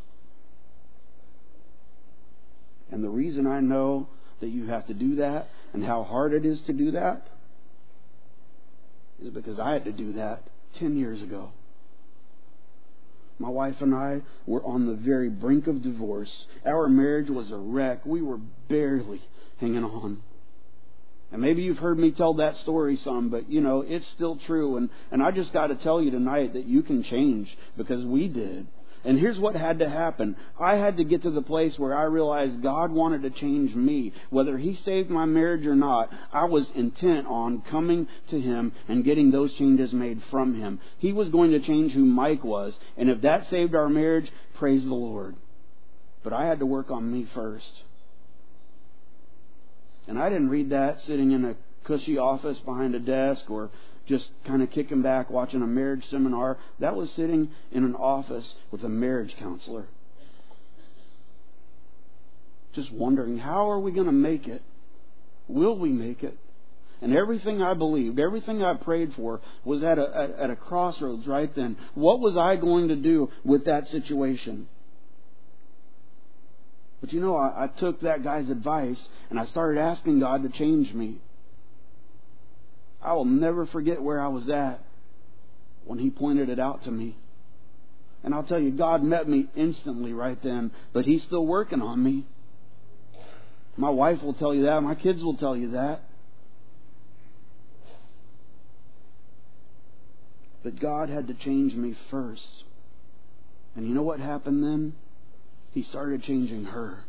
And 2.95 3.03
the 3.03 3.09
reason 3.09 3.45
I 3.45 3.59
know 3.59 4.07
that 4.39 4.47
you 4.47 4.67
have 4.67 4.87
to 4.87 4.93
do 4.93 5.17
that 5.17 5.49
and 5.73 5.83
how 5.83 6.03
hard 6.03 6.31
it 6.31 6.45
is 6.45 6.61
to 6.67 6.71
do 6.71 6.91
that 6.91 7.27
is 9.21 9.33
because 9.33 9.59
I 9.59 9.73
had 9.73 9.83
to 9.83 9.91
do 9.91 10.13
that 10.13 10.43
10 10.79 10.97
years 10.97 11.21
ago. 11.21 11.49
My 13.37 13.49
wife 13.49 13.75
and 13.81 13.93
I 13.93 14.21
were 14.45 14.63
on 14.63 14.87
the 14.87 14.93
very 14.93 15.29
brink 15.29 15.67
of 15.67 15.83
divorce. 15.83 16.31
Our 16.65 16.87
marriage 16.87 17.29
was 17.29 17.51
a 17.51 17.57
wreck. 17.57 18.05
We 18.05 18.21
were 18.21 18.39
barely 18.69 19.21
hanging 19.59 19.83
on. 19.83 20.21
And 21.33 21.41
maybe 21.41 21.63
you've 21.63 21.79
heard 21.79 21.99
me 21.99 22.11
tell 22.11 22.35
that 22.35 22.55
story 22.63 22.97
some, 23.03 23.27
but 23.27 23.51
you 23.51 23.59
know, 23.59 23.83
it's 23.85 24.05
still 24.15 24.39
true. 24.47 24.77
And, 24.77 24.89
and 25.11 25.21
I 25.21 25.31
just 25.31 25.51
got 25.51 25.67
to 25.67 25.75
tell 25.75 26.01
you 26.01 26.11
tonight 26.11 26.53
that 26.53 26.65
you 26.65 26.81
can 26.81 27.03
change 27.03 27.49
because 27.75 28.05
we 28.05 28.29
did. 28.29 28.67
And 29.05 29.19
here's 29.19 29.37
what 29.37 29.55
had 29.55 29.79
to 29.79 29.89
happen. 29.89 30.35
I 30.59 30.75
had 30.75 30.97
to 30.97 31.03
get 31.03 31.21
to 31.23 31.29
the 31.29 31.41
place 31.41 31.77
where 31.77 31.95
I 31.95 32.03
realized 32.03 32.63
God 32.63 32.91
wanted 32.91 33.21
to 33.21 33.29
change 33.29 33.75
me. 33.75 34.13
Whether 34.31 34.57
He 34.57 34.79
saved 34.83 35.11
my 35.11 35.25
marriage 35.25 35.65
or 35.67 35.75
not, 35.75 36.09
I 36.33 36.45
was 36.45 36.65
intent 36.73 37.27
on 37.27 37.61
coming 37.69 38.07
to 38.31 38.41
Him 38.41 38.71
and 38.87 39.05
getting 39.05 39.29
those 39.29 39.53
changes 39.53 39.93
made 39.93 40.21
from 40.31 40.59
Him. 40.59 40.79
He 40.97 41.13
was 41.13 41.29
going 41.29 41.51
to 41.51 41.59
change 41.59 41.91
who 41.91 42.03
Mike 42.03 42.43
was. 42.43 42.73
And 42.97 43.09
if 43.09 43.21
that 43.21 43.47
saved 43.51 43.75
our 43.75 43.89
marriage, 43.89 44.31
praise 44.57 44.83
the 44.83 44.93
Lord. 44.93 45.35
But 46.23 46.33
I 46.33 46.47
had 46.47 46.57
to 46.59 46.65
work 46.65 46.89
on 46.89 47.11
me 47.11 47.27
first. 47.35 47.83
And 50.07 50.17
I 50.17 50.29
didn't 50.29 50.49
read 50.49 50.71
that 50.71 51.01
sitting 51.05 51.31
in 51.31 51.45
a 51.45 51.55
cushy 51.85 52.17
office 52.17 52.57
behind 52.65 52.95
a 52.95 52.99
desk 52.99 53.43
or 53.49 53.69
just 54.07 54.29
kind 54.45 54.61
of 54.61 54.71
kicking 54.71 55.01
back 55.01 55.29
watching 55.29 55.61
a 55.61 55.67
marriage 55.67 56.03
seminar. 56.09 56.57
That 56.79 56.95
was 56.95 57.09
sitting 57.11 57.49
in 57.71 57.83
an 57.83 57.95
office 57.95 58.53
with 58.71 58.83
a 58.83 58.89
marriage 58.89 59.35
counselor. 59.39 59.87
Just 62.73 62.91
wondering, 62.91 63.37
how 63.37 63.69
are 63.71 63.79
we 63.79 63.91
going 63.91 64.07
to 64.07 64.11
make 64.11 64.47
it? 64.47 64.61
Will 65.47 65.77
we 65.77 65.89
make 65.89 66.23
it? 66.23 66.37
And 67.01 67.15
everything 67.15 67.61
I 67.61 67.73
believed, 67.73 68.19
everything 68.19 68.63
I 68.63 68.73
prayed 68.75 69.13
for 69.15 69.41
was 69.63 69.83
at 69.83 69.97
a, 69.97 70.11
at, 70.15 70.39
at 70.39 70.49
a 70.49 70.55
crossroads 70.55 71.27
right 71.27 71.53
then. 71.55 71.77
What 71.93 72.19
was 72.19 72.37
I 72.37 72.55
going 72.55 72.87
to 72.87 72.95
do 72.95 73.29
with 73.43 73.65
that 73.65 73.87
situation? 73.87 74.67
But 77.01 77.13
you 77.13 77.21
know, 77.21 77.35
I, 77.35 77.65
I 77.65 77.67
took 77.67 78.01
that 78.01 78.23
guy's 78.23 78.49
advice 78.49 78.99
and 79.29 79.39
I 79.39 79.45
started 79.47 79.79
asking 79.79 80.19
God 80.19 80.43
to 80.43 80.49
change 80.49 80.93
me. 80.93 81.19
I 83.05 83.13
will 83.13 83.25
never 83.25 83.67
forget 83.67 84.01
where 84.01 84.19
I 84.19 84.29
was 84.29 84.49
at 84.49 84.79
when 85.85 85.99
He 85.99 86.09
pointed 86.09 86.49
it 86.49 86.59
out 86.59 86.83
to 86.85 86.91
me. 86.91 87.15
And 88.23 88.33
I'll 88.33 88.43
tell 88.43 88.59
you, 88.59 88.71
God 88.71 89.03
met 89.03 89.29
me 89.29 89.47
instantly 89.55 90.11
right 90.11 90.41
then, 90.43 90.71
but 90.91 91.05
He's 91.05 91.21
still 91.23 91.45
working 91.45 91.81
on 91.81 92.03
me. 92.03 92.25
My 93.77 93.91
wife 93.91 94.23
will 94.23 94.33
tell 94.33 94.55
you 94.55 94.63
that. 94.63 94.81
My 94.81 94.95
kids 94.95 95.21
will 95.21 95.37
tell 95.37 95.55
you 95.55 95.71
that. 95.71 96.01
But 100.63 100.79
God 100.79 101.09
had 101.09 101.27
to 101.27 101.35
change 101.35 101.75
me 101.75 101.95
first. 102.09 102.63
And 103.75 103.87
you 103.87 103.93
know 103.93 104.01
what 104.01 104.19
happened 104.19 104.63
then? 104.63 104.95
He 105.73 105.83
started 105.83 106.23
changing 106.23 106.65
her. 106.65 107.03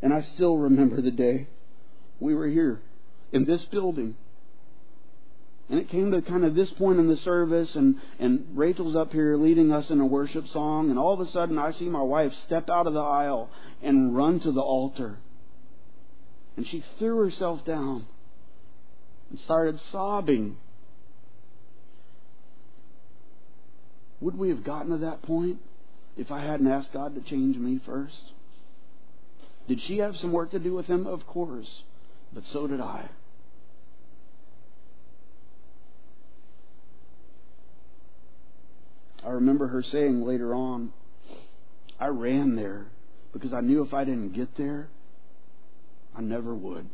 And 0.00 0.12
I 0.12 0.22
still 0.34 0.56
remember 0.56 1.00
the 1.00 1.10
day 1.10 1.48
we 2.20 2.34
were 2.34 2.46
here 2.46 2.80
in 3.34 3.44
this 3.44 3.62
building. 3.66 4.16
And 5.68 5.78
it 5.78 5.90
came 5.90 6.12
to 6.12 6.22
kind 6.22 6.44
of 6.44 6.54
this 6.54 6.70
point 6.78 6.98
in 6.98 7.08
the 7.08 7.16
service, 7.18 7.74
and, 7.74 7.96
and 8.18 8.46
Rachel's 8.54 8.96
up 8.96 9.12
here 9.12 9.36
leading 9.36 9.72
us 9.72 9.90
in 9.90 10.00
a 10.00 10.06
worship 10.06 10.46
song, 10.48 10.88
and 10.88 10.98
all 10.98 11.12
of 11.12 11.20
a 11.20 11.30
sudden 11.30 11.58
I 11.58 11.72
see 11.72 11.84
my 11.84 12.02
wife 12.02 12.32
step 12.46 12.70
out 12.70 12.86
of 12.86 12.94
the 12.94 13.00
aisle 13.00 13.50
and 13.82 14.16
run 14.16 14.40
to 14.40 14.52
the 14.52 14.60
altar. 14.60 15.18
And 16.56 16.66
she 16.66 16.82
threw 16.98 17.18
herself 17.24 17.64
down 17.66 18.06
and 19.30 19.38
started 19.40 19.78
sobbing 19.90 20.56
Would 24.24 24.38
we 24.38 24.48
have 24.48 24.64
gotten 24.64 24.90
to 24.92 24.96
that 25.04 25.20
point 25.20 25.58
if 26.16 26.30
I 26.30 26.42
hadn't 26.42 26.66
asked 26.66 26.94
God 26.94 27.14
to 27.14 27.20
change 27.20 27.58
me 27.58 27.78
first? 27.84 28.32
Did 29.68 29.82
she 29.82 29.98
have 29.98 30.16
some 30.16 30.32
work 30.32 30.52
to 30.52 30.58
do 30.58 30.72
with 30.72 30.86
him? 30.86 31.06
Of 31.06 31.26
course. 31.26 31.82
But 32.32 32.44
so 32.50 32.66
did 32.66 32.80
I. 32.80 33.10
I 33.10 33.23
remember 39.34 39.68
her 39.68 39.82
saying 39.82 40.22
later 40.22 40.54
on, 40.54 40.92
I 42.00 42.06
ran 42.06 42.56
there 42.56 42.86
because 43.32 43.52
I 43.52 43.60
knew 43.60 43.84
if 43.84 43.94
I 43.94 44.04
didn't 44.04 44.32
get 44.32 44.56
there, 44.56 44.88
I 46.16 46.20
never 46.20 46.54
would. 46.54 46.88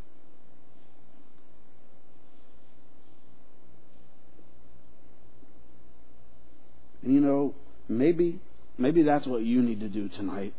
And 7.03 7.15
you 7.15 7.21
know, 7.21 7.55
maybe 7.89 8.41
maybe 8.79 9.03
that's 9.03 9.27
what 9.27 9.43
you 9.43 9.63
need 9.63 9.81
to 9.81 9.89
do 9.89 10.09
tonight. 10.09 10.55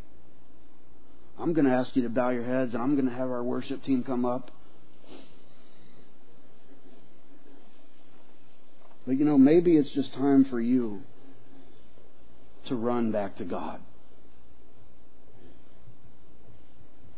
I'm 1.38 1.52
going 1.52 1.66
to 1.66 1.72
ask 1.72 1.96
you 1.96 2.02
to 2.02 2.08
bow 2.08 2.30
your 2.30 2.44
heads 2.44 2.74
and 2.74 2.82
I'm 2.82 2.94
going 2.94 3.08
to 3.08 3.14
have 3.14 3.30
our 3.30 3.42
worship 3.42 3.82
team 3.84 4.04
come 4.04 4.24
up. 4.24 4.50
But 9.06 9.16
you 9.18 9.24
know, 9.24 9.38
maybe 9.38 9.76
it's 9.76 9.92
just 9.94 10.14
time 10.14 10.44
for 10.44 10.60
you 10.60 11.02
to 12.72 12.76
run 12.76 13.12
back 13.12 13.36
to 13.36 13.44
God. 13.44 13.80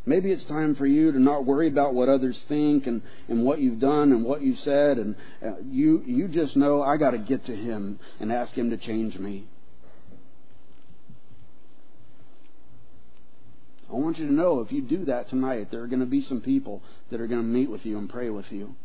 Maybe 0.05 0.31
it's 0.31 0.45
time 0.45 0.75
for 0.75 0.85
you 0.85 1.11
to 1.11 1.19
not 1.19 1.45
worry 1.45 1.67
about 1.67 1.95
what 1.95 2.09
others 2.09 2.39
think 2.47 2.85
and, 2.85 3.01
and 3.27 3.43
what 3.43 3.59
you've 3.59 3.79
done 3.79 4.11
and 4.11 4.23
what 4.23 4.41
you've 4.41 4.59
said, 4.59 4.99
and 4.99 5.15
uh, 5.43 5.55
you 5.67 6.03
you 6.05 6.27
just 6.27 6.55
know 6.55 6.83
I 6.83 6.97
got 6.97 7.11
to 7.11 7.17
get 7.17 7.45
to 7.45 7.55
Him 7.55 7.99
and 8.19 8.31
ask 8.31 8.53
Him 8.53 8.69
to 8.69 8.77
change 8.77 9.17
me. 9.17 9.47
I 13.89 13.93
want 13.93 14.19
you 14.19 14.27
to 14.27 14.33
know 14.33 14.59
if 14.59 14.71
you 14.71 14.81
do 14.81 15.05
that 15.05 15.29
tonight, 15.29 15.69
there 15.71 15.81
are 15.81 15.87
going 15.87 16.01
to 16.01 16.05
be 16.05 16.21
some 16.21 16.41
people 16.41 16.83
that 17.09 17.19
are 17.19 17.27
going 17.27 17.41
to 17.41 17.47
meet 17.47 17.69
with 17.69 17.85
you 17.85 17.97
and 17.97 18.09
pray 18.09 18.29
with 18.29 18.51
you. 18.51 18.75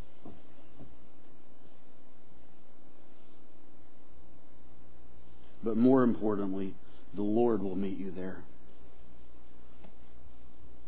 But 5.62 5.76
more 5.76 6.02
importantly, 6.02 6.74
the 7.14 7.22
Lord 7.22 7.62
will 7.62 7.76
meet 7.76 7.98
you 7.98 8.10
there 8.10 8.44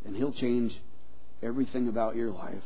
and 0.05 0.17
He'll 0.17 0.33
change 0.33 0.73
everything 1.43 1.89
about 1.89 2.17
your 2.17 2.31
life. 2.31 2.63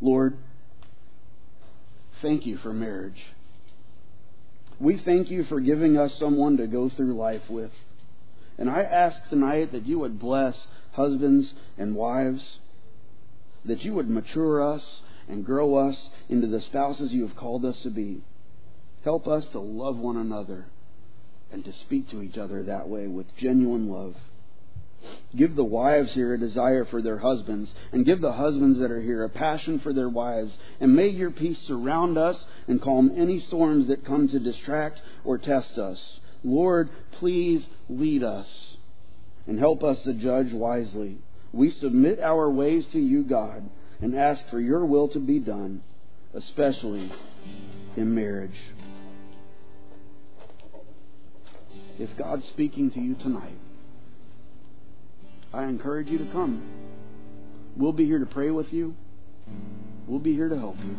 Lord, 0.00 0.36
thank 2.20 2.44
you 2.44 2.56
for 2.58 2.72
marriage. 2.72 3.20
We 4.80 5.00
thank 5.04 5.30
you 5.30 5.44
for 5.44 5.60
giving 5.60 5.96
us 5.96 6.12
someone 6.18 6.56
to 6.56 6.66
go 6.66 6.90
through 6.90 7.16
life 7.16 7.42
with. 7.48 7.70
And 8.58 8.68
I 8.68 8.82
ask 8.82 9.16
tonight 9.30 9.70
that 9.70 9.86
you 9.86 10.00
would 10.00 10.18
bless 10.18 10.66
husbands 10.92 11.54
and 11.78 11.94
wives, 11.94 12.56
that 13.64 13.84
you 13.84 13.94
would 13.94 14.08
mature 14.08 14.62
us 14.62 15.00
and 15.28 15.44
grow 15.44 15.76
us 15.76 16.10
into 16.28 16.46
the 16.46 16.60
spouses 16.60 17.12
you 17.12 17.26
have 17.26 17.36
called 17.36 17.64
us 17.64 17.80
to 17.82 17.90
be. 17.90 18.22
Help 19.04 19.26
us 19.26 19.44
to 19.52 19.60
love 19.60 19.96
one 19.96 20.16
another 20.16 20.66
and 21.50 21.64
to 21.64 21.72
speak 21.72 22.08
to 22.10 22.22
each 22.22 22.38
other 22.38 22.62
that 22.62 22.88
way 22.88 23.06
with 23.06 23.36
genuine 23.36 23.88
love. 23.88 24.16
Give 25.34 25.56
the 25.56 25.64
wives 25.64 26.12
here 26.14 26.34
a 26.34 26.38
desire 26.38 26.84
for 26.84 27.02
their 27.02 27.18
husbands, 27.18 27.72
and 27.90 28.06
give 28.06 28.20
the 28.20 28.34
husbands 28.34 28.78
that 28.78 28.90
are 28.92 29.00
here 29.00 29.24
a 29.24 29.28
passion 29.28 29.80
for 29.80 29.92
their 29.92 30.08
wives. 30.08 30.56
And 30.80 30.94
may 30.94 31.08
your 31.08 31.32
peace 31.32 31.58
surround 31.66 32.16
us 32.16 32.44
and 32.68 32.80
calm 32.80 33.12
any 33.16 33.40
storms 33.40 33.88
that 33.88 34.04
come 34.04 34.28
to 34.28 34.38
distract 34.38 35.00
or 35.24 35.38
test 35.38 35.76
us. 35.76 36.20
Lord, 36.44 36.90
please 37.12 37.66
lead 37.88 38.22
us 38.22 38.76
and 39.46 39.58
help 39.58 39.82
us 39.82 40.00
to 40.04 40.12
judge 40.12 40.52
wisely. 40.52 41.18
We 41.52 41.70
submit 41.80 42.20
our 42.20 42.50
ways 42.50 42.86
to 42.92 42.98
you, 42.98 43.24
God, 43.24 43.68
and 44.00 44.16
ask 44.16 44.42
for 44.50 44.60
your 44.60 44.84
will 44.84 45.08
to 45.08 45.20
be 45.20 45.38
done, 45.38 45.82
especially 46.34 47.12
in 47.96 48.14
marriage. 48.14 48.56
if 52.02 52.10
God's 52.18 52.44
speaking 52.48 52.90
to 52.92 53.00
you 53.00 53.14
tonight, 53.14 53.56
I 55.52 55.64
encourage 55.64 56.08
you 56.08 56.18
to 56.18 56.24
come. 56.32 56.62
We'll 57.76 57.92
be 57.92 58.06
here 58.06 58.18
to 58.18 58.26
pray 58.26 58.50
with 58.50 58.72
you. 58.72 58.96
We'll 60.06 60.18
be 60.18 60.34
here 60.34 60.48
to 60.48 60.58
help 60.58 60.76
you. 60.78 60.96